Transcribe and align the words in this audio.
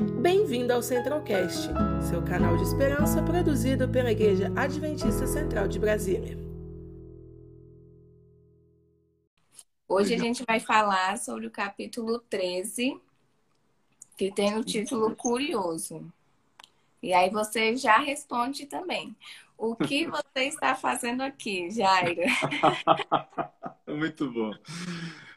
Bem-vindo 0.00 0.72
ao 0.72 0.82
Centralcast, 0.82 1.68
seu 2.08 2.22
canal 2.24 2.56
de 2.56 2.62
esperança 2.62 3.22
produzido 3.22 3.86
pela 3.86 4.10
Igreja 4.10 4.50
Adventista 4.56 5.26
Central 5.26 5.68
de 5.68 5.78
Brasília. 5.78 6.38
Hoje 9.86 10.14
a 10.14 10.18
gente 10.18 10.42
vai 10.46 10.58
falar 10.58 11.18
sobre 11.18 11.46
o 11.46 11.50
capítulo 11.50 12.18
13, 12.30 12.98
que 14.16 14.32
tem 14.32 14.56
o 14.56 14.64
título 14.64 15.14
Curioso. 15.14 16.10
E 17.02 17.12
aí 17.12 17.28
você 17.28 17.76
já 17.76 17.98
responde 17.98 18.64
também. 18.64 19.14
O 19.58 19.76
que 19.76 20.06
você 20.06 20.44
está 20.44 20.74
fazendo 20.74 21.20
aqui, 21.20 21.70
Jairo? 21.70 22.22
Muito 23.86 24.30
bom. 24.30 24.52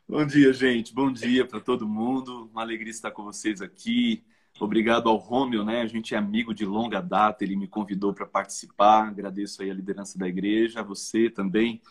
Bom 0.07 0.25
dia, 0.25 0.53
gente. 0.53 0.93
Bom 0.93 1.11
dia 1.11 1.45
para 1.45 1.59
todo 1.59 1.85
mundo. 1.85 2.49
Uma 2.53 2.61
alegria 2.61 2.91
estar 2.91 3.11
com 3.11 3.25
vocês 3.25 3.61
aqui. 3.61 4.23
Obrigado 4.63 5.09
ao 5.09 5.17
Rômio, 5.17 5.65
né? 5.65 5.81
A 5.81 5.87
gente 5.87 6.15
é 6.15 6.17
amigo 6.17 6.53
de 6.53 6.65
longa 6.65 7.01
data, 7.01 7.43
ele 7.43 7.57
me 7.57 7.67
convidou 7.67 8.13
para 8.13 8.25
participar. 8.25 9.09
Agradeço 9.09 9.61
aí 9.61 9.69
a 9.69 9.73
liderança 9.73 10.17
da 10.17 10.25
igreja, 10.25 10.79
a 10.79 10.83
você 10.83 11.29
também, 11.29 11.81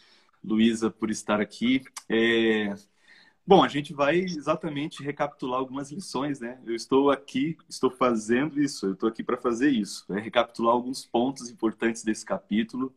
Luísa, 0.43 0.91
por 0.91 1.11
estar 1.11 1.39
aqui. 1.39 1.83
É... 2.09 2.75
Bom, 3.47 3.63
a 3.63 3.69
gente 3.69 3.93
vai 3.93 4.21
exatamente 4.21 5.03
recapitular 5.03 5.59
algumas 5.61 5.93
lições, 5.93 6.41
né? 6.41 6.59
Eu 6.65 6.75
estou 6.75 7.11
aqui, 7.11 7.59
estou 7.69 7.91
fazendo 7.91 8.59
isso, 8.59 8.87
eu 8.87 8.95
estou 8.95 9.09
aqui 9.09 9.23
para 9.23 9.37
fazer 9.37 9.69
isso, 9.69 10.07
é 10.15 10.19
recapitular 10.19 10.73
alguns 10.73 11.05
pontos 11.05 11.51
importantes 11.51 12.03
desse 12.03 12.25
capítulo, 12.25 12.95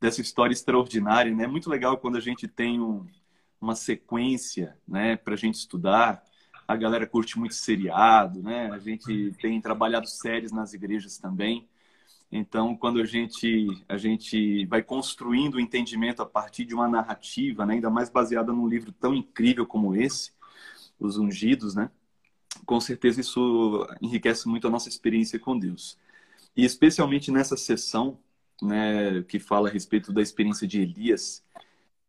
dessa 0.00 0.20
história 0.20 0.52
extraordinária, 0.52 1.34
né? 1.34 1.44
É 1.44 1.48
muito 1.48 1.68
legal 1.68 1.98
quando 1.98 2.16
a 2.16 2.20
gente 2.20 2.46
tem 2.46 2.80
um, 2.80 3.04
uma 3.60 3.74
sequência, 3.74 4.78
né, 4.86 5.16
para 5.16 5.34
a 5.34 5.36
gente 5.36 5.56
estudar. 5.56 6.22
A 6.70 6.76
galera 6.76 7.04
curte 7.04 7.36
muito 7.36 7.54
seriado, 7.56 8.40
né? 8.44 8.70
A 8.70 8.78
gente 8.78 9.32
tem 9.42 9.60
trabalhado 9.60 10.06
séries 10.06 10.52
nas 10.52 10.72
igrejas 10.72 11.18
também. 11.18 11.68
Então, 12.30 12.76
quando 12.76 13.00
a 13.00 13.04
gente 13.04 13.66
a 13.88 13.96
gente 13.96 14.64
vai 14.66 14.80
construindo 14.80 15.56
o 15.56 15.60
entendimento 15.60 16.22
a 16.22 16.26
partir 16.26 16.64
de 16.64 16.72
uma 16.72 16.86
narrativa, 16.86 17.66
né, 17.66 17.74
ainda 17.74 17.90
mais 17.90 18.08
baseada 18.08 18.52
num 18.52 18.68
livro 18.68 18.92
tão 18.92 19.12
incrível 19.12 19.66
como 19.66 19.96
esse, 19.96 20.30
Os 21.00 21.18
Ungidos, 21.18 21.74
né? 21.74 21.90
Com 22.64 22.80
certeza 22.80 23.20
isso 23.20 23.84
enriquece 24.00 24.46
muito 24.48 24.68
a 24.68 24.70
nossa 24.70 24.88
experiência 24.88 25.40
com 25.40 25.58
Deus. 25.58 25.98
E 26.56 26.64
especialmente 26.64 27.32
nessa 27.32 27.56
sessão, 27.56 28.16
né, 28.62 29.24
que 29.24 29.40
fala 29.40 29.68
a 29.68 29.72
respeito 29.72 30.12
da 30.12 30.22
experiência 30.22 30.68
de 30.68 30.80
Elias, 30.80 31.44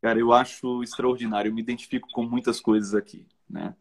cara, 0.03 0.19
eu 0.19 0.31
acho 0.31 0.83
extraordinário. 0.83 1.49
Eu 1.49 1.55
me 1.55 1.61
identifico 1.61 2.07
com 2.11 2.23
muitas 2.23 2.61
coisas 2.61 2.93
aqui, 2.93 3.25
né? 3.49 3.75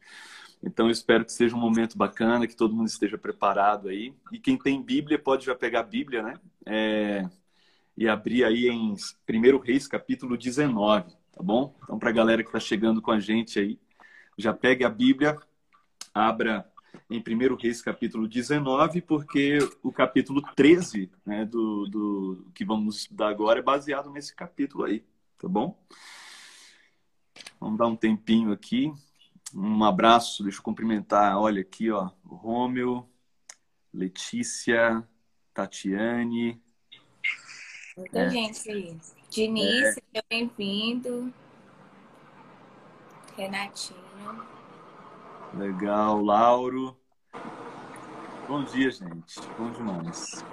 Então, 0.63 0.87
eu 0.87 0.93
espero 0.93 1.25
que 1.25 1.33
seja 1.33 1.57
um 1.57 1.59
momento 1.59 1.97
bacana, 1.97 2.47
que 2.47 2.55
todo 2.55 2.75
mundo 2.75 2.89
esteja 2.89 3.17
preparado 3.17 3.89
aí. 3.89 4.15
E 4.31 4.39
quem 4.39 4.59
tem 4.59 4.83
Bíblia 4.83 5.19
pode 5.19 5.47
já 5.47 5.55
pegar 5.55 5.81
a 5.81 5.85
Bíblia, 5.85 6.23
né? 6.23 6.35
É... 6.67 7.29
E 7.97 8.09
abrir 8.09 8.45
aí 8.45 8.69
em 8.69 8.93
1 8.93 9.59
Reis, 9.59 9.87
capítulo 9.87 10.37
19, 10.37 11.11
tá 11.33 11.43
bom? 11.43 11.75
Então, 11.83 11.99
para 11.99 12.11
a 12.11 12.13
galera 12.13 12.43
que 12.43 12.49
está 12.49 12.61
chegando 12.61 13.03
com 13.03 13.11
a 13.11 13.19
gente 13.19 13.59
aí, 13.59 13.79
já 14.37 14.55
pegue 14.55 14.85
a 14.85 14.89
Bíblia, 14.89 15.39
abra 16.15 16.71
em 17.11 17.19
1 17.19 17.57
Reis, 17.57 17.83
capítulo 17.83 18.29
19, 18.29 19.01
porque 19.03 19.59
o 19.83 19.93
capítulo 19.93 20.43
13, 20.55 21.11
né, 21.27 21.45
do, 21.45 21.87
do 21.87 22.47
que 22.55 22.65
vamos 22.65 22.99
estudar 22.99 23.29
agora, 23.29 23.59
é 23.59 23.63
baseado 23.63 24.11
nesse 24.11 24.35
capítulo 24.35 24.85
aí, 24.85 25.05
tá 25.39 25.49
bom? 25.49 25.79
Vamos 27.59 27.79
dar 27.79 27.87
um 27.87 27.97
tempinho 27.97 28.53
aqui. 28.53 28.93
Um 29.55 29.83
abraço, 29.85 30.43
deixa 30.43 30.59
eu 30.59 30.63
cumprimentar. 30.63 31.37
Olha 31.37 31.61
aqui, 31.61 31.91
ó, 31.91 32.11
Rômeo, 32.25 33.09
Letícia, 33.93 35.07
Tatiane. 35.53 36.63
Muita 37.97 38.21
é. 38.21 38.31
gente 38.31 38.71
aí. 38.71 38.97
Diniz, 39.29 39.83
é. 39.83 39.93
seja 39.93 40.25
bem-vindo. 40.29 41.33
Renatinho. 43.37 44.01
Legal, 45.55 46.23
Lauro. 46.23 46.97
Bom 48.47 48.65
dia, 48.65 48.91
gente. 48.91 49.41
Bom 49.59 49.71
demais. 49.73 50.45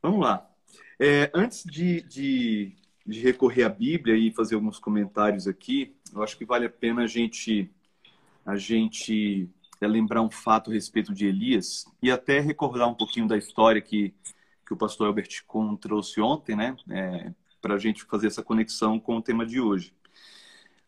Vamos 0.00 0.20
lá. 0.20 0.48
É, 0.98 1.30
antes 1.34 1.64
de, 1.64 2.02
de 2.02 2.77
de 3.08 3.20
recorrer 3.20 3.62
à 3.62 3.70
Bíblia 3.70 4.14
e 4.14 4.30
fazer 4.30 4.54
alguns 4.54 4.78
comentários 4.78 5.48
aqui, 5.48 5.96
eu 6.14 6.22
acho 6.22 6.36
que 6.36 6.44
vale 6.44 6.66
a 6.66 6.70
pena 6.70 7.04
a 7.04 7.06
gente 7.06 7.70
a 8.44 8.56
gente 8.56 9.48
é, 9.80 9.86
lembrar 9.86 10.20
um 10.22 10.30
fato 10.30 10.70
a 10.70 10.74
respeito 10.74 11.14
de 11.14 11.26
Elias 11.26 11.86
e 12.02 12.10
até 12.10 12.38
recordar 12.38 12.88
um 12.88 12.94
pouquinho 12.94 13.26
da 13.26 13.36
história 13.36 13.80
que, 13.80 14.14
que 14.66 14.74
o 14.74 14.76
pastor 14.76 15.06
Albert 15.06 15.44
Kuhn 15.46 15.76
trouxe 15.76 16.20
ontem, 16.20 16.54
né? 16.54 16.76
É, 16.90 17.32
para 17.60 17.74
a 17.74 17.78
gente 17.78 18.04
fazer 18.04 18.26
essa 18.26 18.42
conexão 18.42 19.00
com 19.00 19.16
o 19.16 19.22
tema 19.22 19.44
de 19.44 19.60
hoje. 19.60 19.92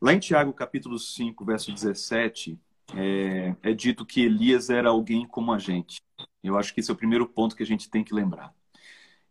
Lá 0.00 0.12
em 0.12 0.18
Tiago, 0.18 0.52
capítulo 0.52 0.98
5, 0.98 1.44
verso 1.44 1.72
17, 1.72 2.58
é, 2.94 3.54
é 3.62 3.72
dito 3.72 4.06
que 4.06 4.22
Elias 4.22 4.70
era 4.70 4.90
alguém 4.90 5.26
como 5.26 5.52
a 5.52 5.58
gente. 5.58 6.00
Eu 6.42 6.56
acho 6.56 6.72
que 6.72 6.80
esse 6.80 6.90
é 6.90 6.94
o 6.94 6.96
primeiro 6.96 7.26
ponto 7.26 7.56
que 7.56 7.62
a 7.62 7.66
gente 7.66 7.90
tem 7.90 8.04
que 8.04 8.14
lembrar. 8.14 8.54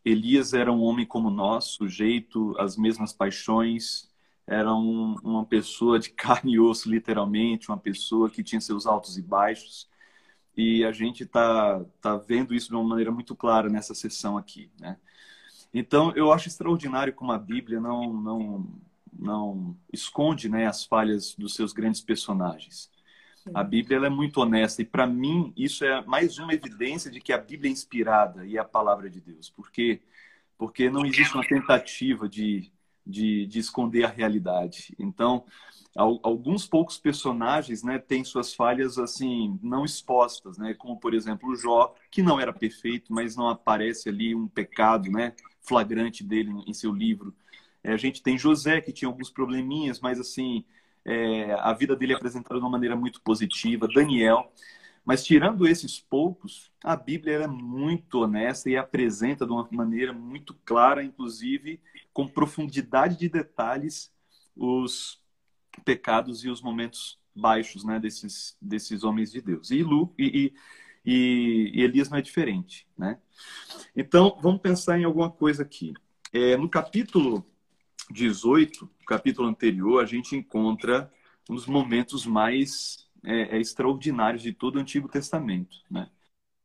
Elias 0.03 0.53
era 0.53 0.71
um 0.71 0.81
homem 0.81 1.05
como 1.05 1.29
nós, 1.29 1.65
sujeito 1.65 2.55
às 2.57 2.77
mesmas 2.77 3.13
paixões, 3.13 4.09
era 4.47 4.73
um, 4.73 5.15
uma 5.23 5.45
pessoa 5.45 5.99
de 5.99 6.09
carne 6.13 6.53
e 6.53 6.59
osso, 6.59 6.89
literalmente, 6.89 7.69
uma 7.69 7.77
pessoa 7.77 8.29
que 8.29 8.43
tinha 8.43 8.59
seus 8.59 8.85
altos 8.85 9.17
e 9.17 9.21
baixos. 9.21 9.87
E 10.57 10.83
a 10.83 10.91
gente 10.91 11.23
está 11.23 11.83
tá 12.01 12.17
vendo 12.17 12.53
isso 12.53 12.69
de 12.69 12.75
uma 12.75 12.83
maneira 12.83 13.11
muito 13.11 13.35
clara 13.35 13.69
nessa 13.69 13.93
sessão 13.93 14.37
aqui. 14.37 14.71
Né? 14.79 14.97
Então, 15.73 16.11
eu 16.15 16.31
acho 16.31 16.47
extraordinário 16.47 17.13
como 17.13 17.31
a 17.31 17.37
Bíblia 17.37 17.79
não, 17.79 18.11
não, 18.11 18.67
não 19.13 19.77
esconde 19.93 20.49
né, 20.49 20.65
as 20.65 20.83
falhas 20.83 21.35
dos 21.35 21.53
seus 21.53 21.71
grandes 21.71 22.01
personagens. 22.01 22.89
A 23.53 23.63
Bíblia 23.63 24.05
é 24.05 24.09
muito 24.09 24.39
honesta 24.39 24.81
e 24.81 24.85
para 24.85 25.07
mim 25.07 25.53
isso 25.55 25.83
é 25.83 26.03
mais 26.05 26.37
uma 26.37 26.53
evidência 26.53 27.09
de 27.09 27.19
que 27.19 27.33
a 27.33 27.37
Bíblia 27.37 27.69
é 27.69 27.73
inspirada 27.73 28.45
e 28.45 28.57
é 28.57 28.59
a 28.59 28.65
palavra 28.65 29.09
de 29.09 29.19
Deus. 29.19 29.49
Por 29.49 29.71
quê? 29.71 30.01
Porque 30.57 30.89
não 30.89 31.05
existe 31.05 31.33
uma 31.33 31.45
tentativa 31.45 32.27
de, 32.27 32.71
de, 33.05 33.45
de 33.45 33.59
esconder 33.59 34.05
a 34.05 34.09
realidade. 34.09 34.93
Então, 34.99 35.45
alguns 35.95 36.67
poucos 36.67 36.97
personagens 36.97 37.83
né, 37.83 37.97
têm 37.97 38.23
suas 38.23 38.53
falhas 38.53 38.97
assim 38.97 39.59
não 39.61 39.83
expostas, 39.83 40.57
né? 40.57 40.73
como 40.73 40.99
por 40.99 41.13
exemplo 41.13 41.49
o 41.49 41.55
Jó, 41.55 41.95
que 42.11 42.21
não 42.21 42.39
era 42.39 42.53
perfeito, 42.53 43.11
mas 43.11 43.35
não 43.35 43.49
aparece 43.49 44.09
ali 44.09 44.35
um 44.35 44.47
pecado 44.47 45.11
né, 45.11 45.33
flagrante 45.61 46.23
dele 46.23 46.51
em 46.67 46.73
seu 46.73 46.93
livro. 46.93 47.33
É, 47.83 47.93
a 47.93 47.97
gente 47.97 48.21
tem 48.21 48.37
José, 48.37 48.81
que 48.81 48.91
tinha 48.91 49.09
alguns 49.09 49.29
probleminhas, 49.29 49.99
mas 49.99 50.19
assim 50.19 50.63
é, 51.05 51.53
a 51.53 51.73
vida 51.73 51.95
dele 51.95 52.13
é 52.13 52.15
apresentada 52.15 52.55
de 52.55 52.61
uma 52.61 52.69
maneira 52.71 52.95
muito 52.95 53.21
positiva, 53.21 53.87
Daniel. 53.87 54.51
Mas 55.05 55.23
tirando 55.23 55.67
esses 55.67 55.99
poucos, 55.99 56.71
a 56.83 56.95
Bíblia 56.95 57.37
é 57.37 57.47
muito 57.47 58.19
honesta 58.19 58.69
e 58.69 58.77
apresenta 58.77 59.45
de 59.45 59.51
uma 59.51 59.67
maneira 59.71 60.13
muito 60.13 60.53
clara, 60.65 61.03
inclusive 61.03 61.81
com 62.13 62.27
profundidade 62.27 63.17
de 63.17 63.29
detalhes, 63.29 64.11
os 64.55 65.19
pecados 65.83 66.43
e 66.43 66.49
os 66.49 66.61
momentos 66.61 67.19
baixos 67.35 67.83
né, 67.83 67.99
desses, 67.99 68.57
desses 68.61 69.03
homens 69.03 69.31
de 69.31 69.41
Deus. 69.41 69.71
E, 69.71 69.81
Lu, 69.81 70.13
e, 70.17 70.53
e, 71.05 71.71
e 71.73 71.81
Elias 71.81 72.09
não 72.09 72.17
é 72.17 72.21
diferente. 72.21 72.87
Né? 72.97 73.17
Então, 73.95 74.37
vamos 74.41 74.61
pensar 74.61 74.99
em 74.99 75.05
alguma 75.05 75.31
coisa 75.31 75.63
aqui. 75.63 75.93
É, 76.31 76.57
no 76.57 76.69
capítulo 76.69 77.45
18, 78.11 78.89
capítulo 79.05 79.47
anterior, 79.47 80.01
a 80.01 80.05
gente 80.05 80.35
encontra 80.35 81.11
um 81.49 81.55
dos 81.55 81.65
momentos 81.67 82.25
mais 82.25 83.07
é, 83.23 83.57
é, 83.57 83.59
extraordinários 83.59 84.41
de 84.41 84.53
todo 84.53 84.75
o 84.75 84.79
Antigo 84.79 85.07
Testamento. 85.07 85.77
Né? 85.89 86.09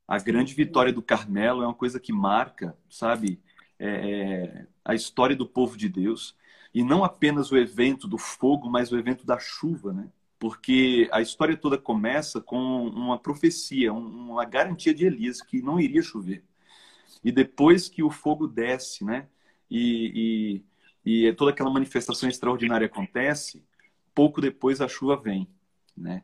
A 0.06 0.18
grande 0.18 0.54
vitória 0.54 0.92
do 0.92 1.02
Carmelo 1.02 1.62
é 1.62 1.66
uma 1.66 1.74
coisa 1.74 2.00
que 2.00 2.12
marca, 2.12 2.76
sabe, 2.88 3.40
é, 3.78 3.88
é, 3.88 4.66
a 4.84 4.94
história 4.94 5.36
do 5.36 5.46
povo 5.46 5.76
de 5.76 5.88
Deus. 5.88 6.36
E 6.72 6.82
não 6.82 7.04
apenas 7.04 7.52
o 7.52 7.56
evento 7.56 8.08
do 8.08 8.18
fogo, 8.18 8.68
mas 8.68 8.90
o 8.90 8.98
evento 8.98 9.24
da 9.24 9.38
chuva, 9.38 9.92
né? 9.92 10.08
Porque 10.38 11.08
a 11.12 11.22
história 11.22 11.56
toda 11.56 11.78
começa 11.78 12.40
com 12.40 12.88
uma 12.88 13.18
profecia, 13.18 13.92
uma 13.92 14.44
garantia 14.44 14.92
de 14.92 15.06
Elias 15.06 15.40
que 15.40 15.62
não 15.62 15.78
iria 15.78 16.02
chover. 16.02 16.44
E 17.22 17.32
depois 17.32 17.88
que 17.88 18.02
o 18.02 18.10
fogo 18.10 18.46
desce, 18.46 19.04
né? 19.04 19.28
E, 19.70 20.12
e 20.60 20.64
e 21.04 21.32
toda 21.34 21.50
aquela 21.50 21.70
manifestação 21.70 22.28
extraordinária 22.28 22.86
acontece, 22.86 23.62
pouco 24.14 24.40
depois 24.40 24.80
a 24.80 24.88
chuva 24.88 25.16
vem, 25.16 25.48
né? 25.96 26.22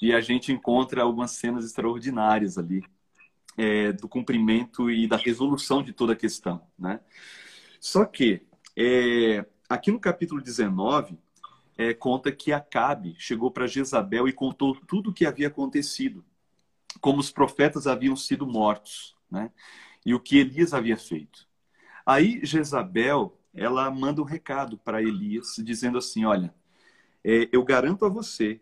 E 0.00 0.12
a 0.12 0.20
gente 0.20 0.52
encontra 0.52 1.02
algumas 1.02 1.32
cenas 1.32 1.64
extraordinárias 1.64 2.58
ali 2.58 2.82
é, 3.56 3.92
do 3.92 4.08
cumprimento 4.08 4.90
e 4.90 5.06
da 5.06 5.16
resolução 5.16 5.82
de 5.82 5.92
toda 5.92 6.12
a 6.12 6.16
questão, 6.16 6.62
né? 6.78 7.00
Só 7.80 8.04
que 8.04 8.42
é, 8.76 9.44
aqui 9.68 9.90
no 9.90 10.00
capítulo 10.00 10.40
19 10.40 11.18
é, 11.78 11.94
conta 11.94 12.32
que 12.32 12.52
Acabe 12.52 13.14
chegou 13.18 13.50
para 13.50 13.66
Jezabel 13.66 14.28
e 14.28 14.32
contou 14.32 14.74
tudo 14.86 15.10
o 15.10 15.12
que 15.12 15.26
havia 15.26 15.48
acontecido, 15.48 16.24
como 17.00 17.20
os 17.20 17.30
profetas 17.30 17.86
haviam 17.86 18.16
sido 18.16 18.46
mortos, 18.46 19.14
né? 19.30 19.50
E 20.04 20.14
o 20.14 20.20
que 20.20 20.38
Elias 20.38 20.72
havia 20.72 20.96
feito. 20.96 21.46
Aí 22.04 22.40
Jezabel, 22.44 23.38
ela 23.56 23.90
manda 23.90 24.20
um 24.20 24.24
recado 24.24 24.76
para 24.78 25.02
Elias, 25.02 25.56
dizendo 25.58 25.98
assim: 25.98 26.24
Olha, 26.24 26.54
é, 27.24 27.48
eu 27.50 27.64
garanto 27.64 28.04
a 28.04 28.08
você 28.08 28.60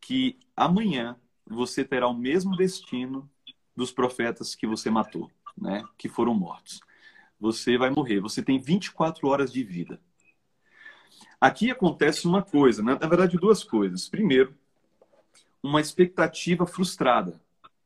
que 0.00 0.38
amanhã 0.56 1.16
você 1.46 1.84
terá 1.84 2.06
o 2.06 2.14
mesmo 2.14 2.56
destino 2.56 3.28
dos 3.76 3.90
profetas 3.90 4.54
que 4.54 4.66
você 4.66 4.90
matou, 4.90 5.30
né? 5.56 5.84
Que 5.96 6.08
foram 6.08 6.34
mortos. 6.34 6.80
Você 7.40 7.76
vai 7.76 7.90
morrer. 7.90 8.20
Você 8.20 8.42
tem 8.42 8.58
24 8.58 9.26
horas 9.28 9.52
de 9.52 9.62
vida. 9.62 10.00
Aqui 11.40 11.70
acontece 11.70 12.26
uma 12.26 12.42
coisa, 12.42 12.82
né? 12.82 12.98
na 13.00 13.06
verdade, 13.06 13.36
duas 13.36 13.62
coisas. 13.62 14.08
Primeiro, 14.08 14.56
uma 15.62 15.80
expectativa 15.80 16.66
frustrada, 16.66 17.40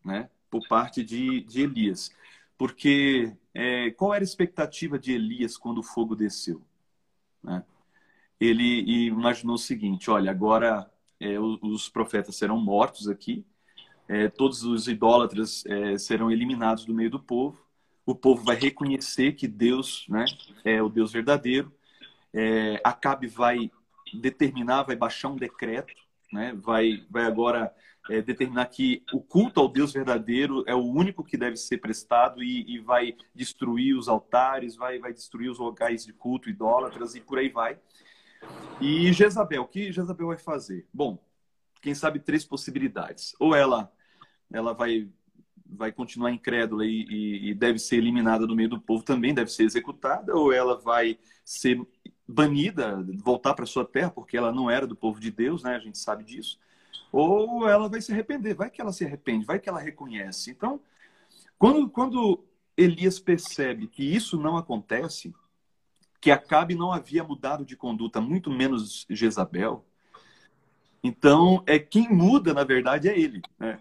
né? 0.04 0.30
Por 0.50 0.66
parte 0.68 1.02
de, 1.02 1.42
de 1.42 1.62
Elias. 1.62 2.10
Porque 2.56 3.36
é, 3.54 3.90
qual 3.90 4.14
era 4.14 4.22
a 4.22 4.24
expectativa 4.24 4.98
de 4.98 5.12
Elias 5.12 5.56
quando 5.56 5.78
o 5.78 5.82
fogo 5.82 6.16
desceu? 6.16 6.62
Né? 7.42 7.64
Ele 8.40 9.06
imaginou 9.06 9.56
o 9.56 9.58
seguinte: 9.58 10.10
olha, 10.10 10.30
agora 10.30 10.90
é, 11.20 11.38
os 11.38 11.88
profetas 11.88 12.36
serão 12.36 12.58
mortos 12.58 13.08
aqui, 13.08 13.44
é, 14.08 14.28
todos 14.28 14.64
os 14.64 14.88
idólatras 14.88 15.64
é, 15.66 15.96
serão 15.98 16.30
eliminados 16.30 16.84
do 16.84 16.94
meio 16.94 17.10
do 17.10 17.20
povo, 17.20 17.64
o 18.04 18.14
povo 18.14 18.44
vai 18.44 18.56
reconhecer 18.56 19.32
que 19.32 19.46
Deus 19.46 20.06
né, 20.08 20.24
é 20.64 20.82
o 20.82 20.88
Deus 20.88 21.12
verdadeiro, 21.12 21.72
é, 22.34 22.80
Acabe 22.82 23.26
vai 23.26 23.70
determinar, 24.12 24.82
vai 24.82 24.96
baixar 24.96 25.28
um 25.28 25.36
decreto, 25.36 25.94
né, 26.32 26.52
vai, 26.54 27.04
vai 27.08 27.24
agora 27.24 27.72
é, 28.10 28.20
determinar 28.20 28.66
que 28.66 29.02
o 29.12 29.20
culto 29.20 29.60
ao 29.60 29.68
Deus 29.68 29.92
verdadeiro 29.92 30.64
é 30.66 30.74
o 30.74 30.84
único 30.84 31.22
que 31.22 31.36
deve 31.36 31.56
ser 31.56 31.78
prestado 31.78 32.42
e, 32.42 32.74
e 32.74 32.78
vai 32.78 33.16
destruir 33.34 33.96
os 33.96 34.08
altares, 34.08 34.76
vai, 34.76 34.98
vai 34.98 35.12
destruir 35.12 35.50
os 35.50 35.58
locais 35.58 36.04
de 36.04 36.12
culto 36.12 36.50
idólatras 36.50 37.14
e 37.14 37.20
por 37.20 37.38
aí 37.38 37.48
vai. 37.48 37.78
E 38.80 39.12
Jezabel, 39.12 39.62
o 39.62 39.68
que 39.68 39.92
Jezabel 39.92 40.28
vai 40.28 40.38
fazer? 40.38 40.86
Bom, 40.92 41.18
quem 41.80 41.94
sabe 41.94 42.18
três 42.18 42.44
possibilidades. 42.44 43.34
Ou 43.38 43.54
ela, 43.54 43.92
ela 44.52 44.72
vai, 44.72 45.08
vai 45.64 45.92
continuar 45.92 46.32
incrédula 46.32 46.84
e, 46.84 47.04
e, 47.08 47.50
e 47.50 47.54
deve 47.54 47.78
ser 47.78 47.96
eliminada 47.96 48.46
do 48.46 48.56
meio 48.56 48.68
do 48.68 48.80
povo 48.80 49.04
também, 49.04 49.32
deve 49.32 49.50
ser 49.50 49.62
executada, 49.62 50.34
ou 50.34 50.52
ela 50.52 50.76
vai 50.76 51.18
ser 51.44 51.80
banida, 52.26 53.04
voltar 53.22 53.54
para 53.54 53.66
sua 53.66 53.84
terra, 53.84 54.10
porque 54.10 54.36
ela 54.36 54.52
não 54.52 54.70
era 54.70 54.86
do 54.86 54.96
povo 54.96 55.20
de 55.20 55.30
Deus, 55.30 55.62
né? 55.62 55.76
A 55.76 55.80
gente 55.80 55.98
sabe 55.98 56.24
disso. 56.24 56.58
Ou 57.12 57.68
ela 57.68 57.90
vai 57.90 58.00
se 58.00 58.10
arrepender, 58.10 58.54
vai 58.54 58.70
que 58.70 58.80
ela 58.80 58.92
se 58.92 59.04
arrepende, 59.04 59.44
vai 59.44 59.60
que 59.60 59.68
ela 59.68 59.78
reconhece. 59.78 60.50
Então, 60.50 60.80
quando, 61.58 61.88
quando 61.90 62.42
Elias 62.74 63.20
percebe 63.20 63.86
que 63.86 64.02
isso 64.02 64.38
não 64.38 64.56
acontece, 64.56 65.34
que 66.18 66.30
Acabe 66.30 66.74
não 66.74 66.90
havia 66.90 67.22
mudado 67.22 67.66
de 67.66 67.76
conduta, 67.76 68.20
muito 68.20 68.50
menos 68.50 69.06
Jezabel. 69.10 69.84
Então, 71.02 71.62
é 71.66 71.78
quem 71.78 72.08
muda, 72.08 72.54
na 72.54 72.64
verdade, 72.64 73.08
é 73.08 73.18
ele. 73.18 73.42
Né? 73.58 73.78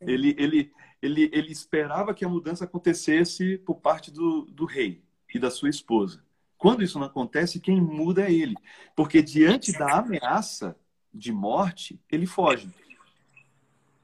Ele, 0.00 0.34
ele, 0.38 0.72
ele, 1.00 1.30
ele 1.32 1.52
esperava 1.52 2.12
que 2.12 2.24
a 2.24 2.28
mudança 2.28 2.64
acontecesse 2.64 3.56
por 3.58 3.76
parte 3.76 4.10
do, 4.10 4.42
do 4.42 4.66
rei 4.66 5.02
e 5.32 5.38
da 5.38 5.50
sua 5.50 5.70
esposa. 5.70 6.22
Quando 6.58 6.82
isso 6.82 6.98
não 6.98 7.06
acontece, 7.06 7.60
quem 7.60 7.80
muda 7.80 8.28
é 8.28 8.32
ele. 8.32 8.56
Porque 8.94 9.22
diante 9.22 9.72
da 9.72 9.98
ameaça 9.98 10.76
de 11.18 11.32
morte, 11.32 12.00
ele 12.10 12.26
foge. 12.26 12.68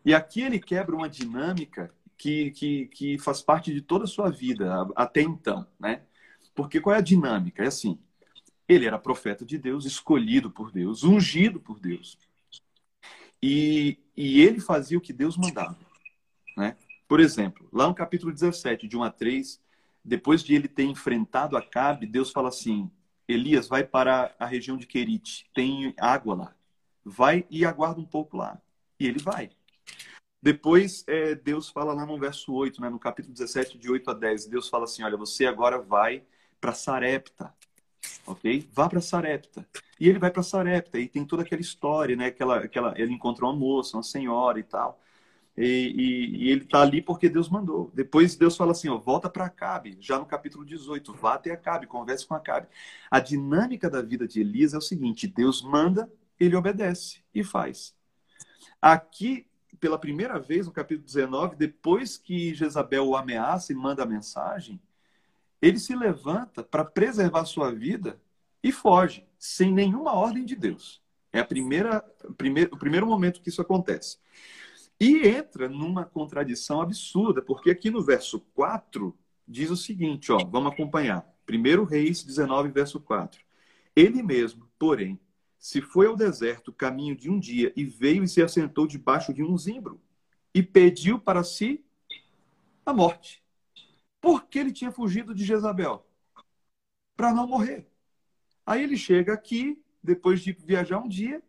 E 0.04 0.12
aqui 0.12 0.42
ele 0.42 0.58
quebra 0.58 0.94
uma 0.94 1.08
dinâmica 1.08 1.92
que, 2.16 2.50
que, 2.50 2.86
que 2.88 3.18
faz 3.18 3.40
parte 3.40 3.72
de 3.72 3.80
toda 3.80 4.04
a 4.04 4.08
sua 4.08 4.30
vida 4.30 4.86
até 4.94 5.22
então, 5.22 5.66
né? 5.78 6.02
Porque 6.54 6.80
qual 6.80 6.94
é 6.94 6.98
a 6.98 7.02
dinâmica? 7.02 7.64
É 7.64 7.66
assim: 7.66 7.98
ele 8.68 8.86
era 8.86 8.98
profeta 8.98 9.44
de 9.44 9.58
Deus, 9.58 9.84
escolhido 9.84 10.50
por 10.50 10.70
Deus, 10.70 11.02
ungido 11.02 11.60
por 11.60 11.80
Deus. 11.80 12.18
E, 13.42 13.98
e 14.16 14.40
ele 14.40 14.60
fazia 14.60 14.96
o 14.96 15.00
que 15.00 15.12
Deus 15.12 15.36
mandava. 15.36 15.78
Né? 16.56 16.76
Por 17.06 17.20
exemplo, 17.20 17.68
lá 17.72 17.86
no 17.86 17.94
capítulo 17.94 18.32
17, 18.32 18.88
de 18.88 18.96
1 18.96 19.02
a 19.02 19.10
3, 19.10 19.60
depois 20.04 20.42
de 20.42 20.54
ele 20.54 20.68
ter 20.68 20.84
enfrentado 20.84 21.56
Acabe, 21.56 22.06
Deus 22.06 22.30
fala 22.30 22.48
assim: 22.48 22.90
Elias, 23.26 23.68
vai 23.68 23.84
para 23.84 24.34
a 24.38 24.46
região 24.46 24.76
de 24.76 24.86
Querite, 24.86 25.46
tem 25.54 25.94
água 25.98 26.34
lá. 26.34 26.56
Vai 27.04 27.46
e 27.50 27.64
aguarda 27.64 28.00
um 28.00 28.04
pouco 28.06 28.36
lá. 28.36 28.60
E 28.98 29.06
ele 29.06 29.18
vai. 29.18 29.50
Depois, 30.40 31.04
é, 31.06 31.34
Deus 31.34 31.70
fala 31.70 31.94
lá 31.94 32.04
no 32.04 32.18
verso 32.18 32.52
8, 32.52 32.80
né, 32.80 32.90
no 32.90 32.98
capítulo 32.98 33.32
17, 33.32 33.78
de 33.78 33.90
8 33.90 34.10
a 34.10 34.14
10, 34.14 34.46
Deus 34.46 34.68
fala 34.68 34.84
assim: 34.84 35.02
Olha, 35.02 35.16
você 35.16 35.46
agora 35.46 35.80
vai 35.80 36.22
para 36.60 36.74
Sarepta, 36.74 37.52
ok? 38.26 38.68
Vá 38.72 38.88
para 38.88 39.00
Sarepta. 39.00 39.66
E 39.98 40.08
ele 40.08 40.18
vai 40.18 40.30
para 40.30 40.42
Sarepta 40.42 40.98
e 40.98 41.08
tem 41.08 41.24
toda 41.24 41.42
aquela 41.42 41.60
história, 41.60 42.14
né? 42.16 42.26
Aquela, 42.26 42.58
aquela, 42.58 42.94
ele 42.96 43.12
encontrou 43.12 43.50
uma 43.50 43.58
moça, 43.58 43.96
uma 43.96 44.02
senhora 44.02 44.58
e 44.58 44.62
tal. 44.62 45.00
E, 45.56 45.64
e, 45.64 46.44
e 46.44 46.50
ele 46.50 46.64
está 46.64 46.82
ali 46.82 47.00
porque 47.00 47.28
Deus 47.28 47.48
mandou. 47.48 47.90
Depois 47.94 48.36
Deus 48.36 48.56
fala 48.56 48.72
assim, 48.72 48.88
ó, 48.88 48.98
volta 48.98 49.30
para 49.30 49.46
Acabe, 49.46 49.96
já 50.00 50.18
no 50.18 50.26
capítulo 50.26 50.64
18, 50.64 51.14
vá 51.14 51.34
até 51.34 51.52
Acabe, 51.52 51.86
converse 51.86 52.26
com 52.26 52.34
Acabe. 52.34 52.66
A 53.10 53.20
dinâmica 53.20 53.88
da 53.88 54.02
vida 54.02 54.26
de 54.26 54.40
Elias 54.40 54.74
é 54.74 54.78
o 54.78 54.80
seguinte, 54.80 55.28
Deus 55.28 55.62
manda, 55.62 56.10
ele 56.38 56.56
obedece 56.56 57.22
e 57.34 57.42
faz. 57.42 57.94
Aqui, 58.80 59.46
pela 59.80 59.98
primeira 59.98 60.38
vez, 60.38 60.66
no 60.66 60.72
capítulo 60.72 61.06
19, 61.06 61.56
depois 61.56 62.16
que 62.16 62.54
Jezabel 62.54 63.06
o 63.06 63.16
ameaça 63.16 63.72
e 63.72 63.76
manda 63.76 64.02
a 64.02 64.06
mensagem, 64.06 64.80
ele 65.60 65.78
se 65.78 65.94
levanta 65.94 66.62
para 66.62 66.84
preservar 66.84 67.44
sua 67.44 67.72
vida 67.72 68.20
e 68.62 68.70
foge, 68.70 69.26
sem 69.38 69.72
nenhuma 69.72 70.12
ordem 70.12 70.44
de 70.44 70.54
Deus. 70.56 71.02
É 71.32 71.40
a 71.40 71.44
primeira, 71.44 72.00
primeiro, 72.36 72.74
o 72.74 72.78
primeiro 72.78 73.06
momento 73.06 73.40
que 73.40 73.48
isso 73.48 73.62
acontece. 73.62 74.18
E 75.00 75.26
entra 75.26 75.68
numa 75.68 76.04
contradição 76.04 76.80
absurda, 76.80 77.42
porque 77.42 77.70
aqui 77.70 77.90
no 77.90 78.02
verso 78.02 78.40
4 78.54 79.16
diz 79.46 79.70
o 79.70 79.76
seguinte, 79.76 80.30
ó, 80.30 80.38
vamos 80.38 80.72
acompanhar. 80.72 81.26
1 81.48 81.84
Reis 81.84 82.22
19, 82.22 82.70
verso 82.70 83.00
4. 83.00 83.40
Ele 83.96 84.22
mesmo, 84.22 84.68
porém, 84.78 85.18
se 85.64 85.80
foi 85.80 86.06
ao 86.06 86.14
deserto 86.14 86.70
caminho 86.70 87.16
de 87.16 87.30
um 87.30 87.40
dia 87.40 87.72
e 87.74 87.86
veio 87.86 88.22
e 88.22 88.28
se 88.28 88.42
assentou 88.42 88.86
debaixo 88.86 89.32
de 89.32 89.42
um 89.42 89.56
zimbro 89.56 89.98
e 90.52 90.62
pediu 90.62 91.18
para 91.18 91.42
si 91.42 91.82
a 92.84 92.92
morte. 92.92 93.42
Por 94.20 94.44
que 94.44 94.58
ele 94.58 94.70
tinha 94.70 94.92
fugido 94.92 95.34
de 95.34 95.42
Jezabel? 95.42 96.06
Para 97.16 97.32
não 97.32 97.46
morrer. 97.46 97.90
Aí 98.66 98.82
ele 98.82 98.94
chega 98.98 99.32
aqui, 99.32 99.82
depois 100.02 100.42
de 100.42 100.52
viajar 100.52 100.98
um 100.98 101.08
dia, 101.08 101.42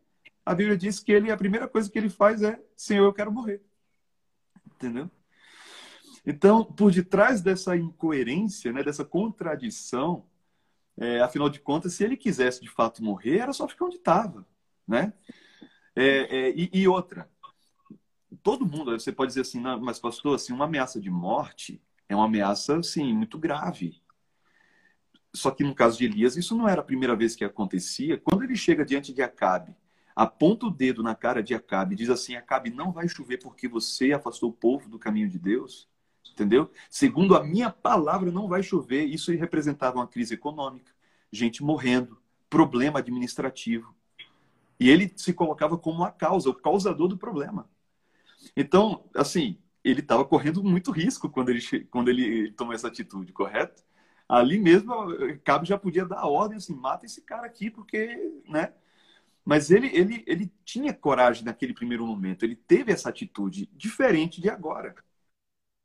a 0.45 0.55
Bíblia 0.55 0.77
diz 0.77 1.01
que 1.01 1.11
ele 1.11 1.29
a 1.29 1.35
primeira 1.35 1.67
coisa 1.67 1.91
que 1.91 1.99
ele 1.99 2.09
faz 2.09 2.41
é: 2.41 2.57
Senhor, 2.73 3.03
eu 3.03 3.13
quero 3.13 3.33
morrer. 3.33 3.61
Entendeu? 4.65 5.11
Então, 6.25 6.63
por 6.63 6.89
detrás 6.89 7.41
dessa 7.41 7.75
incoerência, 7.75 8.71
né, 8.71 8.81
dessa 8.81 9.03
contradição, 9.03 10.25
é, 10.97 11.19
afinal 11.21 11.49
de 11.49 11.59
contas, 11.59 11.93
se 11.93 12.03
ele 12.03 12.15
quisesse 12.15 12.61
de 12.61 12.69
fato 12.69 13.03
morrer, 13.03 13.39
era 13.39 13.53
só 13.53 13.67
ficar 13.67 13.85
onde 13.85 13.97
estava, 13.97 14.45
né? 14.87 15.13
É, 15.95 16.03
é, 16.03 16.53
e, 16.55 16.69
e, 16.73 16.87
outra, 16.87 17.29
todo 18.43 18.65
mundo, 18.65 18.91
você 18.91 19.11
pode 19.11 19.29
dizer 19.29 19.41
assim, 19.41 19.61
mas 19.81 19.99
pastor, 19.99 20.35
assim, 20.35 20.53
uma 20.53 20.65
ameaça 20.65 20.99
de 20.99 21.09
morte 21.09 21.81
é 22.07 22.15
uma 22.15 22.25
ameaça, 22.25 22.81
sim, 22.83 23.13
muito 23.13 23.37
grave. 23.37 24.01
Só 25.33 25.51
que 25.51 25.63
no 25.63 25.75
caso 25.75 25.97
de 25.97 26.05
Elias, 26.05 26.37
isso 26.37 26.55
não 26.55 26.67
era 26.67 26.81
a 26.81 26.83
primeira 26.83 27.15
vez 27.15 27.35
que 27.35 27.43
acontecia. 27.43 28.17
Quando 28.17 28.43
ele 28.43 28.55
chega 28.55 28.85
diante 28.85 29.13
de 29.13 29.21
Acabe, 29.21 29.75
aponta 30.15 30.65
o 30.65 30.71
dedo 30.71 31.03
na 31.03 31.13
cara 31.13 31.43
de 31.43 31.53
Acabe 31.53 31.95
diz 31.95 32.09
assim: 32.09 32.35
Acabe, 32.35 32.69
não 32.69 32.91
vai 32.91 33.07
chover 33.07 33.37
porque 33.39 33.67
você 33.67 34.13
afastou 34.13 34.49
o 34.49 34.53
povo 34.53 34.89
do 34.89 34.97
caminho 34.97 35.29
de 35.29 35.37
Deus. 35.37 35.89
Entendeu? 36.35 36.69
Segundo 36.89 37.33
a 37.33 37.41
minha 37.41 37.69
palavra, 37.69 38.29
não 38.29 38.49
vai 38.49 38.61
chover. 38.61 39.05
Isso 39.05 39.31
representava 39.31 39.95
uma 39.95 40.07
crise 40.07 40.33
econômica, 40.33 40.91
gente 41.31 41.63
morrendo, 41.63 42.17
problema 42.49 42.99
administrativo. 42.99 43.95
E 44.77 44.89
ele 44.89 45.09
se 45.15 45.31
colocava 45.31 45.77
como 45.77 46.03
a 46.03 46.11
causa, 46.11 46.49
o 46.49 46.53
causador 46.53 47.07
do 47.07 47.17
problema. 47.17 47.69
Então, 48.53 49.05
assim, 49.15 49.57
ele 49.81 50.01
estava 50.01 50.25
correndo 50.25 50.61
muito 50.61 50.91
risco 50.91 51.29
quando 51.29 51.49
ele, 51.49 51.61
quando 51.89 52.09
ele 52.09 52.51
tomou 52.51 52.73
essa 52.73 52.89
atitude, 52.89 53.31
correto? 53.31 53.81
Ali 54.27 54.59
mesmo, 54.59 54.91
Cabo 55.41 55.63
já 55.63 55.77
podia 55.77 56.05
dar 56.05 56.25
ordem 56.25 56.57
assim, 56.57 56.75
mata 56.75 57.05
esse 57.05 57.21
cara 57.21 57.45
aqui, 57.45 57.69
porque, 57.69 58.41
né? 58.49 58.73
Mas 59.45 59.71
ele, 59.71 59.87
ele, 59.95 60.23
ele 60.27 60.51
tinha 60.65 60.93
coragem 60.93 61.45
naquele 61.45 61.73
primeiro 61.73 62.05
momento, 62.05 62.43
ele 62.43 62.57
teve 62.57 62.91
essa 62.91 63.07
atitude 63.09 63.69
diferente 63.73 64.41
de 64.41 64.49
agora. 64.49 64.95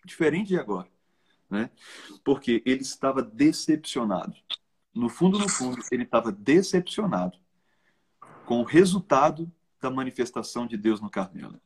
Diferente 0.05 0.49
de 0.49 0.59
agora, 0.59 0.89
né? 1.49 1.71
Porque 2.25 2.63
ele 2.65 2.83
estava 2.83 3.23
decepcionado. 3.23 4.35
No 4.95 5.09
fundo, 5.09 5.39
no 5.39 5.49
fundo, 5.49 5.81
ele 5.93 6.03
estava 6.03 6.33
decepcionado 6.33 7.39
com 8.47 8.61
o 8.61 8.65
resultado 8.65 9.51
da 9.81 9.91
manifestação 9.91 10.67
de 10.67 10.77
Deus 10.77 11.01
no 11.01 11.11
Carmelo. 11.11 11.61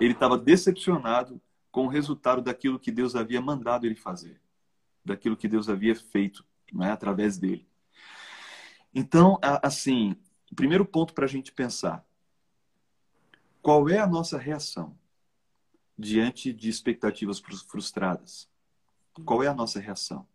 Ele 0.00 0.12
estava 0.12 0.38
decepcionado 0.38 1.40
com 1.70 1.86
o 1.86 1.88
resultado 1.88 2.42
daquilo 2.42 2.78
que 2.78 2.92
Deus 2.92 3.16
havia 3.16 3.40
mandado 3.40 3.86
ele 3.86 3.94
fazer, 3.94 4.40
daquilo 5.04 5.36
que 5.36 5.48
Deus 5.48 5.68
havia 5.68 5.96
feito 5.96 6.44
né, 6.72 6.92
através 6.92 7.38
dele. 7.38 7.66
Então, 8.94 9.38
assim, 9.62 10.16
o 10.50 10.54
primeiro 10.54 10.84
ponto 10.84 11.14
para 11.14 11.24
a 11.24 11.28
gente 11.28 11.50
pensar: 11.50 12.04
qual 13.62 13.88
é 13.88 13.98
a 13.98 14.06
nossa 14.06 14.38
reação 14.38 14.96
diante 15.98 16.52
de 16.52 16.68
expectativas 16.68 17.40
frustradas? 17.68 18.48
Qual 19.24 19.42
é 19.42 19.48
a 19.48 19.54
nossa 19.54 19.78
reação? 19.78 20.26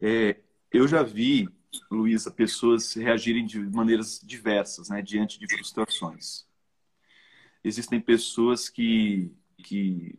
É, 0.00 0.40
eu 0.72 0.88
já 0.88 1.02
vi, 1.02 1.48
Luísa, 1.90 2.30
pessoas 2.30 2.94
reagirem 2.94 3.44
de 3.44 3.58
maneiras 3.58 4.20
diversas 4.24 4.88
né, 4.88 5.02
diante 5.02 5.38
de 5.38 5.46
frustrações. 5.54 6.46
Existem 7.62 8.00
pessoas 8.00 8.68
que, 8.70 9.30
que 9.58 10.18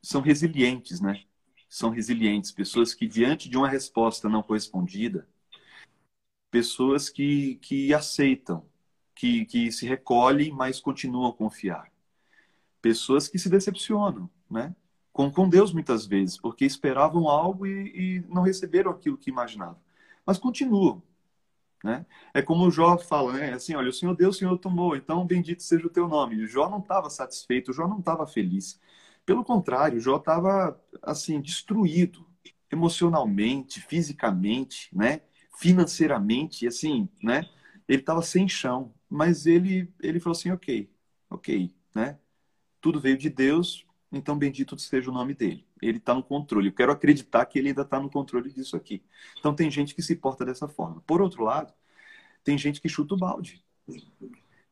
são 0.00 0.20
resilientes, 0.20 1.00
né? 1.00 1.24
São 1.68 1.90
resilientes, 1.90 2.52
pessoas 2.52 2.94
que, 2.94 3.08
diante 3.08 3.48
de 3.48 3.56
uma 3.56 3.68
resposta 3.68 4.28
não 4.28 4.42
correspondida, 4.42 5.28
pessoas 6.48 7.10
que, 7.10 7.56
que 7.56 7.92
aceitam, 7.92 8.64
que, 9.16 9.44
que 9.46 9.72
se 9.72 9.84
recolhem, 9.84 10.52
mas 10.52 10.80
continuam 10.80 11.28
a 11.28 11.34
confiar. 11.34 11.90
Pessoas 12.82 13.28
que 13.28 13.38
se 13.38 13.48
decepcionam, 13.48 14.30
né? 14.50 14.74
Com, 15.12 15.30
com 15.30 15.48
Deus 15.48 15.72
muitas 15.72 16.06
vezes, 16.06 16.38
porque 16.38 16.64
esperavam 16.64 17.28
algo 17.28 17.66
e, 17.66 18.18
e 18.18 18.24
não 18.28 18.42
receberam 18.42 18.90
aquilo 18.90 19.16
que 19.16 19.30
imaginavam. 19.30 19.78
Mas 20.26 20.38
continuam, 20.38 21.02
né? 21.84 22.06
É 22.34 22.42
como 22.42 22.66
o 22.66 22.70
Jó 22.70 22.98
fala, 22.98 23.32
né? 23.32 23.52
Assim, 23.54 23.74
olha, 23.74 23.90
o 23.90 23.92
Senhor 23.92 24.14
deu, 24.16 24.30
o 24.30 24.32
Senhor 24.32 24.58
tomou, 24.58 24.96
então 24.96 25.26
bendito 25.26 25.62
seja 25.62 25.86
o 25.86 25.90
teu 25.90 26.08
nome. 26.08 26.46
Jó 26.46 26.68
não 26.68 26.78
estava 26.80 27.10
satisfeito, 27.10 27.72
Jó 27.72 27.88
não 27.88 28.00
estava 28.00 28.26
feliz. 28.26 28.80
Pelo 29.24 29.44
contrário, 29.44 30.00
Jó 30.00 30.16
estava, 30.16 30.80
assim, 31.02 31.40
destruído 31.40 32.26
emocionalmente, 32.70 33.80
fisicamente, 33.80 34.88
né? 34.94 35.22
financeiramente, 35.56 36.66
assim, 36.66 37.08
né? 37.22 37.48
Ele 37.88 38.00
estava 38.00 38.22
sem 38.22 38.48
chão, 38.48 38.94
mas 39.08 39.46
ele 39.46 39.92
ele 40.00 40.20
falou 40.20 40.36
assim, 40.36 40.50
ok, 40.50 40.90
ok, 41.30 41.74
né? 41.94 42.18
Tudo 42.86 43.00
veio 43.00 43.18
de 43.18 43.28
Deus, 43.28 43.84
então 44.12 44.38
bendito 44.38 44.78
seja 44.78 45.10
o 45.10 45.12
nome 45.12 45.34
dele. 45.34 45.66
Ele 45.82 45.98
está 45.98 46.14
no 46.14 46.22
controle. 46.22 46.68
Eu 46.68 46.72
quero 46.72 46.92
acreditar 46.92 47.44
que 47.44 47.58
ele 47.58 47.70
ainda 47.70 47.82
está 47.82 47.98
no 47.98 48.08
controle 48.08 48.48
disso 48.48 48.76
aqui. 48.76 49.02
Então 49.40 49.52
tem 49.52 49.68
gente 49.68 49.92
que 49.92 50.00
se 50.00 50.14
porta 50.14 50.44
dessa 50.44 50.68
forma. 50.68 51.02
Por 51.04 51.20
outro 51.20 51.42
lado, 51.42 51.74
tem 52.44 52.56
gente 52.56 52.80
que 52.80 52.88
chuta 52.88 53.14
o 53.14 53.18
balde. 53.18 53.60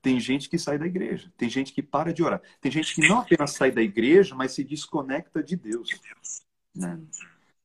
Tem 0.00 0.20
gente 0.20 0.48
que 0.48 0.56
sai 0.56 0.78
da 0.78 0.86
igreja. 0.86 1.32
Tem 1.36 1.50
gente 1.50 1.72
que 1.72 1.82
para 1.82 2.14
de 2.14 2.22
orar. 2.22 2.40
Tem 2.60 2.70
gente 2.70 2.94
que 2.94 3.00
não 3.00 3.18
apenas 3.18 3.50
sai 3.50 3.72
da 3.72 3.82
igreja, 3.82 4.32
mas 4.36 4.52
se 4.52 4.62
desconecta 4.62 5.42
de 5.42 5.56
Deus. 5.56 5.90
Né? 6.72 7.00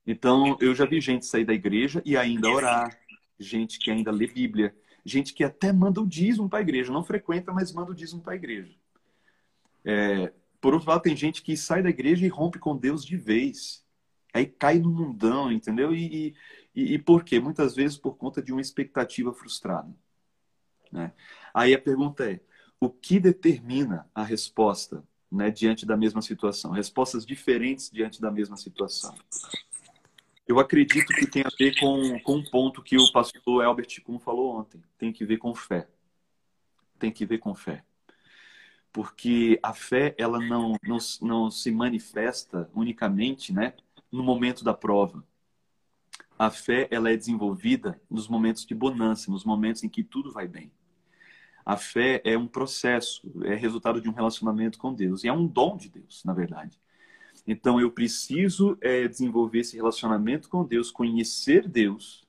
Então, 0.08 0.58
eu 0.60 0.74
já 0.74 0.88
vi 0.88 1.00
gente 1.00 1.28
sair 1.28 1.46
da 1.46 1.54
igreja 1.54 2.02
e 2.04 2.18
ainda 2.18 2.50
orar, 2.50 2.98
gente 3.40 3.78
que 3.78 3.92
ainda 3.92 4.10
lê 4.10 4.26
Bíblia, 4.26 4.76
gente 5.06 5.32
que 5.32 5.44
até 5.44 5.72
manda 5.72 6.02
o 6.02 6.08
dízimo 6.08 6.50
para 6.50 6.58
a 6.58 6.64
igreja, 6.64 6.92
não 6.92 7.04
frequenta, 7.04 7.54
mas 7.54 7.72
manda 7.72 7.92
o 7.92 7.96
dízimo 7.96 8.24
para 8.24 8.34
a 8.34 8.36
igreja. 8.36 8.74
É, 9.86 10.34
por 10.62 10.74
outro 10.74 10.90
lado, 10.90 11.02
tem 11.02 11.16
gente 11.16 11.42
que 11.42 11.56
sai 11.56 11.82
da 11.82 11.90
igreja 11.90 12.26
e 12.26 12.30
rompe 12.30 12.60
com 12.60 12.76
Deus 12.76 13.06
de 13.06 13.16
vez. 13.16 13.84
Aí 14.34 14.46
cai 14.46 14.78
no 14.80 14.90
mundão, 14.90 15.52
entendeu? 15.52 15.94
E, 15.94 16.36
e, 16.76 16.94
e 16.94 17.00
por 17.00 17.24
quê? 17.24 17.40
Muitas 17.40 17.76
vezes 17.76 17.98
por 17.98 18.18
conta 18.18 18.42
de 18.42 18.52
uma 18.52 18.62
expectativa 18.62 19.34
frustrada. 19.34 19.94
Né? 20.92 21.12
Aí 21.54 21.74
a 21.74 21.82
pergunta 21.82 22.30
é: 22.30 22.40
o 22.80 22.90
que 22.90 23.20
determina 23.20 24.08
a 24.14 24.24
resposta 24.24 25.04
né, 25.32 25.50
diante 25.50 25.86
da 25.86 25.98
mesma 25.98 26.22
situação? 26.22 26.72
Respostas 26.72 27.26
diferentes 27.26 27.90
diante 27.90 28.22
da 28.22 28.30
mesma 28.30 28.58
situação. 28.58 29.16
Eu 30.48 30.60
acredito 30.60 31.14
que 31.14 31.28
tem 31.28 31.44
a 31.44 31.50
ver 31.58 31.80
com, 31.80 32.20
com 32.22 32.38
um 32.38 32.44
ponto 32.44 32.82
que 32.82 32.98
o 32.98 33.12
pastor 33.12 33.64
Albert 33.64 34.02
Kuhn 34.04 34.18
falou 34.18 34.60
ontem. 34.60 34.82
Tem 34.98 35.14
que 35.14 35.24
ver 35.24 35.38
com 35.38 35.54
fé. 35.54 35.88
Tem 36.98 37.12
que 37.12 37.26
ver 37.26 37.38
com 37.38 37.54
fé. 37.54 37.84
Porque 38.92 39.60
a 39.62 39.74
fé, 39.74 40.16
ela 40.18 40.40
não, 40.40 40.76
não, 40.84 40.98
não 41.22 41.52
se 41.52 41.72
manifesta 41.72 42.70
unicamente 42.74 43.54
né, 43.54 43.74
no 44.12 44.24
momento 44.24 44.64
da 44.64 44.74
prova. 44.74 45.24
A 46.38 46.50
fé, 46.50 46.88
ela 46.90 47.12
é 47.12 47.18
desenvolvida 47.18 48.02
nos 48.10 48.28
momentos 48.28 48.66
de 48.66 48.74
bonança, 48.74 49.30
nos 49.30 49.44
momentos 49.44 49.84
em 49.84 49.90
que 49.90 50.04
tudo 50.04 50.32
vai 50.32 50.48
bem. 50.48 50.72
A 51.66 51.78
fé 51.78 52.22
é 52.24 52.38
um 52.38 52.48
processo, 52.48 53.32
é 53.44 53.54
resultado 53.54 54.02
de 54.02 54.10
um 54.10 54.14
relacionamento 54.14 54.80
com 54.80 54.94
Deus. 54.94 55.24
E 55.24 55.28
é 55.28 55.34
um 55.34 55.46
dom 55.46 55.78
de 55.78 55.90
Deus, 55.90 56.24
na 56.24 56.34
verdade. 56.34 56.80
Então 57.46 57.80
eu 57.80 57.92
preciso 57.92 58.78
é, 58.80 59.08
desenvolver 59.08 59.60
esse 59.60 59.76
relacionamento 59.76 60.50
com 60.50 60.64
Deus, 60.64 60.92
conhecer 60.92 61.68
Deus, 61.68 62.28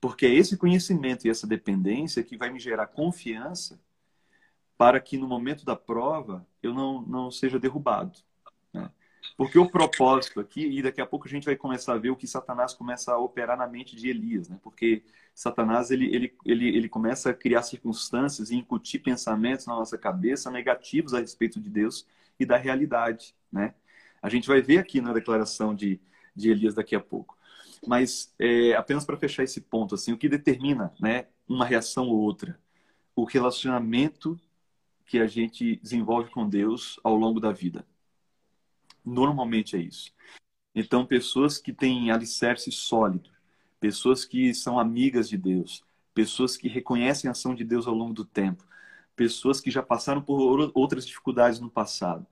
porque 0.00 0.26
é 0.26 0.34
esse 0.34 0.56
conhecimento 0.56 1.26
e 1.26 1.30
essa 1.30 1.46
dependência 1.46 2.22
que 2.22 2.36
vai 2.36 2.50
me 2.50 2.58
gerar 2.58 2.86
confiança 2.86 3.80
para 4.76 5.00
que 5.00 5.16
no 5.16 5.28
momento 5.28 5.64
da 5.64 5.76
prova 5.76 6.46
eu 6.62 6.74
não, 6.74 7.02
não 7.02 7.30
seja 7.30 7.58
derrubado. 7.58 8.18
Né? 8.72 8.90
Porque 9.36 9.58
o 9.58 9.70
propósito 9.70 10.40
aqui, 10.40 10.66
e 10.66 10.82
daqui 10.82 11.00
a 11.00 11.06
pouco 11.06 11.26
a 11.26 11.30
gente 11.30 11.44
vai 11.44 11.56
começar 11.56 11.94
a 11.94 11.98
ver 11.98 12.10
o 12.10 12.16
que 12.16 12.26
Satanás 12.26 12.74
começa 12.74 13.12
a 13.12 13.18
operar 13.18 13.56
na 13.56 13.66
mente 13.66 13.96
de 13.96 14.08
Elias, 14.08 14.48
né? 14.48 14.58
porque 14.62 15.02
Satanás 15.34 15.90
ele, 15.90 16.14
ele, 16.14 16.36
ele, 16.44 16.68
ele 16.68 16.88
começa 16.88 17.30
a 17.30 17.34
criar 17.34 17.62
circunstâncias 17.62 18.50
e 18.50 18.56
incutir 18.56 19.00
pensamentos 19.00 19.66
na 19.66 19.74
nossa 19.74 19.96
cabeça 19.96 20.50
negativos 20.50 21.14
a 21.14 21.20
respeito 21.20 21.60
de 21.60 21.70
Deus 21.70 22.06
e 22.38 22.44
da 22.44 22.56
realidade. 22.56 23.34
Né? 23.50 23.74
A 24.20 24.28
gente 24.28 24.48
vai 24.48 24.60
ver 24.60 24.78
aqui 24.78 25.00
na 25.00 25.12
declaração 25.12 25.74
de, 25.74 26.00
de 26.34 26.50
Elias 26.50 26.74
daqui 26.74 26.94
a 26.94 27.00
pouco. 27.00 27.36
Mas 27.86 28.32
é, 28.38 28.74
apenas 28.74 29.04
para 29.04 29.16
fechar 29.16 29.42
esse 29.42 29.60
ponto, 29.60 29.94
assim, 29.94 30.12
o 30.12 30.18
que 30.18 30.28
determina 30.28 30.92
né, 31.00 31.26
uma 31.48 31.64
reação 31.64 32.08
ou 32.08 32.18
outra? 32.18 32.58
O 33.14 33.24
relacionamento 33.24 34.40
que 35.12 35.18
a 35.18 35.26
gente 35.26 35.76
desenvolve 35.76 36.30
com 36.30 36.48
Deus 36.48 36.98
ao 37.04 37.14
longo 37.14 37.38
da 37.38 37.52
vida. 37.52 37.84
Normalmente 39.04 39.76
é 39.76 39.78
isso. 39.78 40.10
Então, 40.74 41.04
pessoas 41.04 41.58
que 41.58 41.70
têm 41.70 42.10
alicerce 42.10 42.72
sólido, 42.72 43.28
pessoas 43.78 44.24
que 44.24 44.54
são 44.54 44.78
amigas 44.78 45.28
de 45.28 45.36
Deus, 45.36 45.84
pessoas 46.14 46.56
que 46.56 46.66
reconhecem 46.66 47.28
a 47.28 47.32
ação 47.32 47.54
de 47.54 47.62
Deus 47.62 47.86
ao 47.86 47.92
longo 47.92 48.14
do 48.14 48.24
tempo, 48.24 48.64
pessoas 49.14 49.60
que 49.60 49.70
já 49.70 49.82
passaram 49.82 50.22
por 50.22 50.72
outras 50.72 51.06
dificuldades 51.06 51.60
no 51.60 51.68
passado, 51.68 52.26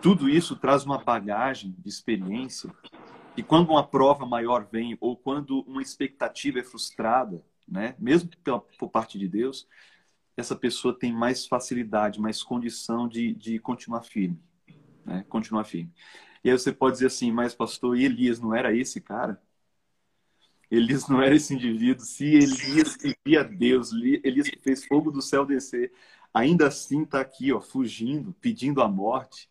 tudo 0.00 0.26
isso 0.26 0.56
traz 0.56 0.82
uma 0.82 0.96
bagagem 0.96 1.76
de 1.78 1.90
experiência 1.90 2.70
e 3.36 3.42
quando 3.42 3.68
uma 3.68 3.86
prova 3.86 4.24
maior 4.24 4.66
vem 4.72 4.96
ou 4.98 5.14
quando 5.14 5.60
uma 5.66 5.82
expectativa 5.82 6.58
é 6.58 6.62
frustrada, 6.62 7.44
né, 7.68 7.94
mesmo 7.98 8.30
pela, 8.42 8.60
por 8.60 8.88
parte 8.88 9.18
de 9.18 9.28
Deus, 9.28 9.68
essa 10.36 10.56
pessoa 10.56 10.98
tem 10.98 11.12
mais 11.12 11.46
facilidade, 11.46 12.20
mais 12.20 12.42
condição 12.42 13.08
de, 13.08 13.34
de 13.34 13.58
continuar 13.58 14.02
firme, 14.02 14.38
né, 15.04 15.24
continuar 15.28 15.64
firme. 15.64 15.92
E 16.42 16.50
aí 16.50 16.58
você 16.58 16.72
pode 16.72 16.94
dizer 16.96 17.06
assim, 17.06 17.32
mas 17.32 17.54
pastor, 17.54 17.96
Elias 17.96 18.40
não 18.40 18.54
era 18.54 18.74
esse 18.74 19.00
cara? 19.00 19.40
Elias 20.70 21.08
não 21.08 21.22
era 21.22 21.34
esse 21.34 21.54
indivíduo. 21.54 22.04
Se 22.04 22.24
Elias 22.24 22.96
via 23.24 23.44
Deus, 23.44 23.92
Elias 23.92 24.50
fez 24.62 24.84
fogo 24.84 25.10
do 25.10 25.22
céu 25.22 25.46
descer, 25.46 25.92
ainda 26.32 26.66
assim 26.66 27.02
está 27.02 27.20
aqui, 27.20 27.52
ó, 27.52 27.60
fugindo, 27.60 28.34
pedindo 28.40 28.82
a 28.82 28.88
morte. 28.88 29.48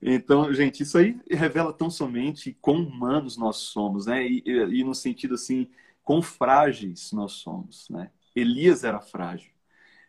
Então, 0.00 0.52
gente, 0.52 0.82
isso 0.82 0.98
aí 0.98 1.18
revela 1.30 1.72
tão 1.72 1.88
somente 1.88 2.56
quão 2.60 2.82
humanos 2.82 3.38
nós 3.38 3.56
somos, 3.56 4.04
né? 4.06 4.26
E, 4.26 4.42
e, 4.44 4.84
no 4.84 4.94
sentido 4.94 5.34
assim, 5.34 5.70
quão 6.02 6.20
frágeis 6.20 7.10
nós 7.12 7.32
somos, 7.32 7.88
né? 7.88 8.10
Elias 8.36 8.84
era 8.84 9.00
frágil. 9.00 9.53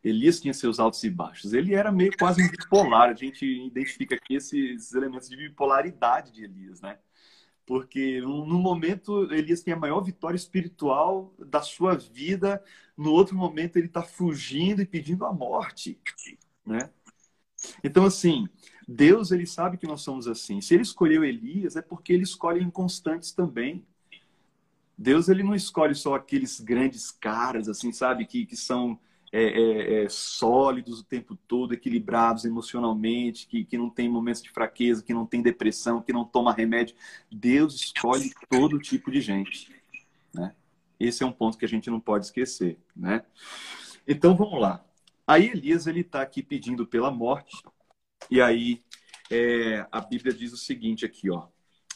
Elias 0.05 0.39
tinha 0.39 0.53
seus 0.53 0.79
altos 0.79 1.03
e 1.03 1.09
baixos. 1.09 1.51
Ele 1.51 1.73
era 1.73 1.91
meio 1.91 2.15
quase 2.15 2.47
bipolar. 2.47 3.09
A 3.09 3.15
gente 3.15 3.43
identifica 3.43 4.13
aqui 4.13 4.35
esses 4.35 4.93
elementos 4.93 5.27
de 5.27 5.35
bipolaridade 5.35 6.31
de 6.31 6.43
Elias, 6.43 6.79
né? 6.79 6.99
Porque 7.65 8.21
no 8.21 8.59
momento 8.59 9.33
Elias 9.33 9.63
tem 9.63 9.73
a 9.73 9.79
maior 9.79 10.01
vitória 10.01 10.35
espiritual 10.35 11.33
da 11.39 11.63
sua 11.63 11.95
vida, 11.95 12.63
no 12.95 13.11
outro 13.11 13.35
momento 13.35 13.77
ele 13.77 13.87
está 13.87 14.03
fugindo 14.03 14.83
e 14.83 14.85
pedindo 14.85 15.25
a 15.25 15.33
morte, 15.33 15.99
né? 16.63 16.91
Então, 17.83 18.05
assim, 18.05 18.47
Deus, 18.87 19.31
ele 19.31 19.47
sabe 19.47 19.75
que 19.75 19.87
nós 19.87 20.01
somos 20.01 20.27
assim. 20.27 20.61
Se 20.61 20.75
ele 20.75 20.83
escolheu 20.83 21.23
Elias, 21.23 21.75
é 21.75 21.81
porque 21.81 22.13
ele 22.13 22.21
escolhe 22.21 22.63
inconstantes 22.63 23.31
também. 23.31 23.83
Deus, 24.95 25.29
ele 25.29 25.41
não 25.41 25.55
escolhe 25.55 25.95
só 25.95 26.13
aqueles 26.13 26.59
grandes 26.59 27.09
caras, 27.09 27.67
assim, 27.67 27.91
sabe, 27.91 28.27
que, 28.27 28.45
que 28.45 28.55
são 28.55 28.99
é, 29.37 29.43
é, 29.43 30.03
é, 30.05 30.09
sólidos 30.09 31.01
o 31.01 31.03
tempo 31.03 31.35
todo, 31.35 31.73
equilibrados 31.73 32.45
emocionalmente, 32.45 33.45
que, 33.47 33.65
que 33.65 33.77
não 33.77 33.89
tem 33.89 34.07
momentos 34.07 34.41
de 34.41 34.49
fraqueza, 34.49 35.03
que 35.03 35.13
não 35.13 35.25
tem 35.25 35.41
depressão, 35.41 36.01
que 36.01 36.13
não 36.13 36.23
toma 36.23 36.53
remédio. 36.53 36.95
Deus 37.29 37.75
escolhe 37.75 38.31
todo 38.49 38.79
tipo 38.79 39.11
de 39.11 39.19
gente, 39.19 39.69
né? 40.33 40.55
Esse 40.97 41.21
é 41.21 41.25
um 41.25 41.33
ponto 41.33 41.57
que 41.57 41.65
a 41.65 41.67
gente 41.67 41.89
não 41.89 41.99
pode 41.99 42.27
esquecer, 42.27 42.79
né? 42.95 43.25
Então 44.07 44.37
vamos 44.37 44.61
lá. 44.61 44.85
Aí 45.27 45.49
Elias 45.49 45.85
ele 45.85 45.99
está 45.99 46.21
aqui 46.21 46.41
pedindo 46.41 46.87
pela 46.87 47.11
morte 47.11 47.61
e 48.31 48.39
aí 48.39 48.81
é, 49.29 49.85
a 49.91 49.99
Bíblia 49.99 50.33
diz 50.33 50.53
o 50.53 50.57
seguinte 50.57 51.03
aqui, 51.03 51.29
ó, 51.29 51.47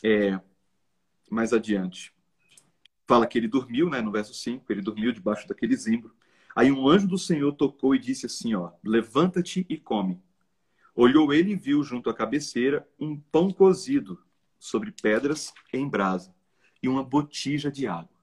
é, 0.04 0.38
mais 1.32 1.54
adiante. 1.54 2.14
Fala 3.08 3.26
que 3.26 3.38
ele 3.38 3.48
dormiu, 3.48 3.90
né, 3.90 4.02
no 4.02 4.12
verso 4.12 4.34
5, 4.34 4.66
ele 4.74 4.82
dormiu 4.82 5.14
debaixo 5.14 5.48
daquele 5.48 5.78
zimbro. 5.78 6.19
Aí 6.56 6.72
um 6.72 6.88
anjo 6.88 7.08
do 7.08 7.18
Senhor 7.18 7.52
tocou 7.54 7.96
e 7.96 8.00
disse 8.00 8.26
assim, 8.26 8.54
ó, 8.56 8.72
levanta-te 8.84 9.66
e 9.70 9.78
come. 9.78 10.22
Olhou 10.96 11.34
ele 11.34 11.52
e 11.52 11.56
viu 11.56 11.84
junto 11.84 12.10
à 12.10 12.14
cabeceira 12.14 12.88
um 13.00 13.18
pão 13.18 13.52
cozido 13.52 14.22
sobre 14.58 14.92
pedras 14.92 15.54
em 15.72 15.88
brasa 15.88 16.34
e 16.82 16.90
uma 16.90 17.04
botija 17.04 17.72
de 17.72 17.88
água. 17.88 18.20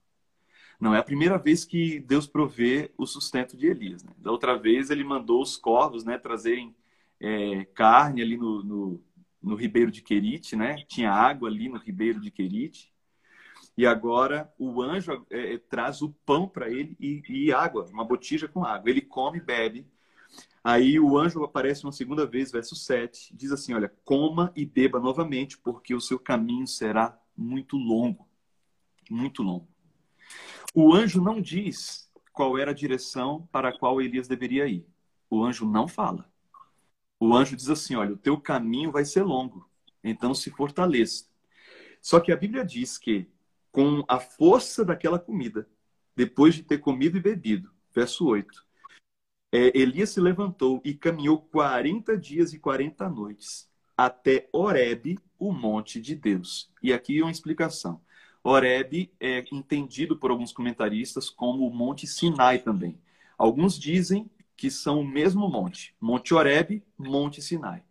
Não 0.78 0.94
é 0.94 0.98
a 0.98 1.02
primeira 1.02 1.38
vez 1.38 1.64
que 1.64 2.00
Deus 2.00 2.26
provê 2.26 2.92
o 2.98 3.06
sustento 3.06 3.56
de 3.56 3.66
Elias. 3.66 4.04
Né? 4.04 4.12
Da 4.18 4.30
outra 4.30 4.56
vez 4.58 4.90
ele 4.90 5.04
mandou 5.04 5.40
os 5.40 5.56
corvos 5.56 6.04
né, 6.04 6.18
trazerem 6.18 6.74
é, 7.18 7.64
carne 7.74 8.20
ali 8.20 8.36
no, 8.36 8.62
no, 8.62 9.02
no, 9.42 9.54
ribeiro 9.54 9.90
de 9.90 10.02
Querite, 10.02 10.54
né? 10.54 10.76
Tinha 10.86 11.10
água 11.10 11.48
ali 11.48 11.68
no 11.68 11.78
ribeiro 11.78 12.20
de 12.20 12.30
Querite. 12.30 12.92
E 13.76 13.86
agora 13.86 14.52
o 14.58 14.80
anjo 14.82 15.26
é, 15.30 15.54
é 15.54 15.58
traz 15.58 16.00
o 16.00 16.10
pão 16.24 16.48
para 16.48 16.70
ele 16.70 16.96
e, 16.98 17.22
e, 17.28 17.52
água, 17.52 17.86
uma 17.92 18.04
botija 18.04 18.48
com 18.48 18.64
água. 18.64 18.88
Ele 18.88 19.02
come, 19.02 19.40
bebe. 19.40 19.86
Aí 20.64 20.98
o 20.98 21.16
anjo 21.18 21.44
aparece 21.44 21.84
uma 21.84 21.92
segunda 21.92 22.26
vez, 22.26 22.50
verso 22.50 22.74
7, 22.74 23.36
diz 23.36 23.52
assim: 23.52 23.74
Olha, 23.74 23.92
coma 24.04 24.52
e 24.56 24.64
beba 24.64 24.98
novamente, 24.98 25.58
porque 25.58 25.94
o 25.94 26.00
seu 26.00 26.18
caminho 26.18 26.66
será 26.66 27.18
muito 27.36 27.76
longo. 27.76 28.26
Muito 29.10 29.42
longo. 29.42 29.68
O 30.74 30.92
anjo 30.92 31.22
não 31.22 31.40
diz 31.40 32.10
qual 32.32 32.58
era 32.58 32.70
a 32.70 32.74
direção 32.74 33.48
para 33.52 33.68
a 33.68 33.78
qual 33.78 34.00
Elias 34.00 34.26
deveria 34.26 34.66
ir. 34.66 34.86
O 35.30 35.44
anjo 35.44 35.66
não 35.66 35.86
fala. 35.86 36.30
O 37.18 37.34
anjo 37.34 37.56
diz 37.56 37.68
assim: 37.68 37.94
olha, 37.94 38.12
o 38.12 38.18
teu 38.18 38.38
caminho 38.38 38.90
vai 38.90 39.04
ser 39.04 39.22
longo, 39.22 39.68
então 40.02 40.34
se 40.34 40.50
fortaleça. 40.50 41.26
Só 42.00 42.20
que 42.20 42.30
a 42.30 42.36
Bíblia 42.36 42.64
diz 42.64 42.98
que, 42.98 43.28
com 43.76 44.02
a 44.08 44.18
força 44.18 44.82
daquela 44.82 45.18
comida, 45.18 45.68
depois 46.16 46.54
de 46.54 46.62
ter 46.62 46.78
comido 46.78 47.18
e 47.18 47.20
bebido, 47.20 47.70
verso 47.94 48.26
8, 48.26 48.64
é, 49.52 49.78
Elias 49.78 50.08
se 50.08 50.18
levantou 50.18 50.80
e 50.82 50.94
caminhou 50.94 51.42
40 51.42 52.16
dias 52.16 52.54
e 52.54 52.58
40 52.58 53.06
noites 53.10 53.68
até 53.94 54.48
Oreb, 54.50 55.18
o 55.38 55.52
monte 55.52 56.00
de 56.00 56.14
Deus. 56.14 56.72
E 56.82 56.90
aqui 56.90 57.20
uma 57.20 57.30
explicação. 57.30 58.00
Oreb 58.42 59.12
é 59.20 59.44
entendido 59.52 60.16
por 60.16 60.30
alguns 60.30 60.52
comentaristas 60.52 61.28
como 61.28 61.68
o 61.68 61.74
Monte 61.74 62.06
Sinai 62.06 62.60
também. 62.60 62.98
Alguns 63.36 63.78
dizem 63.78 64.30
que 64.56 64.70
são 64.70 65.00
o 65.00 65.06
mesmo 65.06 65.50
monte, 65.50 65.94
Monte 66.00 66.32
Oreb, 66.32 66.82
Monte 66.96 67.42
Sinai. 67.42 67.82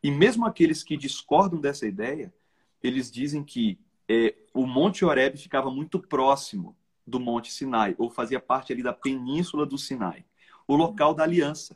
E 0.00 0.08
mesmo 0.08 0.46
aqueles 0.46 0.84
que 0.84 0.96
discordam 0.96 1.60
dessa 1.60 1.84
ideia, 1.84 2.32
eles 2.80 3.10
dizem 3.10 3.42
que 3.42 3.80
é, 4.12 4.34
o 4.52 4.66
Monte 4.66 5.06
Oreb 5.06 5.38
ficava 5.38 5.70
muito 5.70 5.98
próximo 5.98 6.76
do 7.06 7.18
Monte 7.18 7.50
Sinai, 7.50 7.94
ou 7.96 8.10
fazia 8.10 8.38
parte 8.38 8.70
ali 8.70 8.82
da 8.82 8.92
península 8.92 9.64
do 9.64 9.78
Sinai, 9.78 10.22
o 10.68 10.76
local 10.76 11.14
da 11.14 11.22
aliança, 11.22 11.74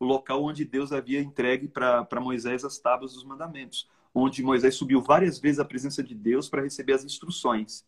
o 0.00 0.04
local 0.04 0.42
onde 0.42 0.64
Deus 0.64 0.90
havia 0.92 1.20
entregue 1.20 1.68
para 1.68 2.20
Moisés 2.20 2.64
as 2.64 2.76
tábuas 2.78 3.12
dos 3.12 3.22
mandamentos, 3.22 3.88
onde 4.12 4.42
Moisés 4.42 4.74
subiu 4.74 5.00
várias 5.00 5.38
vezes 5.38 5.60
à 5.60 5.64
presença 5.64 6.02
de 6.02 6.12
Deus 6.12 6.48
para 6.48 6.60
receber 6.60 6.94
as 6.94 7.04
instruções. 7.04 7.86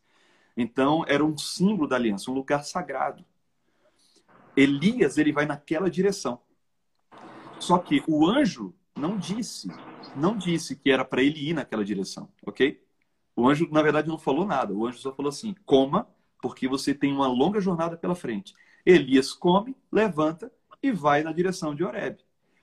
Então, 0.57 1.05
era 1.09 1.25
um 1.25 1.37
símbolo 1.37 1.89
da 1.89 1.97
aliança, 1.97 2.31
um 2.31 2.35
lugar 2.35 2.63
sagrado. 2.63 3.25
Elias 4.57 5.19
ele 5.19 5.33
vai 5.33 5.45
naquela 5.45 5.91
direção. 5.91 6.41
Só 7.59 7.79
que 7.79 8.05
o 8.07 8.29
anjo 8.29 8.73
não 8.95 9.17
disse, 9.17 9.69
não 10.15 10.37
disse 10.37 10.77
que 10.77 10.91
era 10.91 11.05
para 11.05 11.23
ele 11.23 11.49
ir 11.49 11.55
naquela 11.55 11.85
direção, 11.85 12.29
ok? 12.47 12.81
O 13.35 13.49
anjo 13.49 13.69
na 13.71 13.83
verdade 13.83 14.09
não 14.09 14.19
falou 14.19 14.45
nada. 14.45 14.73
O 14.73 14.87
anjo 14.87 14.99
só 14.99 15.13
falou 15.13 15.31
assim: 15.31 15.55
coma, 15.65 16.09
porque 16.41 16.69
você 16.69 16.95
tem 16.95 17.13
uma 17.13 17.29
longa 17.29 17.61
jornada 17.61 17.97
pela 17.97 18.15
frente. 18.15 18.55
Elias 18.85 19.33
come, 19.33 19.77
levanta 19.91 20.53
e 20.83 20.91
vai 20.91 21.23
na 21.23 21.33
direção 21.33 21.75
de 21.75 21.85
Oreb, 21.85 22.19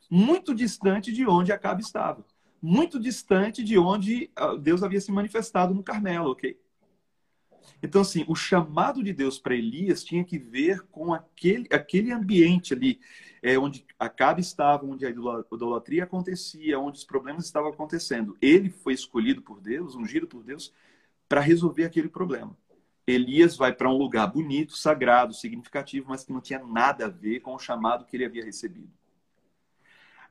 muito 0.10 0.54
distante 0.54 1.12
de 1.12 1.26
onde 1.26 1.54
Acabe 1.54 1.82
estava, 1.82 2.26
muito 2.62 3.00
distante 3.00 3.64
de 3.64 3.78
onde 3.78 4.30
ah, 4.36 4.56
Deus 4.56 4.84
havia 4.84 5.00
se 5.00 5.12
manifestado 5.12 5.74
no 5.74 5.82
Carmelo, 5.82 6.32
ok? 6.32 6.60
Então, 7.82 8.02
assim, 8.02 8.26
o 8.28 8.36
chamado 8.36 9.04
de 9.04 9.14
Deus 9.14 9.40
para 9.40 9.56
Elias 9.56 10.04
tinha 10.04 10.24
que 10.24 10.38
ver 10.38 10.82
com 10.92 11.14
aquele, 11.14 11.68
aquele 11.72 12.12
ambiente 12.12 12.74
ali, 12.74 13.00
é, 13.42 13.58
onde 13.58 13.86
Acabe 13.98 14.42
estava, 14.42 14.86
onde 14.86 15.06
a 15.06 15.10
idolatria 15.10 16.04
acontecia, 16.04 16.80
onde 16.80 16.98
os 16.98 17.04
problemas 17.06 17.46
estavam 17.46 17.70
acontecendo. 17.70 18.38
Ele 18.42 18.70
foi 18.70 18.94
escolhido 18.94 19.42
por 19.42 19.62
Deus, 19.62 19.96
ungido 19.96 20.28
por 20.28 20.44
Deus, 20.44 20.74
para 21.28 21.42
resolver 21.42 21.86
aquele 21.86 22.10
problema. 22.10 22.56
Elias 23.08 23.58
vai 23.58 23.74
para 23.74 23.90
um 23.90 23.98
lugar 23.98 24.28
bonito, 24.28 24.78
sagrado, 24.78 25.34
significativo, 25.34 26.08
mas 26.10 26.24
que 26.24 26.34
não 26.34 26.42
tinha 26.42 26.60
nada 26.60 27.06
a 27.06 27.10
ver 27.10 27.40
com 27.40 27.56
o 27.56 27.60
chamado 27.60 28.06
que 28.06 28.16
ele 28.16 28.26
havia 28.26 28.44
recebido. 28.44 28.92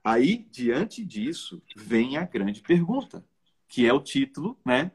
Aí, 0.05 0.47
diante 0.51 1.05
disso, 1.05 1.61
vem 1.77 2.17
a 2.17 2.25
grande 2.25 2.63
pergunta, 2.63 3.25
que 3.67 3.85
é 3.87 3.93
o 3.93 4.01
título 4.01 4.57
né, 4.65 4.93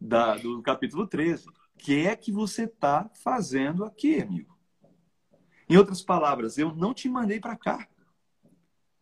da, 0.00 0.36
do 0.36 0.62
capítulo 0.62 1.06
13 1.06 1.48
que 1.84 2.06
é 2.06 2.16
que 2.16 2.32
você 2.32 2.64
está 2.64 3.10
fazendo 3.12 3.84
aqui, 3.84 4.18
amigo? 4.18 4.58
Em 5.68 5.76
outras 5.76 6.00
palavras, 6.00 6.56
eu 6.56 6.74
não 6.74 6.94
te 6.94 7.10
mandei 7.10 7.38
para 7.38 7.58
cá. 7.58 7.86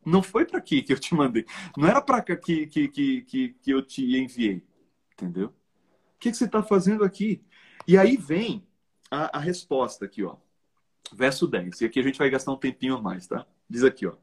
Não 0.04 0.20
foi 0.20 0.44
para 0.44 0.58
aqui 0.58 0.82
que 0.82 0.92
eu 0.92 0.98
te 0.98 1.14
mandei. 1.14 1.46
Não 1.76 1.86
era 1.86 2.02
para 2.02 2.20
cá 2.20 2.36
que, 2.36 2.66
que, 2.66 2.88
que, 2.88 3.22
que, 3.52 3.70
eu 3.70 3.86
te 3.86 4.16
enviei. 4.16 4.66
Entendeu? 5.12 5.46
O 5.46 6.18
que, 6.18 6.32
que 6.32 6.36
você 6.36 6.44
está 6.44 6.60
fazendo 6.60 7.04
aqui? 7.04 7.40
E 7.86 7.96
aí 7.96 8.16
vem 8.16 8.66
a, 9.08 9.38
a 9.38 9.40
resposta 9.40 10.04
aqui, 10.04 10.24
ó. 10.24 10.36
Verso 11.12 11.46
10. 11.46 11.82
E 11.82 11.84
aqui 11.84 12.00
a 12.00 12.02
gente 12.02 12.18
vai 12.18 12.30
gastar 12.30 12.50
um 12.50 12.58
tempinho 12.58 12.96
a 12.96 13.00
mais, 13.00 13.28
tá? 13.28 13.46
Diz 13.70 13.84
aqui, 13.84 14.08
ó. 14.08 14.16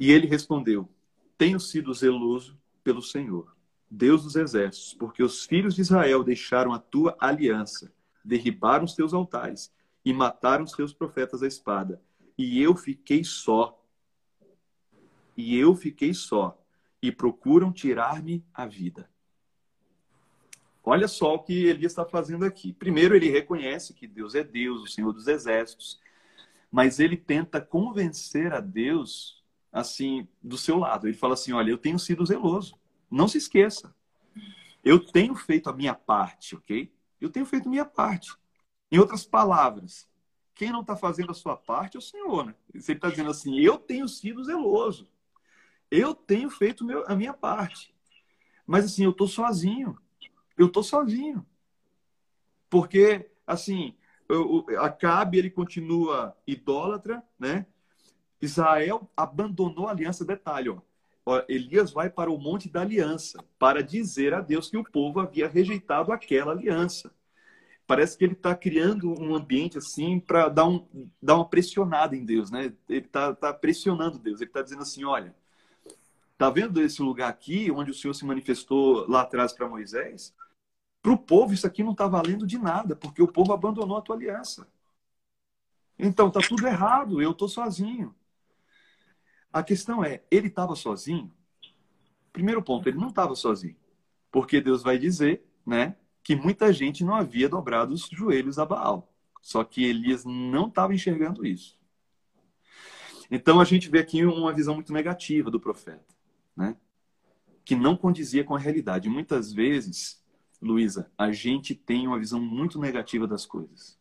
E 0.00 0.10
ele 0.10 0.26
respondeu: 0.26 0.88
Tenho 1.36 1.60
sido 1.60 1.92
zeloso 1.92 2.58
pelo 2.82 3.02
Senhor 3.02 3.53
Deus 3.94 4.24
dos 4.24 4.34
exércitos, 4.34 4.94
porque 4.94 5.22
os 5.22 5.44
filhos 5.44 5.74
de 5.74 5.82
Israel 5.82 6.24
deixaram 6.24 6.72
a 6.72 6.78
tua 6.78 7.16
aliança, 7.20 7.92
derribaram 8.24 8.84
os 8.84 8.94
teus 8.94 9.14
altares 9.14 9.72
e 10.04 10.12
mataram 10.12 10.64
os 10.64 10.72
teus 10.72 10.92
profetas 10.92 11.42
à 11.42 11.46
espada. 11.46 12.02
E 12.36 12.60
eu 12.60 12.74
fiquei 12.74 13.22
só. 13.22 13.80
E 15.36 15.56
eu 15.56 15.74
fiquei 15.74 16.12
só. 16.12 16.60
E 17.00 17.12
procuram 17.12 17.72
tirar-me 17.72 18.44
a 18.52 18.66
vida. 18.66 19.08
Olha 20.82 21.08
só 21.08 21.34
o 21.34 21.38
que 21.38 21.66
Elias 21.66 21.92
está 21.92 22.04
fazendo 22.04 22.44
aqui. 22.44 22.72
Primeiro, 22.72 23.14
ele 23.14 23.30
reconhece 23.30 23.94
que 23.94 24.06
Deus 24.06 24.34
é 24.34 24.42
Deus, 24.42 24.82
o 24.82 24.86
Senhor 24.86 25.12
dos 25.12 25.28
exércitos, 25.28 25.98
mas 26.70 26.98
ele 26.98 27.16
tenta 27.16 27.60
convencer 27.60 28.52
a 28.52 28.60
Deus 28.60 29.42
assim 29.72 30.28
do 30.42 30.58
seu 30.58 30.78
lado. 30.78 31.06
Ele 31.06 31.16
fala 31.16 31.34
assim: 31.34 31.52
Olha, 31.52 31.70
eu 31.70 31.78
tenho 31.78 31.98
sido 31.98 32.26
zeloso. 32.26 32.76
Não 33.10 33.28
se 33.28 33.38
esqueça. 33.38 33.94
Eu 34.82 35.04
tenho 35.04 35.34
feito 35.34 35.70
a 35.70 35.72
minha 35.72 35.94
parte, 35.94 36.54
ok? 36.54 36.92
Eu 37.20 37.30
tenho 37.30 37.46
feito 37.46 37.68
a 37.68 37.70
minha 37.70 37.84
parte. 37.84 38.34
Em 38.90 38.98
outras 38.98 39.24
palavras, 39.24 40.08
quem 40.54 40.70
não 40.70 40.82
está 40.82 40.94
fazendo 40.94 41.30
a 41.30 41.34
sua 41.34 41.56
parte 41.56 41.96
é 41.96 41.98
o 41.98 42.02
Senhor, 42.02 42.46
né? 42.46 42.54
Você 42.74 42.92
está 42.92 43.08
dizendo 43.08 43.30
assim: 43.30 43.58
eu 43.58 43.78
tenho 43.78 44.06
sido 44.08 44.44
zeloso. 44.44 45.08
Eu 45.90 46.14
tenho 46.14 46.50
feito 46.50 46.84
a 47.06 47.14
minha 47.14 47.32
parte. 47.32 47.94
Mas 48.66 48.84
assim, 48.84 49.04
eu 49.04 49.10
estou 49.10 49.28
sozinho. 49.28 49.98
Eu 50.56 50.66
estou 50.66 50.82
sozinho. 50.82 51.46
Porque, 52.68 53.30
assim, 53.46 53.96
eu, 54.28 54.66
Acabe, 54.78 55.38
ele 55.38 55.50
continua 55.50 56.36
idólatra, 56.46 57.22
né? 57.38 57.66
Israel 58.40 59.10
abandonou 59.16 59.88
a 59.88 59.90
aliança. 59.90 60.24
Detalhe, 60.24 60.68
ó. 60.68 60.80
Elias 61.48 61.90
vai 61.90 62.10
para 62.10 62.30
o 62.30 62.38
Monte 62.38 62.68
da 62.68 62.82
Aliança 62.82 63.42
para 63.58 63.82
dizer 63.82 64.34
a 64.34 64.40
Deus 64.40 64.68
que 64.68 64.76
o 64.76 64.84
povo 64.84 65.20
havia 65.20 65.48
rejeitado 65.48 66.12
aquela 66.12 66.52
aliança. 66.52 67.10
Parece 67.86 68.16
que 68.16 68.24
ele 68.24 68.32
está 68.32 68.54
criando 68.54 69.10
um 69.20 69.34
ambiente 69.34 69.78
assim 69.78 70.18
para 70.18 70.48
dar, 70.48 70.66
um, 70.66 70.86
dar 71.20 71.36
uma 71.36 71.48
pressionada 71.48 72.16
em 72.16 72.24
Deus, 72.24 72.50
né? 72.50 72.72
Ele 72.88 73.06
está 73.06 73.34
tá 73.34 73.52
pressionando 73.52 74.18
Deus. 74.18 74.40
Ele 74.40 74.50
está 74.50 74.62
dizendo 74.62 74.82
assim: 74.82 75.04
olha, 75.04 75.34
tá 76.38 76.50
vendo 76.50 76.80
esse 76.80 77.02
lugar 77.02 77.28
aqui 77.28 77.70
onde 77.70 77.90
o 77.90 77.94
Senhor 77.94 78.14
se 78.14 78.24
manifestou 78.24 79.06
lá 79.08 79.22
atrás 79.22 79.52
para 79.52 79.68
Moisés? 79.68 80.34
Para 81.02 81.12
o 81.12 81.18
povo 81.18 81.52
isso 81.54 81.66
aqui 81.66 81.82
não 81.82 81.92
está 81.92 82.06
valendo 82.06 82.46
de 82.46 82.58
nada, 82.58 82.96
porque 82.96 83.22
o 83.22 83.28
povo 83.28 83.52
abandonou 83.52 83.96
a 83.98 84.02
tua 84.02 84.16
aliança. 84.16 84.66
Então 85.98 86.30
tá 86.30 86.40
tudo 86.40 86.66
errado. 86.66 87.20
Eu 87.20 87.32
estou 87.32 87.48
sozinho. 87.48 88.14
A 89.54 89.62
questão 89.62 90.02
é, 90.02 90.20
ele 90.32 90.48
estava 90.48 90.74
sozinho? 90.74 91.32
Primeiro 92.32 92.60
ponto, 92.60 92.88
ele 92.88 92.98
não 92.98 93.06
estava 93.06 93.36
sozinho. 93.36 93.76
Porque 94.28 94.60
Deus 94.60 94.82
vai 94.82 94.98
dizer, 94.98 95.46
né, 95.64 95.94
que 96.24 96.34
muita 96.34 96.72
gente 96.72 97.04
não 97.04 97.14
havia 97.14 97.48
dobrado 97.48 97.94
os 97.94 98.08
joelhos 98.10 98.58
a 98.58 98.66
Baal. 98.66 99.08
Só 99.40 99.62
que 99.62 99.84
Elias 99.84 100.24
não 100.24 100.66
estava 100.66 100.92
enxergando 100.92 101.46
isso. 101.46 101.78
Então 103.30 103.60
a 103.60 103.64
gente 103.64 103.88
vê 103.88 104.00
aqui 104.00 104.24
uma 104.24 104.52
visão 104.52 104.74
muito 104.74 104.92
negativa 104.92 105.52
do 105.52 105.60
profeta, 105.60 106.12
né? 106.56 106.76
Que 107.64 107.76
não 107.76 107.96
condizia 107.96 108.42
com 108.42 108.56
a 108.56 108.58
realidade. 108.58 109.08
Muitas 109.08 109.52
vezes, 109.52 110.20
Luísa, 110.60 111.12
a 111.16 111.30
gente 111.30 111.76
tem 111.76 112.08
uma 112.08 112.18
visão 112.18 112.40
muito 112.40 112.76
negativa 112.76 113.24
das 113.24 113.46
coisas. 113.46 113.96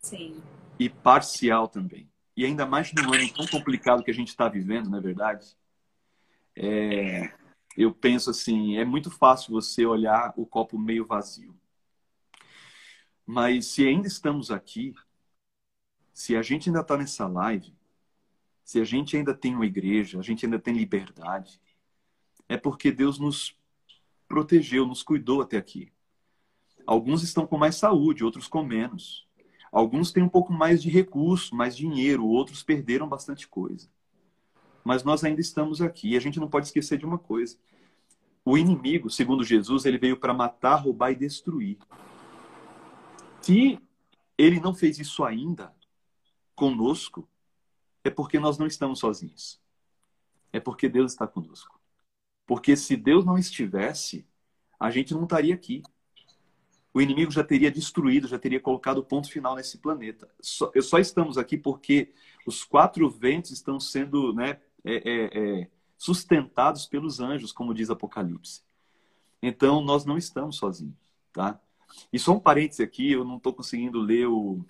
Sim. 0.00 0.42
E 0.76 0.88
parcial 0.88 1.68
também. 1.68 2.10
E 2.38 2.44
ainda 2.44 2.64
mais 2.64 2.92
num 2.92 3.12
ano 3.12 3.32
tão 3.32 3.44
complicado 3.48 4.04
que 4.04 4.12
a 4.12 4.14
gente 4.14 4.28
está 4.28 4.48
vivendo, 4.48 4.88
não 4.88 4.98
é 4.98 5.00
verdade? 5.00 5.56
É, 6.54 7.32
eu 7.76 7.92
penso 7.92 8.30
assim, 8.30 8.76
é 8.76 8.84
muito 8.84 9.10
fácil 9.10 9.50
você 9.50 9.84
olhar 9.84 10.32
o 10.36 10.46
copo 10.46 10.78
meio 10.78 11.04
vazio. 11.04 11.52
Mas 13.26 13.66
se 13.66 13.84
ainda 13.84 14.06
estamos 14.06 14.52
aqui, 14.52 14.94
se 16.14 16.36
a 16.36 16.42
gente 16.42 16.68
ainda 16.68 16.82
está 16.82 16.96
nessa 16.96 17.26
live, 17.26 17.74
se 18.62 18.80
a 18.80 18.84
gente 18.84 19.16
ainda 19.16 19.34
tem 19.34 19.56
uma 19.56 19.66
igreja, 19.66 20.20
a 20.20 20.22
gente 20.22 20.46
ainda 20.46 20.60
tem 20.60 20.74
liberdade, 20.74 21.60
é 22.48 22.56
porque 22.56 22.92
Deus 22.92 23.18
nos 23.18 23.58
protegeu, 24.28 24.86
nos 24.86 25.02
cuidou 25.02 25.42
até 25.42 25.56
aqui. 25.56 25.92
Alguns 26.86 27.24
estão 27.24 27.48
com 27.48 27.58
mais 27.58 27.74
saúde, 27.74 28.22
outros 28.22 28.46
com 28.46 28.62
menos. 28.62 29.27
Alguns 29.70 30.12
têm 30.12 30.22
um 30.22 30.28
pouco 30.28 30.52
mais 30.52 30.82
de 30.82 30.88
recurso, 30.88 31.54
mais 31.54 31.76
dinheiro, 31.76 32.26
outros 32.26 32.62
perderam 32.62 33.08
bastante 33.08 33.46
coisa. 33.46 33.88
Mas 34.84 35.04
nós 35.04 35.22
ainda 35.22 35.40
estamos 35.40 35.82
aqui 35.82 36.10
e 36.10 36.16
a 36.16 36.20
gente 36.20 36.40
não 36.40 36.48
pode 36.48 36.66
esquecer 36.66 36.98
de 36.98 37.04
uma 37.04 37.18
coisa. 37.18 37.56
O 38.44 38.56
inimigo, 38.56 39.10
segundo 39.10 39.44
Jesus, 39.44 39.84
ele 39.84 39.98
veio 39.98 40.16
para 40.16 40.32
matar, 40.32 40.76
roubar 40.76 41.10
e 41.12 41.16
destruir. 41.16 41.76
Se 43.42 43.78
ele 44.38 44.60
não 44.60 44.74
fez 44.74 44.98
isso 44.98 45.24
ainda 45.24 45.74
conosco, 46.54 47.28
é 48.02 48.10
porque 48.10 48.38
nós 48.38 48.56
não 48.56 48.66
estamos 48.66 49.00
sozinhos. 49.00 49.60
É 50.52 50.58
porque 50.58 50.88
Deus 50.88 51.12
está 51.12 51.26
conosco. 51.26 51.78
Porque 52.46 52.74
se 52.74 52.96
Deus 52.96 53.24
não 53.24 53.36
estivesse, 53.36 54.26
a 54.80 54.90
gente 54.90 55.12
não 55.12 55.24
estaria 55.24 55.54
aqui. 55.54 55.82
O 56.92 57.00
inimigo 57.00 57.30
já 57.30 57.44
teria 57.44 57.70
destruído, 57.70 58.26
já 58.26 58.38
teria 58.38 58.60
colocado 58.60 58.98
o 58.98 59.04
ponto 59.04 59.30
final 59.30 59.54
nesse 59.54 59.78
planeta. 59.78 60.28
Só, 60.40 60.70
só 60.80 60.98
estamos 60.98 61.36
aqui 61.36 61.56
porque 61.56 62.12
os 62.46 62.64
quatro 62.64 63.08
ventos 63.10 63.50
estão 63.50 63.78
sendo 63.78 64.32
né, 64.32 64.58
é, 64.84 64.94
é, 64.94 65.38
é, 65.60 65.68
sustentados 65.96 66.86
pelos 66.86 67.20
anjos, 67.20 67.52
como 67.52 67.74
diz 67.74 67.90
Apocalipse. 67.90 68.62
Então, 69.42 69.80
nós 69.80 70.04
não 70.04 70.16
estamos 70.16 70.56
sozinhos, 70.56 70.96
tá? 71.32 71.60
E 72.12 72.18
só 72.18 72.32
um 72.32 72.40
parêntese 72.40 72.82
aqui, 72.82 73.12
eu 73.12 73.24
não 73.24 73.36
estou 73.36 73.52
conseguindo 73.52 74.00
ler 74.00 74.26
o, 74.26 74.64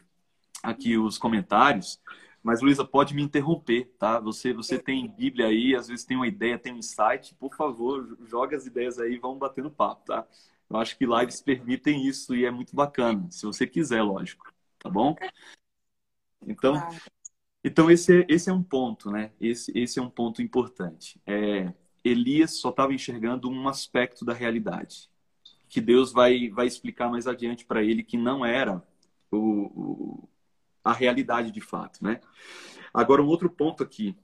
aqui 0.63 0.99
os 0.99 1.19
comentários, 1.19 2.01
mas, 2.43 2.61
Luísa, 2.61 2.85
pode 2.85 3.15
me 3.15 3.23
interromper, 3.23 3.93
tá? 3.99 4.21
Você, 4.21 4.53
você 4.53 4.79
tem 4.79 5.09
Bíblia 5.09 5.47
aí, 5.47 5.75
às 5.75 5.89
vezes 5.89 6.05
tem 6.05 6.17
uma 6.17 6.27
ideia, 6.27 6.59
tem 6.59 6.73
um 6.73 6.79
insight. 6.79 7.35
Por 7.35 7.55
favor, 7.55 8.17
joga 8.27 8.57
as 8.57 8.65
ideias 8.65 8.99
aí 8.99 9.15
e 9.15 9.19
vamos 9.19 9.39
batendo 9.39 9.71
papo, 9.71 10.05
tá? 10.07 10.27
Eu 10.71 10.77
acho 10.77 10.97
que 10.99 11.07
lives 11.07 11.41
permitem 11.41 12.07
isso 12.07 12.35
e 12.35 12.45
é 12.45 12.51
muito 12.51 12.75
bacana, 12.77 13.27
se 13.31 13.47
você 13.47 13.67
quiser, 13.67 14.03
lógico. 14.03 14.53
Tá 14.79 14.89
bom? 14.89 15.17
Então, 16.47 16.75
então 17.65 17.91
esse, 17.91 18.21
é, 18.21 18.27
esse 18.29 18.51
é 18.51 18.53
um 18.53 18.63
ponto, 18.63 19.11
né? 19.11 19.33
Esse, 19.41 19.73
esse 19.77 19.99
é 19.99 20.03
um 20.03 20.11
ponto 20.11 20.43
importante. 20.43 21.21
É, 21.27 21.73
Elias 22.05 22.61
só 22.61 22.71
estava 22.71 22.93
enxergando 22.93 23.51
um 23.51 23.69
aspecto 23.69 24.25
da 24.25 24.33
realidade, 24.33 25.11
que 25.69 25.81
Deus 25.81 26.13
vai, 26.13 26.49
vai 26.49 26.67
explicar 26.67 27.09
mais 27.11 27.27
adiante 27.27 27.65
para 27.65 27.83
ele 27.83 28.03
que 28.03 28.17
não 28.17 28.45
era 28.45 28.83
o, 29.31 29.39
o 29.39 30.29
a 30.85 30.93
realidade 30.93 31.51
de 31.51 31.61
fato, 31.61 32.03
né? 32.03 32.21
Agora, 32.95 33.23
um 33.23 33.27
outro 33.27 33.51
ponto 33.51 33.83
aqui. 33.83 34.17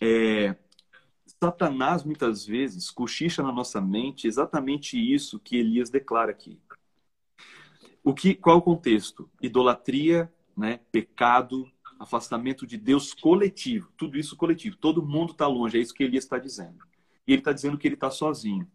É, 0.00 0.54
Satanás, 1.42 2.04
muitas 2.04 2.46
vezes, 2.46 2.90
cochicha 2.90 3.42
na 3.42 3.52
nossa 3.52 3.80
mente 3.80 4.26
exatamente 4.26 4.98
isso 4.98 5.38
que 5.38 5.56
Elias 5.56 5.90
declara 5.90 6.30
aqui. 6.30 6.58
O 8.02 8.14
que, 8.14 8.34
qual 8.34 8.58
o 8.58 8.62
contexto? 8.62 9.30
Idolatria, 9.42 10.32
né? 10.56 10.80
pecado, 10.90 11.70
afastamento 11.98 12.66
de 12.66 12.76
Deus 12.78 13.12
coletivo. 13.12 13.92
Tudo 13.96 14.18
isso 14.18 14.36
coletivo. 14.36 14.76
Todo 14.76 15.06
mundo 15.06 15.32
está 15.32 15.46
longe. 15.46 15.78
É 15.78 15.80
isso 15.80 15.94
que 15.94 16.02
Elias 16.02 16.24
está 16.24 16.38
dizendo. 16.38 16.78
E 17.26 17.32
ele 17.32 17.40
está 17.40 17.52
dizendo 17.52 17.76
que 17.76 17.86
ele 17.86 17.94
está 17.94 18.10
sozinho. 18.10 18.66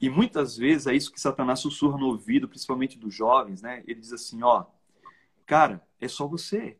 E 0.00 0.10
muitas 0.10 0.56
vezes 0.56 0.86
é 0.86 0.94
isso 0.94 1.12
que 1.12 1.20
Satanás 1.20 1.60
sussurra 1.60 1.96
no 1.96 2.06
ouvido, 2.06 2.48
principalmente 2.48 2.98
dos 2.98 3.14
jovens, 3.14 3.62
né? 3.62 3.82
Ele 3.86 4.00
diz 4.00 4.12
assim, 4.12 4.42
ó, 4.42 4.66
Cara, 5.46 5.80
é 6.00 6.08
só 6.08 6.26
você. 6.26 6.76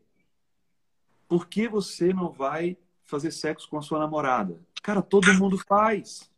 Por 1.27 1.47
que 1.47 1.69
você 1.69 2.13
não 2.13 2.29
vai 2.29 2.77
fazer 3.05 3.31
sexo 3.31 3.69
com 3.69 3.77
a 3.77 3.81
sua 3.81 3.97
namorada? 3.97 4.59
Cara, 4.81 5.01
todo 5.01 5.33
mundo 5.33 5.57
faz. 5.57 6.31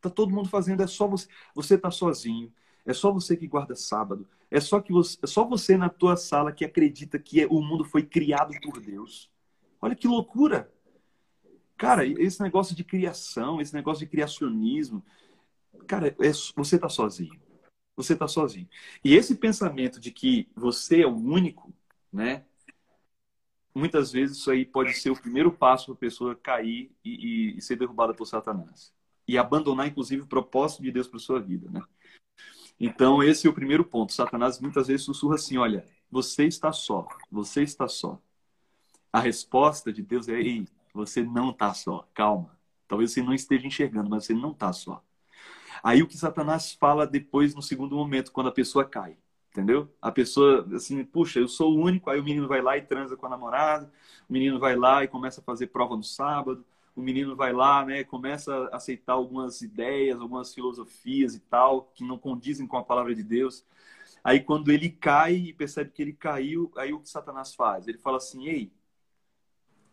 Tá 0.00 0.10
todo 0.10 0.32
mundo 0.32 0.48
fazendo, 0.48 0.82
é 0.82 0.86
só 0.86 1.06
você. 1.06 1.28
Você 1.54 1.78
tá 1.78 1.90
sozinho. 1.90 2.52
É 2.84 2.92
só 2.92 3.10
você 3.10 3.36
que 3.36 3.46
guarda 3.46 3.74
sábado. 3.74 4.28
É 4.50 4.60
só 4.60 4.80
que 4.80 4.92
você, 4.92 5.18
é 5.22 5.26
só 5.26 5.44
você 5.44 5.76
na 5.76 5.88
tua 5.88 6.16
sala 6.16 6.52
que 6.52 6.64
acredita 6.64 7.18
que 7.18 7.40
é, 7.40 7.46
o 7.46 7.60
mundo 7.60 7.84
foi 7.84 8.02
criado 8.02 8.52
por 8.62 8.80
Deus. 8.80 9.30
Olha 9.80 9.94
que 9.94 10.06
loucura. 10.06 10.70
Cara, 11.76 12.06
esse 12.06 12.40
negócio 12.42 12.74
de 12.76 12.84
criação, 12.84 13.60
esse 13.60 13.74
negócio 13.74 14.04
de 14.04 14.10
criacionismo, 14.10 15.02
cara, 15.86 16.08
é, 16.08 16.32
você 16.54 16.78
tá 16.78 16.88
sozinho 16.88 17.40
você 17.96 18.14
está 18.14 18.26
sozinho. 18.26 18.68
E 19.04 19.14
esse 19.14 19.34
pensamento 19.34 20.00
de 20.00 20.10
que 20.10 20.48
você 20.54 21.02
é 21.02 21.06
o 21.06 21.14
único, 21.14 21.72
né? 22.12 22.44
Muitas 23.74 24.12
vezes 24.12 24.38
isso 24.38 24.50
aí 24.50 24.64
pode 24.64 24.94
ser 24.94 25.10
o 25.10 25.20
primeiro 25.20 25.50
passo 25.50 25.86
para 25.86 25.94
a 25.94 25.98
pessoa 25.98 26.36
cair 26.36 26.92
e, 27.04 27.10
e, 27.54 27.58
e, 27.58 27.62
ser 27.62 27.76
derrubada 27.76 28.14
por 28.14 28.24
Satanás. 28.24 28.92
E 29.26 29.36
abandonar, 29.36 29.88
inclusive, 29.88 30.22
o 30.22 30.26
propósito 30.26 30.82
de 30.82 30.92
Deus 30.92 31.08
para 31.08 31.18
sua 31.18 31.40
vida, 31.40 31.68
né? 31.70 31.82
Então, 32.78 33.22
esse 33.22 33.46
é 33.46 33.50
o 33.50 33.54
primeiro 33.54 33.84
ponto. 33.84 34.12
Satanás 34.12 34.60
muitas 34.60 34.86
vezes 34.86 35.04
sussurra 35.04 35.36
assim: 35.36 35.56
olha, 35.56 35.84
você 36.10 36.44
está 36.44 36.72
só, 36.72 37.08
você 37.30 37.62
está 37.62 37.88
só. 37.88 38.20
A 39.12 39.20
resposta 39.20 39.92
de 39.92 40.02
Deus 40.02 40.28
é: 40.28 40.40
ei, 40.40 40.68
você 40.92 41.22
não 41.24 41.50
está 41.50 41.74
só, 41.74 42.08
calma. 42.14 42.56
Talvez 42.86 43.12
você 43.12 43.22
não 43.22 43.34
esteja 43.34 43.66
enxergando, 43.66 44.10
mas 44.10 44.24
você 44.24 44.34
não 44.34 44.52
está 44.52 44.72
só. 44.72 45.02
Aí 45.82 46.02
o 46.02 46.06
que 46.06 46.16
Satanás 46.16 46.72
fala 46.72 47.06
depois, 47.06 47.54
no 47.54 47.62
segundo 47.62 47.96
momento, 47.96 48.32
quando 48.32 48.48
a 48.48 48.52
pessoa 48.52 48.84
cai. 48.84 49.16
Entendeu? 49.54 49.88
A 50.02 50.10
pessoa, 50.10 50.66
assim, 50.74 51.04
puxa, 51.04 51.38
eu 51.38 51.46
sou 51.46 51.76
o 51.76 51.80
único, 51.80 52.10
aí 52.10 52.18
o 52.18 52.24
menino 52.24 52.48
vai 52.48 52.60
lá 52.60 52.76
e 52.76 52.82
transa 52.82 53.16
com 53.16 53.24
a 53.26 53.28
namorada, 53.28 53.88
o 54.28 54.32
menino 54.32 54.58
vai 54.58 54.74
lá 54.74 55.04
e 55.04 55.08
começa 55.08 55.40
a 55.40 55.44
fazer 55.44 55.68
prova 55.68 55.96
no 55.96 56.02
sábado, 56.02 56.64
o 56.96 57.00
menino 57.00 57.36
vai 57.36 57.52
lá, 57.52 57.84
né, 57.84 58.02
começa 58.02 58.52
a 58.72 58.76
aceitar 58.76 59.12
algumas 59.12 59.62
ideias, 59.62 60.20
algumas 60.20 60.52
filosofias 60.52 61.36
e 61.36 61.38
tal, 61.38 61.82
que 61.94 62.02
não 62.02 62.18
condizem 62.18 62.66
com 62.66 62.76
a 62.76 62.82
palavra 62.82 63.14
de 63.14 63.22
Deus. 63.22 63.64
Aí 64.24 64.40
quando 64.40 64.72
ele 64.72 64.90
cai 64.90 65.34
e 65.36 65.52
percebe 65.52 65.92
que 65.92 66.02
ele 66.02 66.14
caiu, 66.14 66.72
aí 66.76 66.92
o 66.92 66.98
que 66.98 67.08
Satanás 67.08 67.54
faz? 67.54 67.86
Ele 67.86 67.98
fala 67.98 68.16
assim: 68.16 68.48
"Ei, 68.48 68.72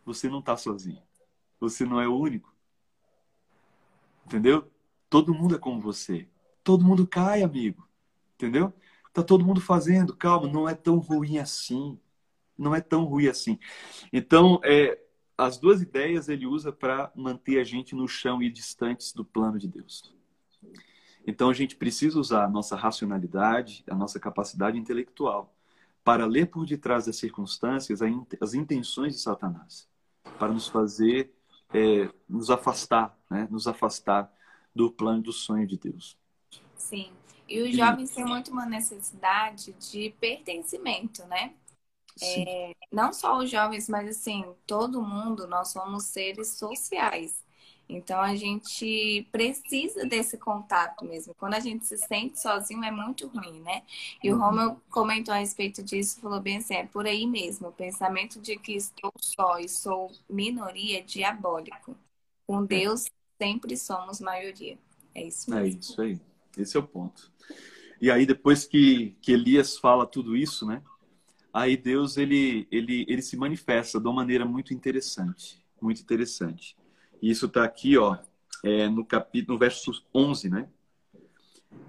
você 0.04 0.28
não 0.28 0.40
está 0.40 0.58
sozinho. 0.58 1.04
Você 1.60 1.86
não 1.86 2.02
é 2.02 2.08
o 2.08 2.18
único." 2.18 2.52
Entendeu? 4.26 4.72
Todo 5.08 5.36
mundo 5.36 5.54
é 5.56 5.60
como 5.60 5.80
você. 5.80 6.28
Todo 6.64 6.84
mundo 6.84 7.06
cai, 7.06 7.44
amigo. 7.44 7.88
Entendeu? 8.36 8.74
Tá 9.14 9.24
todo 9.24 9.46
mundo 9.46 9.62
fazendo. 9.62 10.16
Calma, 10.16 10.48
não 10.48 10.68
é 10.68 10.74
tão 10.74 10.98
ruim 10.98 11.38
assim. 11.38 12.00
Não 12.58 12.76
é 12.76 12.82
tão 12.82 13.06
ruim 13.06 13.28
assim. 13.28 13.60
Então, 14.12 14.60
é, 14.64 15.00
as 15.38 15.58
duas 15.58 15.82
ideias 15.82 16.30
ele 16.30 16.46
usa 16.46 16.72
para 16.72 17.12
manter 17.16 17.60
a 17.60 17.64
gente 17.64 17.96
no 17.96 18.08
chão 18.08 18.42
e 18.42 18.50
distantes 18.50 19.14
do 19.14 19.26
plano 19.26 19.58
de 19.58 19.68
Deus. 19.68 20.14
Então, 21.26 21.50
a 21.50 21.54
gente 21.54 21.76
precisa 21.76 22.20
usar 22.20 22.46
a 22.46 22.50
nossa 22.50 22.76
racionalidade, 22.76 23.84
a 23.88 23.96
nossa 23.96 24.20
capacidade 24.20 24.78
intelectual 24.78 25.54
para 26.04 26.26
ler 26.26 26.48
por 26.48 26.66
detrás 26.66 27.06
das 27.06 27.18
circunstâncias 27.18 28.00
as 28.40 28.54
intenções 28.54 29.14
de 29.14 29.22
Satanás, 29.22 29.88
para 30.40 30.52
nos 30.52 30.68
fazer 30.68 31.32
é, 31.74 32.10
nos 32.28 32.50
afastar, 32.50 33.18
né? 33.30 33.48
nos 33.50 33.68
afastar 33.68 34.32
do 34.76 34.92
plano 34.92 35.22
do 35.22 35.32
sonho 35.32 35.66
de 35.66 35.78
Deus. 35.78 36.18
Sim. 36.76 37.12
E 37.52 37.62
os 37.62 37.76
jovens 37.76 38.12
têm 38.12 38.24
muito 38.24 38.50
uma 38.50 38.66
necessidade 38.66 39.74
de 39.74 40.16
pertencimento, 40.22 41.26
né? 41.26 41.54
É, 42.22 42.74
não 42.92 43.12
só 43.12 43.38
os 43.38 43.50
jovens, 43.50 43.90
mas 43.90 44.10
assim, 44.10 44.46
todo 44.66 45.02
mundo, 45.02 45.48
nós 45.48 45.70
somos 45.70 46.06
seres 46.06 46.50
sociais. 46.58 47.44
Então 47.90 48.22
a 48.22 48.34
gente 48.36 49.28
precisa 49.34 50.06
desse 50.06 50.38
contato 50.38 51.04
mesmo. 51.04 51.34
Quando 51.36 51.56
a 51.56 51.60
gente 51.60 51.86
se 51.86 51.98
sente 51.98 52.40
sozinho 52.40 52.84
é 52.86 52.92
muito 52.92 53.28
ruim, 53.28 53.60
né? 53.60 53.84
E 54.24 54.32
o 54.32 54.36
uhum. 54.36 54.42
Romeu 54.42 54.82
comentou 54.90 55.34
a 55.34 55.38
respeito 55.38 55.84
disso, 55.84 56.22
falou 56.22 56.40
bem 56.40 56.58
assim, 56.58 56.76
é 56.76 56.86
por 56.86 57.06
aí 57.06 57.28
mesmo. 57.28 57.68
O 57.68 57.74
pensamento 57.74 58.40
de 58.40 58.58
que 58.58 58.74
estou 58.74 59.12
só 59.20 59.60
e 59.60 59.68
sou 59.68 60.10
minoria 60.30 61.00
é 61.00 61.02
diabólico. 61.02 61.98
Com 62.48 62.64
é. 62.64 62.68
Deus 62.68 63.06
sempre 63.38 63.76
somos 63.76 64.22
maioria. 64.22 64.78
É 65.14 65.24
isso 65.24 65.54
é 65.54 65.60
mesmo. 65.60 65.78
É 65.78 65.82
isso 65.82 66.02
aí. 66.02 66.31
Esse 66.58 66.78
é 66.78 66.80
o 66.80 66.88
ponto. 66.88 67.32
E 68.02 68.10
aí 68.10 68.26
depois 68.26 68.66
que, 68.66 69.16
que 69.22 69.32
Elias 69.32 69.78
fala 69.78 70.06
tudo 70.06 70.36
isso, 70.36 70.66
né? 70.66 70.82
Aí 71.54 71.76
Deus 71.76 72.18
ele, 72.18 72.68
ele, 72.72 73.06
ele 73.08 73.22
se 73.22 73.36
manifesta 73.38 74.00
de 74.00 74.08
uma 74.08 74.16
maneira 74.16 74.46
muito 74.46 74.74
interessante, 74.74 75.64
muito 75.82 76.02
interessante. 76.02 76.78
E 77.22 77.30
isso 77.30 77.46
está 77.46 77.64
aqui, 77.64 77.98
ó, 77.98 78.18
é, 78.64 78.88
no 78.88 79.06
capítulo, 79.06 79.54
no 79.54 79.60
verso 79.60 79.92
11, 80.14 80.50
né? 80.50 80.70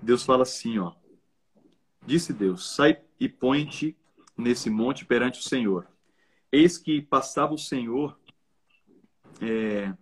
Deus 0.03 0.25
fala 0.25 0.42
assim, 0.42 0.79
ó. 0.79 0.92
Disse 2.05 2.33
Deus: 2.33 2.75
Sai 2.75 3.01
e 3.18 3.29
põe-te 3.29 3.96
nesse 4.37 4.68
monte 4.68 5.05
perante 5.05 5.40
o 5.40 5.42
Senhor. 5.42 5.87
Eis 6.51 6.77
que 6.77 7.01
passava 7.01 7.55
o 7.55 7.59
Senhor, 7.59 8.18
é, 9.40 9.94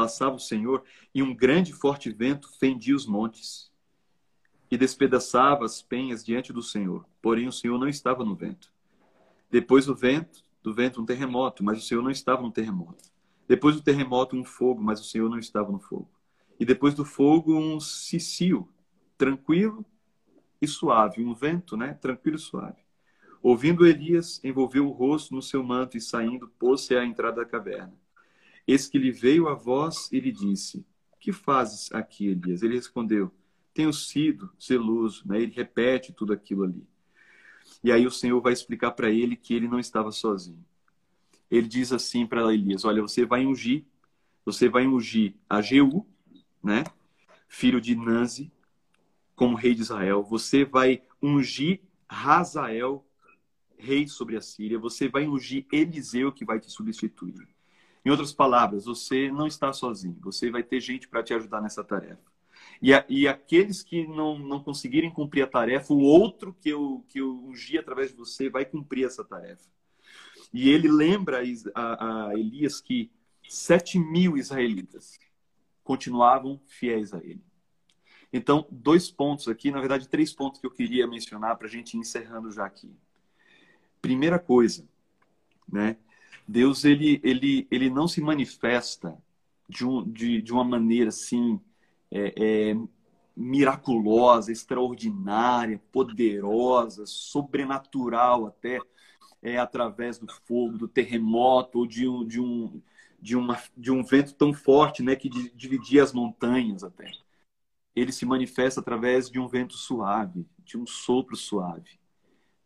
passava 0.00 0.34
o 0.34 0.40
Senhor, 0.40 0.82
e 1.14 1.22
um 1.22 1.34
grande 1.34 1.72
e 1.72 1.74
forte 1.74 2.10
vento 2.10 2.50
fendia 2.58 2.96
os 2.96 3.04
montes 3.04 3.70
e 4.70 4.78
despedaçava 4.78 5.66
as 5.66 5.82
penhas 5.82 6.24
diante 6.24 6.54
do 6.54 6.62
Senhor. 6.62 7.04
Porém, 7.20 7.46
o 7.46 7.52
Senhor 7.52 7.78
não 7.78 7.86
estava 7.86 8.24
no 8.24 8.34
vento. 8.34 8.72
Depois 9.50 9.84
do 9.84 9.94
vento, 9.94 10.42
do 10.62 10.72
vento 10.72 11.02
um 11.02 11.04
terremoto, 11.04 11.62
mas 11.62 11.76
o 11.76 11.82
Senhor 11.82 12.02
não 12.02 12.10
estava 12.10 12.40
no 12.40 12.50
terremoto. 12.50 13.10
Depois 13.46 13.76
do 13.76 13.82
terremoto 13.82 14.34
um 14.36 14.42
fogo, 14.42 14.80
mas 14.82 15.02
o 15.02 15.04
Senhor 15.04 15.28
não 15.28 15.38
estava 15.38 15.70
no 15.70 15.80
fogo. 15.80 16.08
E 16.58 16.64
depois 16.64 16.94
do 16.94 17.04
fogo 17.04 17.54
um 17.54 17.78
cicio, 17.78 18.66
tranquilo 19.18 19.84
e 20.62 20.66
suave, 20.66 21.22
um 21.22 21.34
vento, 21.34 21.76
né, 21.76 21.92
tranquilo 21.92 22.36
e 22.38 22.40
suave. 22.40 22.80
Ouvindo 23.42 23.86
Elias, 23.86 24.42
envolveu 24.42 24.88
o 24.88 24.92
rosto 24.92 25.34
no 25.34 25.42
seu 25.42 25.62
manto 25.62 25.98
e 25.98 26.00
saindo, 26.00 26.48
pôs-se 26.58 26.96
à 26.96 27.04
entrada 27.04 27.42
da 27.42 27.46
caverna. 27.46 27.92
Eis 28.72 28.88
que 28.88 28.98
lhe 28.98 29.10
veio 29.10 29.48
a 29.48 29.54
voz 29.54 30.08
e 30.12 30.20
lhe 30.20 30.30
disse: 30.30 30.84
Que 31.18 31.32
fazes 31.32 31.90
aqui, 31.92 32.28
Elias? 32.28 32.62
Ele 32.62 32.76
respondeu: 32.76 33.32
Tenho 33.74 33.92
sido 33.92 34.50
zeloso. 34.60 35.26
Né? 35.26 35.40
Ele 35.40 35.52
repete 35.52 36.12
tudo 36.12 36.32
aquilo 36.32 36.64
ali. 36.64 36.86
E 37.82 37.90
aí 37.90 38.06
o 38.06 38.10
Senhor 38.10 38.40
vai 38.40 38.52
explicar 38.52 38.92
para 38.92 39.10
ele 39.10 39.36
que 39.36 39.54
ele 39.54 39.68
não 39.68 39.78
estava 39.78 40.12
sozinho. 40.12 40.64
Ele 41.50 41.66
diz 41.66 41.92
assim 41.92 42.26
para 42.26 42.52
Elias: 42.52 42.84
Olha, 42.84 43.02
você 43.02 43.24
vai 43.24 43.44
ungir, 43.44 43.84
você 44.44 44.68
vai 44.68 44.86
ungir 44.86 45.34
a 45.48 45.60
Jeú, 45.60 46.06
né? 46.62 46.84
filho 47.50 47.80
de 47.80 47.96
Nanzi, 47.96 48.52
como 49.34 49.56
rei 49.56 49.74
de 49.74 49.82
Israel. 49.82 50.22
Você 50.22 50.64
vai 50.64 51.02
ungir 51.20 51.80
Razael, 52.08 53.04
rei 53.76 54.06
sobre 54.06 54.36
a 54.36 54.40
Síria. 54.40 54.78
Você 54.78 55.08
vai 55.08 55.26
ungir 55.26 55.66
Eliseu, 55.72 56.30
que 56.30 56.44
vai 56.44 56.60
te 56.60 56.70
substituir. 56.70 57.48
Em 58.04 58.10
outras 58.10 58.32
palavras, 58.32 58.84
você 58.84 59.30
não 59.30 59.46
está 59.46 59.72
sozinho. 59.72 60.16
Você 60.22 60.50
vai 60.50 60.62
ter 60.62 60.80
gente 60.80 61.08
para 61.08 61.22
te 61.22 61.34
ajudar 61.34 61.60
nessa 61.60 61.84
tarefa. 61.84 62.30
E, 62.80 62.94
a, 62.94 63.04
e 63.08 63.28
aqueles 63.28 63.82
que 63.82 64.06
não, 64.06 64.38
não 64.38 64.62
conseguirem 64.62 65.10
cumprir 65.10 65.42
a 65.42 65.46
tarefa, 65.46 65.92
o 65.92 66.00
outro 66.00 66.54
que 66.60 66.70
eu, 66.70 67.04
que 67.08 67.20
eu 67.20 67.44
ungi 67.44 67.78
através 67.78 68.10
de 68.10 68.16
você 68.16 68.48
vai 68.48 68.64
cumprir 68.64 69.04
essa 69.04 69.24
tarefa. 69.24 69.68
E 70.52 70.70
ele 70.70 70.90
lembra 70.90 71.42
a, 71.74 72.28
a 72.28 72.34
Elias 72.34 72.80
que 72.80 73.10
sete 73.48 73.98
mil 73.98 74.36
israelitas 74.36 75.18
continuavam 75.84 76.60
fiéis 76.66 77.12
a 77.12 77.18
ele. 77.18 77.42
Então, 78.32 78.66
dois 78.70 79.10
pontos 79.10 79.48
aqui, 79.48 79.70
na 79.70 79.80
verdade, 79.80 80.08
três 80.08 80.32
pontos 80.32 80.60
que 80.60 80.66
eu 80.66 80.70
queria 80.70 81.06
mencionar 81.06 81.56
para 81.56 81.66
a 81.66 81.70
gente 81.70 81.94
ir 81.94 81.98
encerrando 81.98 82.50
já 82.50 82.64
aqui. 82.64 82.94
Primeira 84.00 84.38
coisa, 84.38 84.88
né? 85.70 85.96
Deus 86.50 86.84
ele, 86.84 87.20
ele, 87.22 87.68
ele 87.70 87.88
não 87.88 88.08
se 88.08 88.20
manifesta 88.20 89.16
de, 89.68 89.86
um, 89.86 90.02
de, 90.02 90.42
de 90.42 90.52
uma 90.52 90.64
maneira 90.64 91.10
assim 91.10 91.60
é, 92.10 92.34
é, 92.70 92.76
miraculosa, 93.36 94.50
extraordinária, 94.50 95.80
poderosa, 95.92 97.06
sobrenatural 97.06 98.46
até, 98.46 98.80
é, 99.40 99.58
através 99.58 100.18
do 100.18 100.26
fogo, 100.44 100.76
do 100.76 100.88
terremoto 100.88 101.78
ou 101.78 101.86
de 101.86 102.08
um, 102.08 102.26
de 102.26 102.40
um, 102.40 102.82
de 103.22 103.36
uma, 103.36 103.62
de 103.76 103.92
um 103.92 104.02
vento 104.02 104.34
tão 104.34 104.52
forte 104.52 105.04
né, 105.04 105.14
que 105.14 105.28
dividia 105.28 106.02
as 106.02 106.12
montanhas 106.12 106.82
até. 106.82 107.12
Ele 107.94 108.10
se 108.10 108.26
manifesta 108.26 108.80
através 108.80 109.30
de 109.30 109.38
um 109.38 109.46
vento 109.46 109.74
suave, 109.74 110.44
de 110.64 110.76
um 110.76 110.84
sopro 110.84 111.36
suave. 111.36 112.00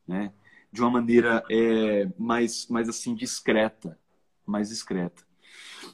Né? 0.09 0.33
De 0.75 0.81
uma 0.81 0.91
maneira 0.91 1.45
é, 1.49 2.11
mais, 2.19 2.67
mais 2.67 2.89
assim 2.89 3.15
discreta, 3.15 3.97
mais 4.45 4.71
discreta. 4.71 5.25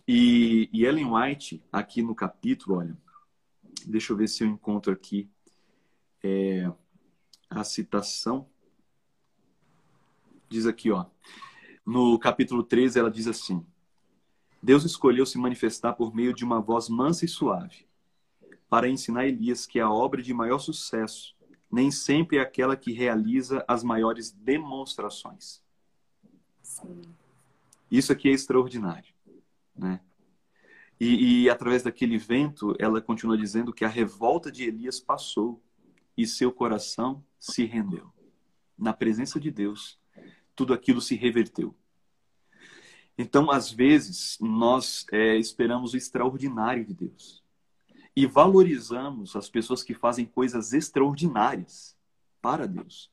E, 0.09 0.71
e 0.73 0.87
Ellen 0.87 1.13
White, 1.13 1.63
aqui 1.71 2.01
no 2.01 2.15
capítulo, 2.15 2.79
olha, 2.79 2.97
deixa 3.85 4.11
eu 4.11 4.17
ver 4.17 4.27
se 4.27 4.43
eu 4.43 4.49
encontro 4.49 4.91
aqui 4.91 5.29
é, 6.25 6.73
a 7.51 7.63
citação. 7.63 8.49
Diz 10.49 10.65
aqui, 10.65 10.91
ó, 10.91 11.05
no 11.85 12.19
capítulo 12.19 12.63
13, 12.63 13.01
ela 13.01 13.11
diz 13.11 13.27
assim: 13.27 13.63
Deus 14.63 14.83
escolheu 14.83 15.27
se 15.27 15.37
manifestar 15.37 15.93
por 15.93 16.15
meio 16.15 16.33
de 16.33 16.43
uma 16.43 16.59
voz 16.59 16.89
mansa 16.89 17.27
e 17.27 17.29
suave, 17.29 17.87
para 18.67 18.89
ensinar 18.89 19.27
Elias 19.27 19.67
que 19.67 19.79
a 19.79 19.91
obra 19.91 20.23
de 20.23 20.33
maior 20.33 20.59
sucesso 20.59 21.37
nem 21.71 21.91
sempre 21.91 22.39
é 22.39 22.41
aquela 22.41 22.77
que 22.77 22.93
realiza 22.93 23.65
as 23.69 23.85
maiores 23.85 24.31
demonstrações. 24.31 25.63
Sim. 26.63 27.03
Isso 27.91 28.13
aqui 28.13 28.29
é 28.29 28.33
extraordinário, 28.33 29.13
né? 29.75 30.01
E, 30.99 31.45
e, 31.45 31.51
através 31.51 31.83
daquele 31.83 32.19
vento, 32.19 32.77
ela 32.79 33.01
continua 33.01 33.37
dizendo 33.37 33.73
que 33.73 33.87
a 33.87 33.89
revolta 33.89 34.53
de 34.53 34.65
Elias 34.65 35.01
passou 35.01 35.63
e 36.15 36.27
seu 36.27 36.53
coração 36.53 37.25
se 37.39 37.65
rendeu. 37.65 38.13
Na 38.77 38.93
presença 38.93 39.41
de 39.41 39.51
Deus, 39.51 39.99
tudo 40.55 40.75
aquilo 40.75 41.01
se 41.01 41.15
reverteu. 41.15 41.75
Então, 43.17 43.51
às 43.51 43.71
vezes, 43.71 44.37
nós 44.41 45.07
é, 45.11 45.37
esperamos 45.39 45.95
o 45.95 45.97
extraordinário 45.97 46.85
de 46.85 46.93
Deus 46.93 47.40
e 48.15 48.27
valorizamos 48.27 49.37
as 49.37 49.49
pessoas 49.49 49.83
que 49.83 49.95
fazem 49.95 50.27
coisas 50.27 50.73
extraordinárias 50.73 51.97
para 52.41 52.67
Deus. 52.67 53.11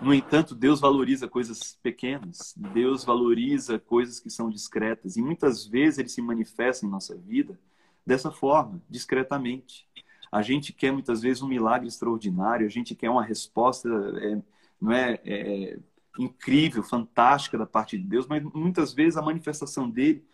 No 0.00 0.12
entanto, 0.12 0.54
Deus 0.54 0.80
valoriza 0.80 1.28
coisas 1.28 1.78
pequenas, 1.82 2.54
Deus 2.56 3.04
valoriza 3.04 3.78
coisas 3.78 4.20
que 4.20 4.28
são 4.28 4.50
discretas, 4.50 5.16
e 5.16 5.22
muitas 5.22 5.66
vezes 5.66 5.98
ele 5.98 6.08
se 6.08 6.20
manifesta 6.20 6.84
em 6.84 6.90
nossa 6.90 7.16
vida 7.16 7.58
dessa 8.04 8.30
forma, 8.30 8.82
discretamente. 8.90 9.88
A 10.30 10.42
gente 10.42 10.72
quer 10.72 10.92
muitas 10.92 11.22
vezes 11.22 11.42
um 11.42 11.48
milagre 11.48 11.86
extraordinário, 11.86 12.66
a 12.66 12.70
gente 12.70 12.94
quer 12.94 13.08
uma 13.08 13.24
resposta, 13.24 13.88
é, 14.20 14.42
não 14.80 14.92
é, 14.92 15.20
é, 15.24 15.78
incrível, 16.18 16.82
fantástica 16.82 17.56
da 17.56 17.66
parte 17.66 17.96
de 17.96 18.04
Deus, 18.04 18.26
mas 18.26 18.42
muitas 18.42 18.92
vezes 18.92 19.16
a 19.16 19.22
manifestação 19.22 19.88
dele 19.88 20.26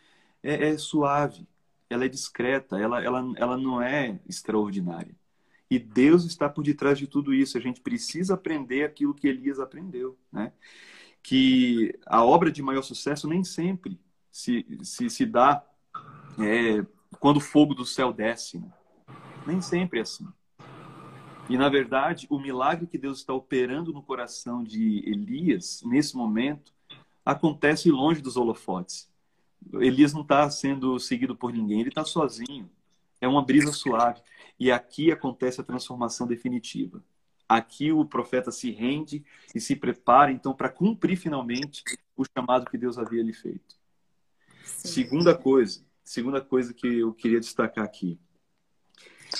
é, 0.42 0.70
é 0.70 0.79
suave, 0.79 1.46
ela 1.90 2.05
é 2.05 2.09
discreta, 2.09 2.79
ela, 2.79 3.03
ela, 3.03 3.33
ela 3.37 3.57
não 3.59 3.83
é 3.83 4.20
extraordinária. 4.26 5.14
E 5.68 5.79
Deus 5.79 6.24
está 6.24 6.48
por 6.48 6.62
detrás 6.62 6.98
de 6.98 7.07
tudo 7.07 7.35
isso. 7.35 7.59
A 7.59 7.61
gente 7.61 7.81
precisa 7.81 8.35
aprender 8.35 8.85
aquilo 8.85 9.14
que 9.14 9.29
Elias 9.29 9.59
aprendeu, 9.59 10.16
né? 10.33 10.53
Que 11.22 11.98
a 12.07 12.24
obra 12.24 12.50
de 12.50 12.62
maior 12.62 12.83
sucesso 12.83 13.29
nem 13.29 13.44
sempre 13.44 14.00
se, 14.31 14.66
se, 14.83 15.11
se 15.11 15.26
dá 15.26 15.64
é, 16.38 16.85
quando 17.18 17.37
o 17.37 17.40
fogo 17.40 17.74
do 17.74 17.85
céu 17.85 18.12
desce. 18.12 18.59
Né? 18.59 18.72
Nem 19.46 19.61
sempre 19.61 19.98
é 19.98 20.03
assim. 20.03 20.26
E, 21.48 21.59
na 21.59 21.68
verdade, 21.68 22.26
o 22.31 22.38
milagre 22.38 22.87
que 22.87 22.96
Deus 22.96 23.18
está 23.18 23.35
operando 23.35 23.92
no 23.92 24.03
coração 24.03 24.62
de 24.62 25.03
Elias, 25.05 25.83
nesse 25.85 26.16
momento, 26.16 26.72
acontece 27.24 27.90
longe 27.90 28.20
dos 28.20 28.37
holofotes. 28.37 29.10
Elias 29.75 30.12
não 30.12 30.23
está 30.23 30.49
sendo 30.51 30.99
seguido 30.99 31.37
por 31.37 31.53
ninguém, 31.53 31.81
ele 31.81 31.90
está 31.90 32.05
sozinho. 32.05 32.70
É 33.20 33.29
uma 33.29 33.44
brisa 33.44 33.73
suave. 33.73 34.20
E 34.59 34.70
aqui 34.70 35.12
acontece 35.12 35.61
a 35.61 35.64
transformação 35.64 36.27
definitiva. 36.27 37.03
Aqui 37.49 37.92
o 37.92 38.05
profeta 38.05 38.51
se 38.51 38.70
rende 38.70 39.25
e 39.55 39.61
se 39.61 39.75
prepara, 39.75 40.31
então, 40.31 40.55
para 40.55 40.68
cumprir 40.68 41.16
finalmente 41.16 41.83
o 42.16 42.25
chamado 42.25 42.70
que 42.70 42.79
Deus 42.79 42.96
havia 42.96 43.23
lhe 43.23 43.33
feito. 43.33 43.77
Sim. 44.64 44.88
Segunda 44.88 45.37
coisa, 45.37 45.85
segunda 46.05 46.40
coisa 46.40 46.73
que 46.73 46.87
eu 46.87 47.12
queria 47.12 47.40
destacar 47.40 47.85
aqui. 47.85 48.18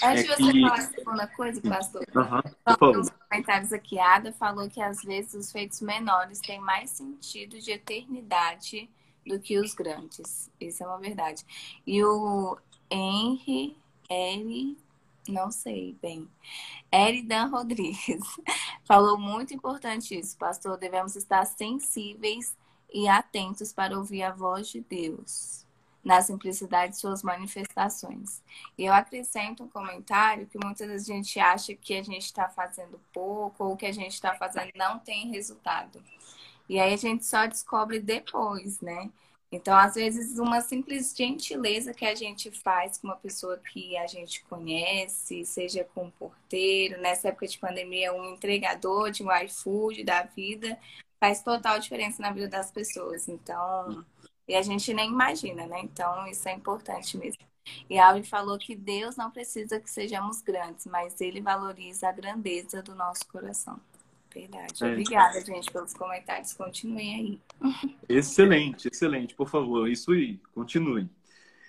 Antes 0.02 0.24
é 0.24 0.37
de 0.37 0.42
você 0.42 0.52
que... 0.52 0.61
falar 0.61 0.78
a 0.78 0.83
segunda 0.83 1.26
coisa, 1.26 1.61
pastor, 1.62 2.06
uhum, 2.14 2.92
nos 2.92 3.11
comentários 3.11 3.72
aqui, 3.72 3.98
a 3.98 4.16
Ada 4.16 4.33
falou 4.33 4.68
que 4.70 4.80
às 4.80 5.02
vezes 5.02 5.35
os 5.35 5.52
feitos 5.52 5.80
menores 5.80 6.40
têm 6.40 6.61
mais 6.61 6.90
sentido 6.90 7.59
de 7.59 7.72
eternidade 7.72 8.88
do 9.26 9.38
que 9.40 9.59
os 9.59 9.74
grandes. 9.74 10.50
Isso 10.61 10.83
é 10.83 10.87
uma 10.87 10.98
verdade. 10.98 11.44
E 11.87 12.02
o 12.04 12.56
Henry 12.90 13.76
L. 14.09 14.76
Não 15.28 15.50
sei 15.50 15.96
bem. 16.02 16.28
Eridan 16.92 17.46
Rodrigues 17.46 18.24
falou 18.85 19.16
muito 19.18 19.54
importante 19.54 20.18
isso, 20.18 20.37
pastor. 20.37 20.76
Devemos 20.76 21.14
estar 21.14 21.44
sensíveis 21.46 22.56
e 22.92 23.06
atentos 23.09 23.72
para 23.72 23.96
ouvir 23.96 24.22
a 24.24 24.33
voz 24.33 24.68
de 24.68 24.80
Deus. 24.80 25.64
na 26.02 26.22
simplicidade 26.22 26.94
de 26.94 26.98
suas 26.98 27.22
manifestações. 27.22 28.42
E 28.76 28.87
eu 28.87 28.92
acrescento 28.94 29.62
um 29.64 29.68
comentário 29.68 30.46
que 30.46 30.59
muitas 30.59 30.88
vezes 30.88 31.11
a 31.11 31.12
gente 31.12 31.38
acha 31.38 31.74
que 31.74 31.94
a 31.94 32.02
gente 32.02 32.24
está 32.24 32.48
fazendo 32.48 32.98
pouco 33.12 33.64
ou 33.64 33.76
que 33.76 33.85
a 33.87 33.92
gente 33.92 34.14
está 34.14 34.35
fazendo 34.35 34.70
não 34.74 34.98
tem 34.98 35.30
resultado. 35.30 36.02
E 36.70 36.78
aí 36.78 36.94
a 36.94 36.96
gente 36.96 37.26
só 37.26 37.46
descobre 37.46 37.98
depois, 37.98 38.80
né? 38.80 39.11
Então, 39.50 39.76
às 39.76 39.96
vezes, 39.96 40.38
uma 40.38 40.61
simples 40.61 41.12
gentileza 41.16 41.92
que 41.92 42.04
a 42.04 42.14
gente 42.14 42.48
faz 42.52 42.96
com 42.96 43.09
uma 43.09 43.16
pessoa 43.16 43.59
que 43.59 43.96
a 43.96 44.06
gente 44.06 44.44
conhece, 44.44 45.44
seja 45.44 45.83
com 45.83 46.04
um 46.04 46.11
porteiro, 46.12 47.00
nessa 47.00 47.26
época 47.28 47.48
de 47.48 47.59
pandemia, 47.59 48.12
um 48.14 48.35
entregador 48.35 49.11
de 49.11 49.24
um 49.24 49.37
iFood 49.42 50.04
da 50.04 50.22
vida, 50.22 50.78
faz 51.18 51.42
total 51.42 51.80
diferença 51.80 52.22
na 52.22 52.30
vida 52.30 52.46
das 52.46 52.70
pessoas. 52.70 53.26
Então, 53.28 54.04
e 54.46 54.54
a 54.54 54.62
gente 54.62 54.94
nem 54.94 55.11
imagina, 55.11 55.66
né? 55.66 55.80
Então, 55.83 56.24
isso 56.28 56.48
é 56.48 56.52
importante 56.52 57.18
mesmo. 57.18 57.42
E 57.90 57.98
a 57.98 58.22
falou 58.22 58.56
que 58.59 58.76
Deus 58.76 59.16
não 59.16 59.33
precisa 59.33 59.80
que 59.80 59.90
sejamos 59.90 60.40
grandes, 60.40 60.87
mas 60.87 61.20
Ele 61.20 61.40
valoriza 61.40 62.09
a 62.09 62.12
grandeza 62.12 62.80
do 62.80 62.94
nosso 62.94 63.26
coração. 63.26 63.80
Verdade. 64.32 64.84
É. 64.84 64.92
Obrigada, 64.92 65.44
gente, 65.44 65.70
pelos 65.70 65.92
comentários. 65.92 66.52
Continuem 66.52 67.40
aí. 67.62 67.84
Excelente, 68.08 68.88
excelente. 68.88 69.34
Por 69.34 69.48
favor, 69.48 69.88
isso 69.88 70.12
aí. 70.12 70.38
Continuem. 70.54 71.10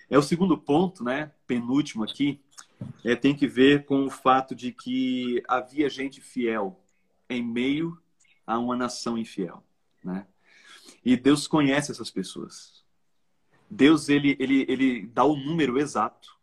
É 0.10 0.18
o 0.18 0.22
segundo 0.22 0.58
ponto, 0.58 1.04
né? 1.04 1.32
Penúltimo 1.48 2.04
aqui. 2.04 2.40
É, 3.04 3.16
tem 3.16 3.36
que 3.36 3.48
ver 3.48 3.86
com 3.86 4.06
o 4.06 4.10
fato 4.10 4.54
de 4.54 4.72
que 4.72 5.42
havia 5.48 5.90
gente 5.90 6.22
fiel 6.22 6.80
em 7.30 7.44
meio 7.44 7.98
a 8.46 8.60
uma 8.60 8.76
nação 8.76 9.18
infiel, 9.18 9.64
né? 10.04 10.28
E 11.04 11.16
Deus 11.16 11.48
conhece 11.48 11.92
essas 11.92 12.12
pessoas. 12.12 12.84
Deus, 13.70 14.10
ele, 14.10 14.36
ele, 14.40 14.66
ele 14.68 15.08
dá 15.08 15.24
o 15.24 15.36
número 15.36 15.80
exato. 15.80 16.38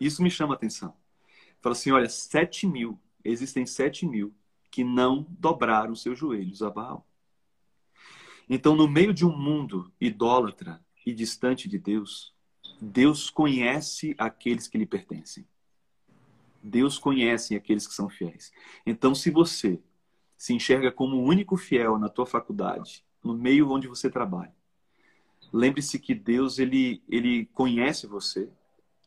Isso 0.00 0.22
me 0.22 0.30
chama 0.30 0.54
a 0.54 0.56
atenção. 0.56 0.94
Fala 1.60 1.74
assim, 1.74 1.92
olha, 1.92 2.08
sete 2.08 2.66
mil, 2.66 2.98
existem 3.24 3.64
sete 3.64 4.06
mil 4.06 4.34
que 4.70 4.84
não 4.84 5.26
dobraram 5.30 5.94
seus 5.94 6.18
joelhos 6.18 6.62
a 6.62 6.70
Baal. 6.70 7.06
Então, 8.48 8.74
no 8.74 8.88
meio 8.88 9.12
de 9.12 9.26
um 9.26 9.36
mundo 9.36 9.92
idólatra 10.00 10.82
e 11.04 11.12
distante 11.12 11.68
de 11.68 11.78
Deus, 11.78 12.34
Deus 12.80 13.28
conhece 13.28 14.14
aqueles 14.18 14.66
que 14.66 14.78
lhe 14.78 14.86
pertencem. 14.86 15.46
Deus 16.62 16.98
conhece 16.98 17.54
aqueles 17.54 17.86
que 17.86 17.94
são 17.94 18.08
fiéis. 18.08 18.52
Então, 18.86 19.14
se 19.14 19.30
você 19.30 19.80
se 20.36 20.54
enxerga 20.54 20.90
como 20.90 21.16
o 21.16 21.24
único 21.24 21.56
fiel 21.56 21.98
na 21.98 22.08
tua 22.08 22.26
faculdade, 22.26 23.04
no 23.22 23.34
meio 23.34 23.70
onde 23.70 23.88
você 23.88 24.08
trabalha, 24.08 24.54
lembre-se 25.52 25.98
que 25.98 26.14
Deus 26.14 26.58
ele 26.58 27.02
ele 27.08 27.46
conhece 27.46 28.06
você 28.06 28.50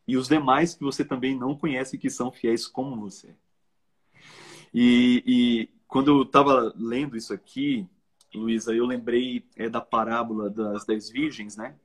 e 0.08 0.18
os 0.18 0.28
demais 0.28 0.74
que 0.74 0.84
você 0.84 1.06
também 1.06 1.38
não 1.38 1.56
conhece 1.56 1.98
que 1.98 2.10
são 2.10 2.32
fiéis 2.32 2.68
como 2.68 3.00
você. 3.00 3.36
E, 4.74 5.24
e 5.26 5.70
quando 5.88 6.10
eu 6.12 6.22
estava 6.24 6.74
lendo 6.78 7.18
isso 7.18 7.34
aqui, 7.34 7.88
Luísa, 8.34 8.74
eu 8.74 8.86
lembrei 8.86 9.46
é, 9.56 9.70
da 9.70 9.82
parábola 9.82 10.50
das 10.50 10.86
dez 10.86 11.10
virgens, 11.10 11.58
né? 11.58 11.76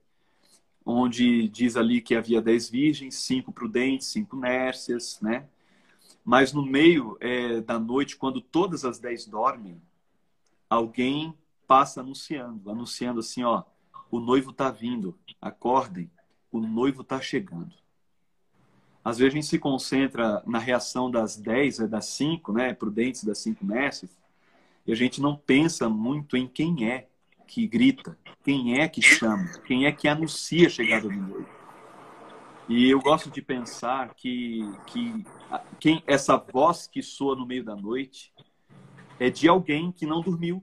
Onde 0.84 1.48
diz 1.48 1.76
ali 1.76 2.00
que 2.00 2.14
havia 2.14 2.40
dez 2.40 2.70
virgens, 2.70 3.16
cinco 3.16 3.52
prudentes, 3.52 4.06
cinco 4.08 4.36
nércias, 4.36 5.20
né? 5.20 5.48
Mas 6.24 6.52
no 6.52 6.64
meio 6.64 7.16
é, 7.20 7.60
da 7.60 7.78
noite, 7.78 8.16
quando 8.16 8.40
todas 8.40 8.84
as 8.84 8.98
dez 8.98 9.26
dormem, 9.26 9.80
alguém 10.70 11.34
passa 11.66 12.00
anunciando, 12.00 12.70
anunciando 12.70 13.20
assim, 13.20 13.42
ó, 13.42 13.64
o 14.10 14.20
noivo 14.20 14.50
está 14.50 14.70
vindo, 14.70 15.18
acordem, 15.40 16.10
o 16.50 16.60
noivo 16.60 17.02
está 17.02 17.20
chegando. 17.20 17.74
Às 19.06 19.18
vezes 19.18 19.32
a 19.32 19.36
gente 19.36 19.46
se 19.46 19.58
concentra 19.60 20.42
na 20.44 20.58
reação 20.58 21.08
das 21.08 21.36
10, 21.36 21.78
né, 21.78 21.86
das 21.86 22.06
5, 22.06 22.52
né, 22.52 22.74
prudentes 22.74 23.22
das 23.22 23.38
5 23.38 23.64
mestres, 23.64 24.10
e 24.84 24.90
a 24.90 24.96
gente 24.96 25.20
não 25.20 25.36
pensa 25.36 25.88
muito 25.88 26.36
em 26.36 26.48
quem 26.48 26.90
é 26.90 27.06
que 27.46 27.68
grita, 27.68 28.18
quem 28.42 28.80
é 28.80 28.88
que 28.88 29.00
chama, 29.00 29.46
quem 29.64 29.86
é 29.86 29.92
que 29.92 30.08
anuncia 30.08 30.66
a 30.66 30.70
chegada 30.70 31.08
do 31.08 31.14
noivo. 31.14 31.48
E 32.68 32.90
eu 32.90 33.00
gosto 33.00 33.30
de 33.30 33.40
pensar 33.40 34.12
que, 34.12 34.68
que 34.88 35.24
quem, 35.78 36.02
essa 36.04 36.36
voz 36.36 36.88
que 36.88 37.00
soa 37.00 37.36
no 37.36 37.46
meio 37.46 37.62
da 37.62 37.76
noite 37.76 38.34
é 39.20 39.30
de 39.30 39.46
alguém 39.46 39.92
que 39.92 40.04
não 40.04 40.20
dormiu, 40.20 40.60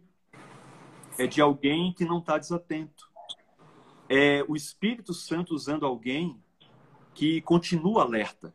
é 1.17 1.25
de 1.25 1.39
alguém 1.39 1.93
que 1.93 2.03
não 2.03 2.17
está 2.17 2.37
desatento. 2.37 3.09
É 4.09 4.43
o 4.49 4.55
Espírito 4.57 5.13
Santo 5.13 5.55
usando 5.55 5.85
alguém 5.85 6.42
que 7.13 7.41
continua 7.41 8.03
alerta. 8.03 8.53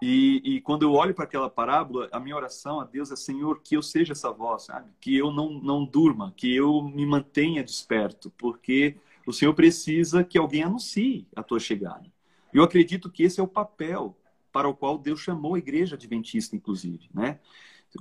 E, 0.00 0.40
e 0.44 0.60
quando 0.60 0.84
eu 0.84 0.92
olho 0.92 1.12
para 1.12 1.24
aquela 1.24 1.50
parábola, 1.50 2.08
a 2.12 2.20
minha 2.20 2.36
oração 2.36 2.80
a 2.80 2.84
Deus 2.84 3.10
é: 3.10 3.16
Senhor, 3.16 3.60
que 3.62 3.76
eu 3.76 3.82
seja 3.82 4.12
essa 4.12 4.30
voz, 4.30 4.64
sabe? 4.64 4.90
Que 5.00 5.16
eu 5.16 5.32
não, 5.32 5.50
não 5.50 5.84
durma, 5.84 6.32
que 6.36 6.54
eu 6.54 6.82
me 6.82 7.04
mantenha 7.04 7.64
desperto, 7.64 8.30
porque 8.38 8.96
o 9.26 9.32
Senhor 9.32 9.54
precisa 9.54 10.22
que 10.22 10.38
alguém 10.38 10.62
anuncie 10.62 11.26
a 11.34 11.42
tua 11.42 11.58
chegada. 11.58 12.06
Eu 12.52 12.62
acredito 12.62 13.10
que 13.10 13.24
esse 13.24 13.40
é 13.40 13.42
o 13.42 13.48
papel 13.48 14.16
para 14.52 14.68
o 14.68 14.74
qual 14.74 14.96
Deus 14.96 15.20
chamou 15.20 15.54
a 15.54 15.58
igreja 15.58 15.96
adventista, 15.96 16.56
inclusive, 16.56 17.10
né? 17.12 17.38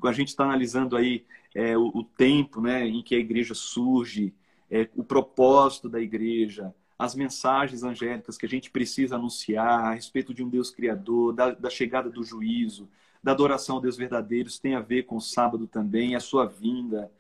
A 0.04 0.12
gente 0.12 0.30
está 0.30 0.44
analisando 0.44 0.96
aí 0.96 1.26
é, 1.56 1.78
o, 1.78 1.88
o, 1.88 2.04
tempo 2.04 2.62
né, 2.62 2.86
em 2.86 3.02
que 3.02 3.16
a 3.16 3.20
igreja 3.20 3.54
surge, 3.54 4.34
é, 4.70 4.90
o 4.96 5.04
propósito 5.04 5.88
da 5.90 6.00
igreja, 6.00 6.74
as 6.98 7.14
mensagens 7.14 7.84
angélicas 7.84 8.38
que 8.38 8.46
a 8.46 8.50
gente 8.50 8.72
precisa 8.72 9.16
anunciar 9.16 9.86
a 9.86 9.94
respeito 9.94 10.34
de 10.34 10.44
um 10.44 10.50
Deus 10.50 10.72
criador, 10.72 11.34
da, 11.34 11.52
da 11.52 11.70
chegada 11.70 12.10
do 12.10 12.24
juízo, 12.24 12.90
da 13.24 13.32
adoração 13.32 13.76
ao 13.76 13.82
Deus 13.82 13.98
verdadeiro, 13.98 14.48
isso 14.48 14.62
tem 14.62 14.76
a 14.76 14.80
ver 14.80 15.04
com 15.04 15.18
o 15.18 15.22
sábado 15.22 15.68
também, 15.68 16.16
a 16.16 16.20
sua 16.20 16.46
vinda. 16.46 17.12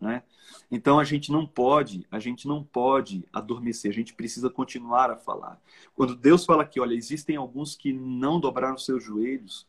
Né? 0.00 0.22
Então 0.70 0.98
a 0.98 1.04
gente 1.04 1.32
não 1.32 1.46
pode, 1.46 2.06
a 2.10 2.18
gente 2.18 2.46
não 2.46 2.62
pode 2.62 3.24
adormecer, 3.32 3.90
a 3.90 3.94
gente 3.94 4.12
precisa 4.12 4.50
continuar 4.50 5.10
a 5.10 5.16
falar. 5.16 5.60
Quando 5.94 6.14
Deus 6.14 6.44
fala 6.44 6.66
que, 6.66 6.78
olha, 6.78 6.94
existem 6.94 7.36
alguns 7.36 7.74
que 7.74 7.92
não 7.92 8.38
dobraram 8.38 8.76
seus 8.76 9.02
joelhos, 9.02 9.66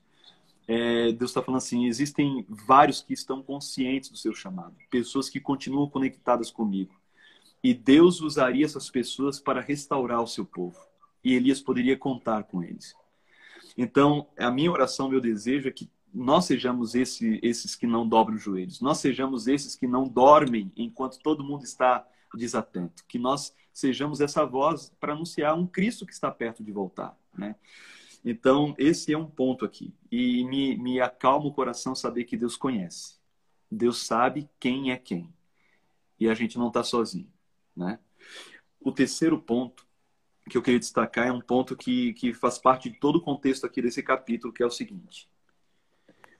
é, 0.67 1.13
Deus 1.13 1.31
está 1.31 1.41
falando 1.41 1.59
assim: 1.59 1.85
existem 1.85 2.45
vários 2.49 3.01
que 3.01 3.13
estão 3.13 3.41
conscientes 3.41 4.09
do 4.09 4.17
seu 4.17 4.33
chamado, 4.33 4.75
pessoas 4.89 5.29
que 5.29 5.39
continuam 5.39 5.89
conectadas 5.89 6.51
comigo. 6.51 6.93
E 7.63 7.73
Deus 7.73 8.21
usaria 8.21 8.65
essas 8.65 8.89
pessoas 8.89 9.39
para 9.39 9.61
restaurar 9.61 10.21
o 10.21 10.27
seu 10.27 10.45
povo. 10.45 10.79
E 11.23 11.33
Elias 11.33 11.59
poderia 11.59 11.97
contar 11.97 12.43
com 12.43 12.63
eles. 12.63 12.95
Então, 13.77 14.27
a 14.37 14.49
minha 14.49 14.71
oração, 14.71 15.09
meu 15.09 15.21
desejo 15.21 15.67
é 15.67 15.71
que 15.71 15.89
nós 16.13 16.45
sejamos 16.45 16.95
esse, 16.95 17.39
esses 17.43 17.75
que 17.75 17.85
não 17.85 18.07
dobram 18.07 18.35
os 18.35 18.41
joelhos. 18.41 18.81
Nós 18.81 18.97
sejamos 18.99 19.47
esses 19.47 19.75
que 19.75 19.87
não 19.87 20.07
dormem 20.07 20.71
enquanto 20.75 21.19
todo 21.19 21.43
mundo 21.43 21.63
está 21.63 22.07
desatento. 22.33 23.03
Que 23.07 23.19
nós 23.19 23.53
sejamos 23.73 24.21
essa 24.21 24.45
voz 24.45 24.91
para 24.99 25.13
anunciar 25.13 25.55
um 25.55 25.67
Cristo 25.67 26.05
que 26.05 26.13
está 26.13 26.31
perto 26.31 26.63
de 26.63 26.71
voltar. 26.71 27.17
Né? 27.37 27.55
Então, 28.25 28.73
esse 28.77 29.13
é 29.13 29.17
um 29.17 29.27
ponto 29.27 29.63
aqui. 29.63 29.93
E 30.11 30.43
me, 30.45 30.77
me 30.77 30.99
acalma 30.99 31.47
o 31.47 31.53
coração 31.53 31.93
saber 31.93 32.23
que 32.23 32.35
Deus 32.35 32.57
conhece. 32.57 33.17
Deus 33.71 34.05
sabe 34.05 34.49
quem 34.59 34.91
é 34.91 34.97
quem. 34.97 35.31
E 36.19 36.27
a 36.27 36.33
gente 36.33 36.57
não 36.57 36.69
está 36.69 36.83
sozinho. 36.83 37.31
Né? 37.77 37.99
O 38.81 38.91
terceiro 38.91 39.39
ponto 39.39 39.85
que 40.49 40.57
eu 40.57 40.61
queria 40.61 40.79
destacar 40.79 41.27
é 41.27 41.31
um 41.31 41.41
ponto 41.41 41.75
que, 41.75 42.13
que 42.13 42.33
faz 42.33 42.57
parte 42.57 42.89
de 42.89 42.97
todo 42.99 43.17
o 43.17 43.21
contexto 43.21 43.65
aqui 43.65 43.81
desse 43.81 44.01
capítulo, 44.01 44.51
que 44.51 44.63
é 44.63 44.65
o 44.65 44.71
seguinte. 44.71 45.29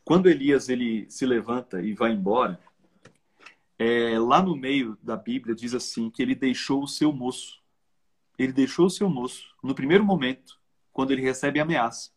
Quando 0.04 0.30
Elias 0.30 0.69
ele 0.69 1.06
se 1.10 1.26
levanta 1.26 1.82
e 1.82 1.93
vai 1.93 2.13
embora, 2.13 2.60
é, 3.78 4.17
lá 4.17 4.41
no 4.41 4.56
meio 4.56 4.97
da 5.04 5.15
Bíblia 5.15 5.54
diz 5.54 5.73
assim 5.73 6.10
que 6.10 6.21
ele 6.21 6.34
deixou 6.34 6.84
o 6.84 6.88
seu 6.88 7.12
moço. 7.12 7.62
Ele 8.39 8.54
deixou 8.54 8.86
o 8.86 8.89
seu 8.89 9.10
moço 9.10 9.54
no 9.62 9.76
primeiro 9.76 10.06
momento, 10.06 10.60
quando 10.93 11.12
ele 11.12 11.21
recebe 11.21 11.60
a 11.60 11.63
ameaça. 11.63 12.12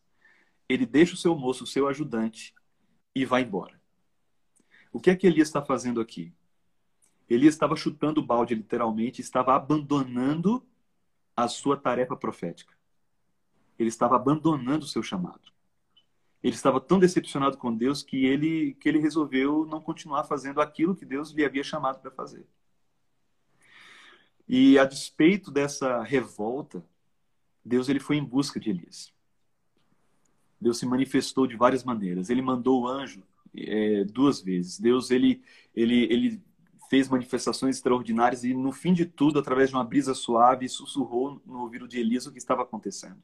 Ele 0.69 0.87
deixa 0.87 1.15
o 1.15 1.17
seu 1.17 1.37
moço, 1.37 1.65
o 1.65 1.67
seu 1.67 1.89
ajudante, 1.89 2.55
e 3.15 3.25
vai 3.25 3.43
embora. 3.43 3.81
O 4.93 5.01
que 5.01 5.11
é 5.11 5.17
que 5.17 5.27
Elias 5.27 5.49
está 5.49 5.61
fazendo 5.61 6.01
aqui? 6.01 6.33
Elias 7.31 7.55
estava 7.55 7.77
chutando 7.77 8.21
o 8.21 8.27
balde, 8.27 8.57
literalmente, 8.57 9.21
estava 9.21 9.55
abandonando 9.55 10.67
a 11.37 11.47
sua 11.47 11.77
tarefa 11.77 12.17
profética. 12.17 12.75
Ele 13.79 13.89
estava 13.89 14.17
abandonando 14.17 14.85
o 14.85 14.89
seu 14.89 15.03
chamado. 15.03 15.53
Ele 16.43 16.55
estava 16.55 16.81
tão 16.81 16.99
decepcionado 16.99 17.57
com 17.57 17.75
Deus 17.75 18.03
que 18.03 18.25
ele, 18.25 18.75
que 18.75 18.89
ele 18.89 18.99
resolveu 18.99 19.65
não 19.65 19.81
continuar 19.81 20.25
fazendo 20.25 20.61
aquilo 20.61 20.97
que 20.97 21.05
Deus 21.05 21.31
lhe 21.31 21.45
havia 21.45 21.63
chamado 21.63 22.01
para 22.01 22.11
fazer. 22.11 22.45
E 24.49 24.77
a 24.77 24.85
despeito 24.85 25.51
dessa 25.51 26.03
revolta, 26.03 26.85
Deus 27.65 27.89
ele 27.89 28.01
foi 28.01 28.17
em 28.17 28.25
busca 28.25 28.59
de 28.59 28.71
Elias. 28.71 29.13
Deus 30.61 30.79
se 30.79 30.87
manifestou 30.87 31.47
de 31.47 31.57
várias 31.57 31.85
maneiras. 31.85 32.29
Ele 32.29 32.43
mandou 32.43 32.83
o 32.83 32.89
anjo 32.89 33.23
é, 33.55 34.05
duas 34.05 34.41
vezes. 34.41 34.81
Deus 34.81 35.11
ele, 35.11 35.43
ele, 35.75 36.05
ele 36.13 36.43
fez 36.91 37.09
manifestações 37.09 37.77
extraordinárias 37.77 38.43
e, 38.43 38.53
no 38.53 38.73
fim 38.73 38.93
de 38.93 39.07
tudo, 39.07 39.39
através 39.39 39.69
de 39.69 39.77
uma 39.77 39.85
brisa 39.85 40.13
suave, 40.13 40.69
sussurrou 40.69 41.41
no 41.47 41.61
ouvido 41.61 41.87
de 41.87 42.01
Elias 42.01 42.27
o 42.27 42.33
que 42.33 42.39
estava 42.39 42.63
acontecendo. 42.63 43.23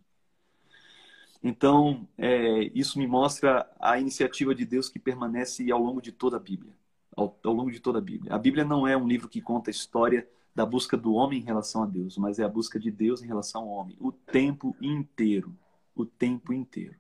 Então, 1.43 2.09
é, 2.17 2.71
isso 2.73 2.97
me 2.97 3.09
mostra 3.09 3.69
a 3.81 3.99
iniciativa 3.99 4.55
de 4.55 4.65
Deus 4.65 4.89
que 4.89 5.01
permanece 5.01 5.69
ao 5.73 5.83
longo 5.83 6.01
de 6.01 6.13
toda 6.13 6.37
a 6.37 6.41
Bíblia. 6.41 6.73
Ao, 7.17 7.37
ao, 7.43 7.53
longo 7.53 7.73
de 7.73 7.81
toda 7.81 7.99
a 7.99 8.01
Bíblia. 8.01 8.33
A 8.33 8.39
Bíblia 8.39 8.65
não 8.65 8.87
é 8.87 8.97
um 8.97 9.09
livro 9.09 9.29
que 9.29 9.41
conta 9.41 9.69
a 9.69 9.73
história 9.73 10.29
da 10.55 10.65
busca 10.65 10.97
do 10.97 11.15
homem 11.15 11.41
em 11.41 11.45
relação 11.45 11.83
a 11.83 11.87
Deus, 11.87 12.17
mas 12.17 12.39
é 12.39 12.45
a 12.45 12.49
busca 12.49 12.79
de 12.79 12.91
Deus 12.93 13.21
em 13.21 13.27
relação 13.27 13.63
ao 13.63 13.69
homem, 13.69 13.97
o 13.99 14.13
tempo 14.13 14.77
inteiro. 14.81 15.53
O 15.93 16.07
tempo 16.07 16.53
inteiro. 16.53 16.95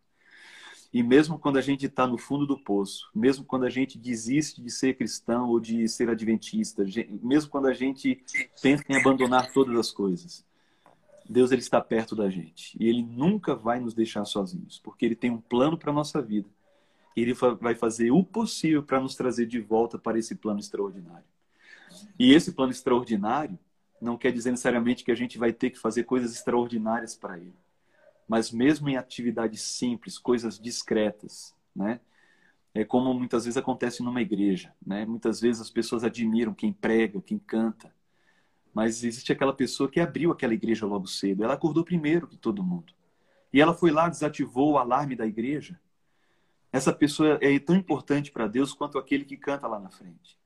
E 0.96 1.02
mesmo 1.02 1.38
quando 1.38 1.58
a 1.58 1.60
gente 1.60 1.84
está 1.84 2.06
no 2.06 2.16
fundo 2.16 2.46
do 2.46 2.58
poço, 2.58 3.10
mesmo 3.14 3.44
quando 3.44 3.66
a 3.66 3.68
gente 3.68 3.98
desiste 3.98 4.62
de 4.62 4.70
ser 4.70 4.96
cristão 4.96 5.50
ou 5.50 5.60
de 5.60 5.86
ser 5.90 6.08
adventista, 6.08 6.86
mesmo 7.22 7.50
quando 7.50 7.66
a 7.66 7.74
gente 7.74 8.24
pensa 8.62 8.82
em 8.88 8.96
abandonar 8.96 9.52
todas 9.52 9.76
as 9.76 9.90
coisas, 9.90 10.42
Deus 11.28 11.52
ele 11.52 11.60
está 11.60 11.82
perto 11.82 12.16
da 12.16 12.30
gente 12.30 12.74
e 12.80 12.88
ele 12.88 13.02
nunca 13.02 13.54
vai 13.54 13.78
nos 13.78 13.92
deixar 13.92 14.24
sozinhos, 14.24 14.80
porque 14.82 15.04
ele 15.04 15.14
tem 15.14 15.30
um 15.30 15.38
plano 15.38 15.76
para 15.76 15.92
nossa 15.92 16.22
vida. 16.22 16.48
E 17.14 17.20
ele 17.20 17.34
vai 17.60 17.74
fazer 17.74 18.10
o 18.10 18.24
possível 18.24 18.82
para 18.82 18.98
nos 18.98 19.14
trazer 19.14 19.44
de 19.44 19.60
volta 19.60 19.98
para 19.98 20.18
esse 20.18 20.34
plano 20.34 20.60
extraordinário. 20.60 21.26
E 22.18 22.32
esse 22.32 22.52
plano 22.52 22.72
extraordinário 22.72 23.58
não 24.00 24.16
quer 24.16 24.32
dizer 24.32 24.50
necessariamente 24.50 25.04
que 25.04 25.12
a 25.12 25.14
gente 25.14 25.36
vai 25.36 25.52
ter 25.52 25.68
que 25.68 25.78
fazer 25.78 26.04
coisas 26.04 26.32
extraordinárias 26.32 27.14
para 27.14 27.36
ele. 27.36 27.65
Mas 28.26 28.50
mesmo 28.50 28.88
em 28.88 28.96
atividades 28.96 29.62
simples, 29.62 30.18
coisas 30.18 30.58
discretas, 30.58 31.54
né? 31.74 32.00
É 32.74 32.84
como 32.84 33.14
muitas 33.14 33.44
vezes 33.44 33.56
acontece 33.56 34.02
numa 34.02 34.20
igreja, 34.20 34.74
né? 34.84 35.06
Muitas 35.06 35.40
vezes 35.40 35.62
as 35.62 35.70
pessoas 35.70 36.04
admiram 36.04 36.52
quem 36.52 36.72
prega, 36.72 37.22
quem 37.22 37.38
canta, 37.38 37.94
mas 38.74 39.02
existe 39.02 39.32
aquela 39.32 39.54
pessoa 39.54 39.88
que 39.88 39.98
abriu 39.98 40.30
aquela 40.30 40.52
igreja 40.52 40.84
logo 40.84 41.06
cedo. 41.06 41.42
Ela 41.42 41.54
acordou 41.54 41.82
primeiro 41.82 42.26
que 42.26 42.36
todo 42.36 42.62
mundo. 42.62 42.92
E 43.50 43.58
ela 43.58 43.72
foi 43.72 43.90
lá, 43.90 44.06
desativou 44.06 44.72
o 44.72 44.78
alarme 44.78 45.16
da 45.16 45.26
igreja. 45.26 45.80
Essa 46.70 46.92
pessoa 46.92 47.38
é 47.40 47.58
tão 47.58 47.74
importante 47.74 48.30
para 48.30 48.46
Deus 48.46 48.74
quanto 48.74 48.98
aquele 48.98 49.24
que 49.24 49.38
canta 49.38 49.66
lá 49.66 49.80
na 49.80 49.88
frente. 49.88 50.38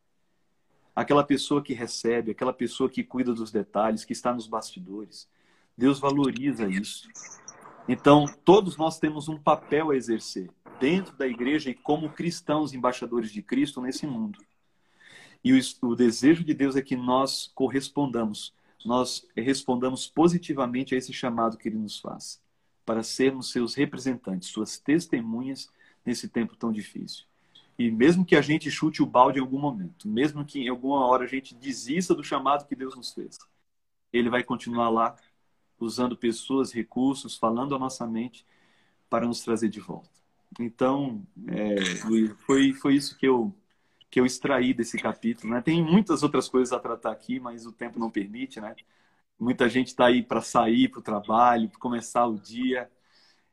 Aquela 0.94 1.24
pessoa 1.24 1.60
que 1.60 1.74
recebe, 1.74 2.30
aquela 2.30 2.52
pessoa 2.52 2.88
que 2.88 3.02
cuida 3.02 3.34
dos 3.34 3.50
detalhes, 3.50 4.04
que 4.04 4.12
está 4.12 4.32
nos 4.32 4.46
bastidores. 4.46 5.28
Deus 5.76 5.98
valoriza 5.98 6.68
isso. 6.68 7.08
Então, 7.88 8.26
todos 8.44 8.76
nós 8.76 8.98
temos 8.98 9.28
um 9.28 9.38
papel 9.38 9.90
a 9.90 9.96
exercer 9.96 10.50
dentro 10.78 11.16
da 11.16 11.26
igreja 11.26 11.70
e 11.70 11.74
como 11.74 12.10
cristãos 12.10 12.72
embaixadores 12.72 13.30
de 13.30 13.42
Cristo 13.42 13.80
nesse 13.80 14.06
mundo. 14.06 14.38
E 15.42 15.52
o, 15.52 15.60
o 15.82 15.96
desejo 15.96 16.44
de 16.44 16.54
Deus 16.54 16.76
é 16.76 16.82
que 16.82 16.96
nós 16.96 17.50
correspondamos, 17.54 18.54
nós 18.84 19.26
respondamos 19.36 20.06
positivamente 20.06 20.94
a 20.94 20.98
esse 20.98 21.12
chamado 21.12 21.56
que 21.56 21.68
Ele 21.68 21.78
nos 21.78 21.98
faz, 21.98 22.40
para 22.84 23.02
sermos 23.02 23.50
seus 23.50 23.74
representantes, 23.74 24.50
suas 24.50 24.78
testemunhas 24.78 25.70
nesse 26.04 26.28
tempo 26.28 26.56
tão 26.56 26.72
difícil. 26.72 27.24
E 27.78 27.90
mesmo 27.90 28.24
que 28.24 28.36
a 28.36 28.42
gente 28.42 28.70
chute 28.70 29.02
o 29.02 29.06
balde 29.06 29.38
em 29.38 29.42
algum 29.42 29.58
momento, 29.58 30.06
mesmo 30.06 30.44
que 30.44 30.60
em 30.60 30.68
alguma 30.68 31.06
hora 31.06 31.24
a 31.24 31.28
gente 31.28 31.54
desista 31.54 32.14
do 32.14 32.22
chamado 32.22 32.66
que 32.66 32.76
Deus 32.76 32.94
nos 32.94 33.12
fez, 33.12 33.38
Ele 34.12 34.28
vai 34.28 34.42
continuar 34.42 34.90
lá, 34.90 35.16
usando 35.80 36.16
pessoas, 36.16 36.72
recursos, 36.72 37.36
falando 37.36 37.74
a 37.74 37.78
nossa 37.78 38.06
mente 38.06 38.46
para 39.08 39.26
nos 39.26 39.40
trazer 39.40 39.68
de 39.68 39.80
volta. 39.80 40.10
Então, 40.58 41.22
é, 41.48 41.96
foi, 42.46 42.72
foi 42.74 42.94
isso 42.94 43.16
que 43.16 43.26
eu 43.26 43.54
que 44.10 44.18
eu 44.18 44.26
extraí 44.26 44.74
desse 44.74 44.98
capítulo. 44.98 45.54
Né? 45.54 45.62
Tem 45.62 45.82
muitas 45.82 46.22
outras 46.24 46.48
coisas 46.48 46.72
a 46.72 46.80
tratar 46.80 47.12
aqui, 47.12 47.38
mas 47.38 47.64
o 47.64 47.70
tempo 47.70 47.98
não 47.98 48.10
permite. 48.10 48.60
Né? 48.60 48.74
Muita 49.38 49.68
gente 49.68 49.88
está 49.88 50.06
aí 50.06 50.20
para 50.20 50.40
sair 50.40 50.88
para 50.88 50.98
o 50.98 51.02
trabalho, 51.02 51.68
para 51.68 51.78
começar 51.78 52.26
o 52.26 52.36
dia. 52.36 52.90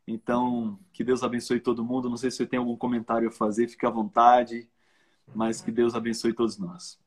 Então, 0.08 0.80
que 0.92 1.04
Deus 1.04 1.22
abençoe 1.22 1.60
todo 1.60 1.86
mundo. 1.86 2.10
Não 2.10 2.18
sei 2.18 2.32
se 2.32 2.38
você 2.38 2.48
tem 2.48 2.58
algum 2.58 2.76
comentário 2.76 3.30
a 3.30 3.32
fazer, 3.32 3.68
fique 3.68 3.86
à 3.86 3.90
vontade, 3.90 4.68
mas 5.36 5.62
que 5.62 5.72
Deus 5.72 5.94
abençoe 5.94 6.34
todos 6.34 6.58
nós. 6.58 7.00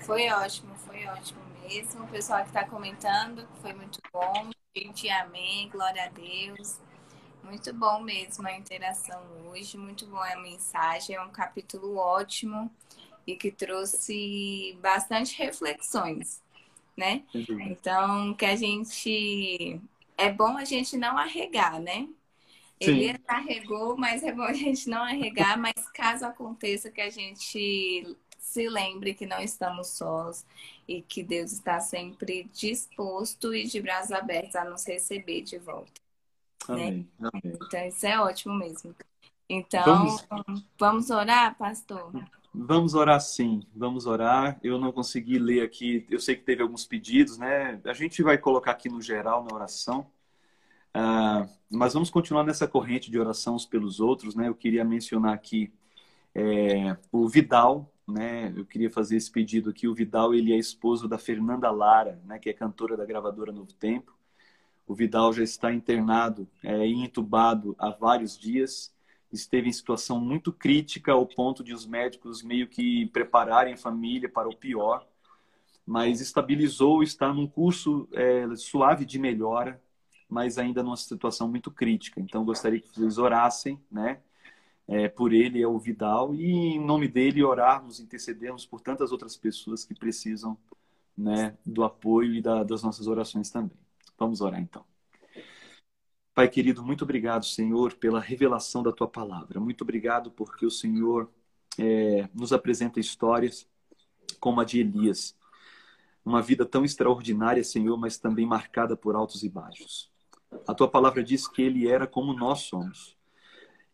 Foi 0.00 0.28
ótimo, 0.28 0.74
foi 0.74 1.06
ótimo 1.06 1.51
mesmo. 1.62 2.04
O 2.04 2.08
pessoal 2.08 2.40
que 2.42 2.48
está 2.48 2.64
comentando, 2.64 3.46
foi 3.60 3.72
muito 3.72 4.00
bom. 4.12 4.50
Gente, 4.74 5.08
amém, 5.08 5.68
glória 5.68 6.04
a 6.04 6.08
Deus. 6.08 6.80
Muito 7.42 7.72
bom 7.74 8.00
mesmo 8.00 8.46
a 8.46 8.56
interação 8.56 9.20
hoje, 9.46 9.76
muito 9.76 10.06
bom 10.06 10.22
a 10.22 10.36
mensagem, 10.36 11.16
é 11.16 11.22
um 11.22 11.30
capítulo 11.30 11.96
ótimo 11.96 12.70
e 13.26 13.36
que 13.36 13.50
trouxe 13.50 14.78
bastante 14.80 15.36
reflexões, 15.36 16.40
né? 16.96 17.24
Então, 17.34 18.32
que 18.34 18.44
a 18.44 18.54
gente 18.54 19.80
é 20.16 20.30
bom 20.30 20.56
a 20.56 20.64
gente 20.64 20.96
não 20.96 21.18
arregar, 21.18 21.80
né? 21.80 22.08
Ele 22.78 23.20
arregou, 23.26 23.96
mas 23.96 24.22
é 24.22 24.32
bom 24.32 24.42
a 24.42 24.52
gente 24.52 24.88
não 24.88 25.02
arregar, 25.02 25.58
mas 25.58 25.74
caso 25.92 26.24
aconteça 26.24 26.90
que 26.90 27.00
a 27.00 27.10
gente 27.10 28.16
se 28.42 28.68
lembre 28.68 29.14
que 29.14 29.24
não 29.24 29.40
estamos 29.40 29.86
sós 29.86 30.44
e 30.86 31.00
que 31.00 31.22
Deus 31.22 31.52
está 31.52 31.78
sempre 31.78 32.50
disposto 32.52 33.54
e 33.54 33.64
de 33.64 33.80
braços 33.80 34.10
abertos 34.10 34.56
a 34.56 34.64
nos 34.64 34.84
receber 34.84 35.42
de 35.42 35.58
volta. 35.58 35.92
Amém. 36.68 37.08
Né? 37.18 37.30
Amém. 37.32 37.56
Então, 37.62 37.86
isso 37.86 38.04
é 38.04 38.20
ótimo 38.20 38.54
mesmo. 38.54 38.94
Então, 39.48 40.18
vamos... 40.28 40.66
vamos 40.76 41.10
orar, 41.10 41.56
pastor? 41.56 42.12
Vamos 42.52 42.94
orar 42.94 43.20
sim, 43.20 43.62
vamos 43.74 44.06
orar. 44.06 44.58
Eu 44.62 44.78
não 44.78 44.92
consegui 44.92 45.38
ler 45.38 45.62
aqui, 45.62 46.04
eu 46.10 46.18
sei 46.18 46.34
que 46.34 46.42
teve 46.42 46.62
alguns 46.62 46.84
pedidos, 46.84 47.38
né? 47.38 47.80
A 47.84 47.92
gente 47.92 48.22
vai 48.22 48.36
colocar 48.36 48.72
aqui 48.72 48.88
no 48.88 49.00
geral 49.00 49.44
na 49.44 49.54
oração. 49.54 50.06
Uh, 50.94 51.48
mas 51.70 51.94
vamos 51.94 52.10
continuar 52.10 52.44
nessa 52.44 52.66
corrente 52.66 53.10
de 53.10 53.18
oração 53.18 53.54
uns 53.54 53.64
pelos 53.64 54.00
outros, 54.00 54.34
né? 54.34 54.48
Eu 54.48 54.54
queria 54.54 54.84
mencionar 54.84 55.32
aqui 55.32 55.72
é, 56.34 56.96
o 57.10 57.28
Vidal, 57.28 57.91
né? 58.12 58.52
Eu 58.56 58.64
queria 58.64 58.90
fazer 58.90 59.16
esse 59.16 59.30
pedido 59.30 59.70
aqui. 59.70 59.88
O 59.88 59.94
Vidal, 59.94 60.34
ele 60.34 60.52
é 60.52 60.56
esposo 60.56 61.08
da 61.08 61.18
Fernanda 61.18 61.70
Lara, 61.70 62.20
né? 62.24 62.38
Que 62.38 62.50
é 62.50 62.52
cantora 62.52 62.96
da 62.96 63.04
gravadora 63.04 63.50
Novo 63.50 63.72
Tempo. 63.72 64.16
O 64.86 64.94
Vidal 64.94 65.32
já 65.32 65.42
está 65.42 65.72
internado 65.72 66.46
é, 66.62 66.86
e 66.86 66.92
entubado 66.92 67.74
há 67.78 67.90
vários 67.90 68.38
dias. 68.38 68.94
Esteve 69.32 69.68
em 69.68 69.72
situação 69.72 70.20
muito 70.20 70.52
crítica, 70.52 71.12
ao 71.12 71.26
ponto 71.26 71.64
de 71.64 71.72
os 71.72 71.86
médicos 71.86 72.42
meio 72.42 72.68
que 72.68 73.06
prepararem 73.06 73.74
a 73.74 73.78
família 73.78 74.28
para 74.28 74.48
o 74.48 74.56
pior. 74.56 75.06
Mas 75.86 76.20
estabilizou, 76.20 77.02
está 77.02 77.32
num 77.32 77.46
curso 77.46 78.08
é, 78.12 78.46
suave 78.54 79.04
de 79.04 79.18
melhora, 79.18 79.82
mas 80.28 80.58
ainda 80.58 80.82
numa 80.82 80.96
situação 80.96 81.48
muito 81.48 81.70
crítica. 81.70 82.20
Então, 82.20 82.44
gostaria 82.44 82.80
que 82.80 82.88
vocês 82.88 83.18
orassem, 83.18 83.80
né? 83.90 84.20
É, 84.88 85.08
por 85.08 85.32
ele 85.32 85.62
é 85.62 85.66
o 85.66 85.78
Vidal 85.78 86.34
e 86.34 86.74
em 86.74 86.84
nome 86.84 87.06
dele 87.06 87.42
orarmos, 87.42 88.00
intercedermos 88.00 88.66
por 88.66 88.80
tantas 88.80 89.12
outras 89.12 89.36
pessoas 89.36 89.84
que 89.84 89.94
precisam 89.94 90.58
né, 91.16 91.56
do 91.64 91.84
apoio 91.84 92.34
e 92.34 92.42
da, 92.42 92.62
das 92.62 92.82
nossas 92.82 93.06
orações 93.06 93.50
também. 93.50 93.78
Vamos 94.18 94.40
orar 94.40 94.60
então. 94.60 94.84
Pai 96.34 96.48
querido, 96.48 96.82
muito 96.82 97.04
obrigado, 97.04 97.44
Senhor, 97.44 97.94
pela 97.94 98.18
revelação 98.18 98.82
da 98.82 98.90
tua 98.90 99.06
palavra. 99.06 99.60
Muito 99.60 99.82
obrigado 99.82 100.30
porque 100.30 100.64
o 100.64 100.70
Senhor 100.70 101.30
é, 101.78 102.28
nos 102.34 102.52
apresenta 102.52 102.98
histórias 102.98 103.68
como 104.40 104.60
a 104.60 104.64
de 104.64 104.80
Elias. 104.80 105.36
Uma 106.24 106.40
vida 106.40 106.64
tão 106.64 106.84
extraordinária, 106.84 107.62
Senhor, 107.62 107.96
mas 107.98 108.16
também 108.16 108.46
marcada 108.46 108.96
por 108.96 109.14
altos 109.14 109.42
e 109.42 109.48
baixos. 109.48 110.10
A 110.66 110.74
tua 110.74 110.88
palavra 110.88 111.22
diz 111.22 111.46
que 111.46 111.62
ele 111.62 111.88
era 111.88 112.06
como 112.06 112.32
nós 112.32 112.60
somos. 112.60 113.16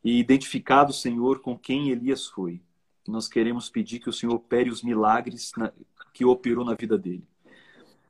E 0.05 0.19
identificado, 0.19 0.93
Senhor, 0.93 1.41
com 1.41 1.59
quem 1.59 1.91
Elias 1.91 2.27
foi. 2.27 2.61
Nós 3.07 3.27
queremos 3.27 3.69
pedir 3.69 4.01
que 4.01 4.09
o 4.09 4.13
Senhor 4.13 4.35
opere 4.35 4.71
os 4.71 4.83
milagres 4.83 5.53
que 6.13 6.25
operou 6.25 6.65
na 6.65 6.75
vida 6.75 6.97
dele. 6.97 7.27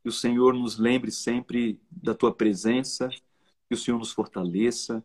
Que 0.02 0.08
o 0.08 0.12
Senhor 0.12 0.54
nos 0.54 0.78
lembre 0.78 1.10
sempre 1.10 1.80
da 1.90 2.14
tua 2.14 2.34
presença, 2.34 3.08
que 3.08 3.74
o 3.74 3.76
Senhor 3.76 3.98
nos 3.98 4.12
fortaleça, 4.12 5.04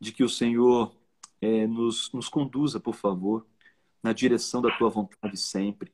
de 0.00 0.12
que 0.12 0.24
o 0.24 0.28
Senhor 0.28 0.94
é, 1.40 1.66
nos, 1.66 2.12
nos 2.12 2.28
conduza, 2.28 2.80
por 2.80 2.94
favor, 2.94 3.46
na 4.02 4.12
direção 4.12 4.62
da 4.62 4.76
tua 4.76 4.88
vontade 4.88 5.36
sempre. 5.36 5.92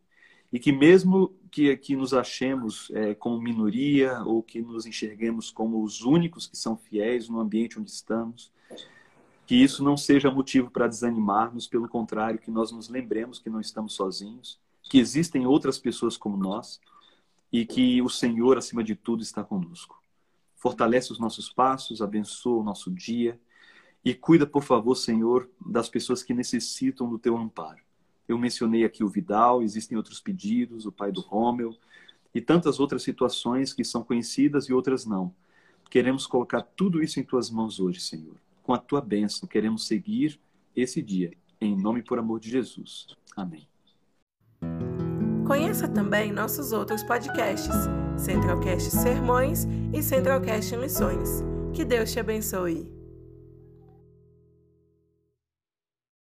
E 0.52 0.58
que 0.58 0.70
mesmo 0.70 1.34
que, 1.50 1.76
que 1.76 1.96
nos 1.96 2.14
achemos 2.14 2.90
é, 2.92 3.14
como 3.14 3.40
minoria 3.40 4.22
ou 4.22 4.42
que 4.42 4.62
nos 4.62 4.86
enxerguemos 4.86 5.50
como 5.50 5.82
os 5.82 6.02
únicos 6.02 6.46
que 6.46 6.56
são 6.56 6.76
fiéis 6.76 7.28
no 7.28 7.40
ambiente 7.40 7.78
onde 7.78 7.90
estamos, 7.90 8.52
que 9.46 9.54
isso 9.54 9.82
não 9.82 9.96
seja 9.96 10.30
motivo 10.30 10.70
para 10.70 10.88
desanimarmos, 10.88 11.66
pelo 11.66 11.88
contrário, 11.88 12.38
que 12.38 12.50
nós 12.50 12.72
nos 12.72 12.88
lembremos 12.88 13.38
que 13.38 13.50
não 13.50 13.60
estamos 13.60 13.94
sozinhos, 13.94 14.58
que 14.82 14.98
existem 14.98 15.46
outras 15.46 15.78
pessoas 15.78 16.16
como 16.16 16.36
nós 16.36 16.80
e 17.52 17.66
que 17.66 18.00
o 18.00 18.08
Senhor, 18.08 18.56
acima 18.56 18.82
de 18.82 18.94
tudo, 18.94 19.22
está 19.22 19.44
conosco. 19.44 20.02
Fortalece 20.56 21.12
os 21.12 21.18
nossos 21.18 21.50
passos, 21.50 22.00
abençoa 22.00 22.60
o 22.60 22.64
nosso 22.64 22.90
dia 22.90 23.38
e 24.04 24.14
cuida, 24.14 24.46
por 24.46 24.62
favor, 24.62 24.94
Senhor, 24.94 25.48
das 25.64 25.88
pessoas 25.88 26.22
que 26.22 26.34
necessitam 26.34 27.08
do 27.08 27.18
teu 27.18 27.36
amparo. 27.36 27.82
Eu 28.26 28.38
mencionei 28.38 28.84
aqui 28.84 29.04
o 29.04 29.08
Vidal, 29.08 29.62
existem 29.62 29.96
outros 29.96 30.20
pedidos, 30.20 30.86
o 30.86 30.92
pai 30.92 31.12
do 31.12 31.20
Rômel 31.20 31.76
e 32.34 32.40
tantas 32.40 32.80
outras 32.80 33.02
situações 33.02 33.72
que 33.74 33.84
são 33.84 34.02
conhecidas 34.02 34.68
e 34.68 34.72
outras 34.72 35.04
não. 35.04 35.34
Queremos 35.90 36.26
colocar 36.26 36.62
tudo 36.62 37.02
isso 37.02 37.20
em 37.20 37.22
tuas 37.22 37.50
mãos 37.50 37.78
hoje, 37.78 38.00
Senhor. 38.00 38.36
Com 38.64 38.72
a 38.72 38.78
tua 38.78 39.02
bênção, 39.02 39.46
queremos 39.46 39.86
seguir 39.86 40.40
esse 40.74 41.02
dia. 41.02 41.30
Em 41.60 41.76
nome 41.76 42.00
e 42.00 42.02
por 42.02 42.18
amor 42.18 42.40
de 42.40 42.50
Jesus. 42.50 43.06
Amém. 43.36 43.68
Conheça 45.46 45.86
também 45.86 46.32
nossos 46.32 46.72
outros 46.72 47.02
podcasts, 47.02 47.74
Centralcast 48.16 48.90
Sermões 48.90 49.66
e 49.92 50.02
Centralcast 50.02 50.74
Missões. 50.78 51.44
Que 51.74 51.84
Deus 51.84 52.10
te 52.10 52.18
abençoe. 52.18 53.03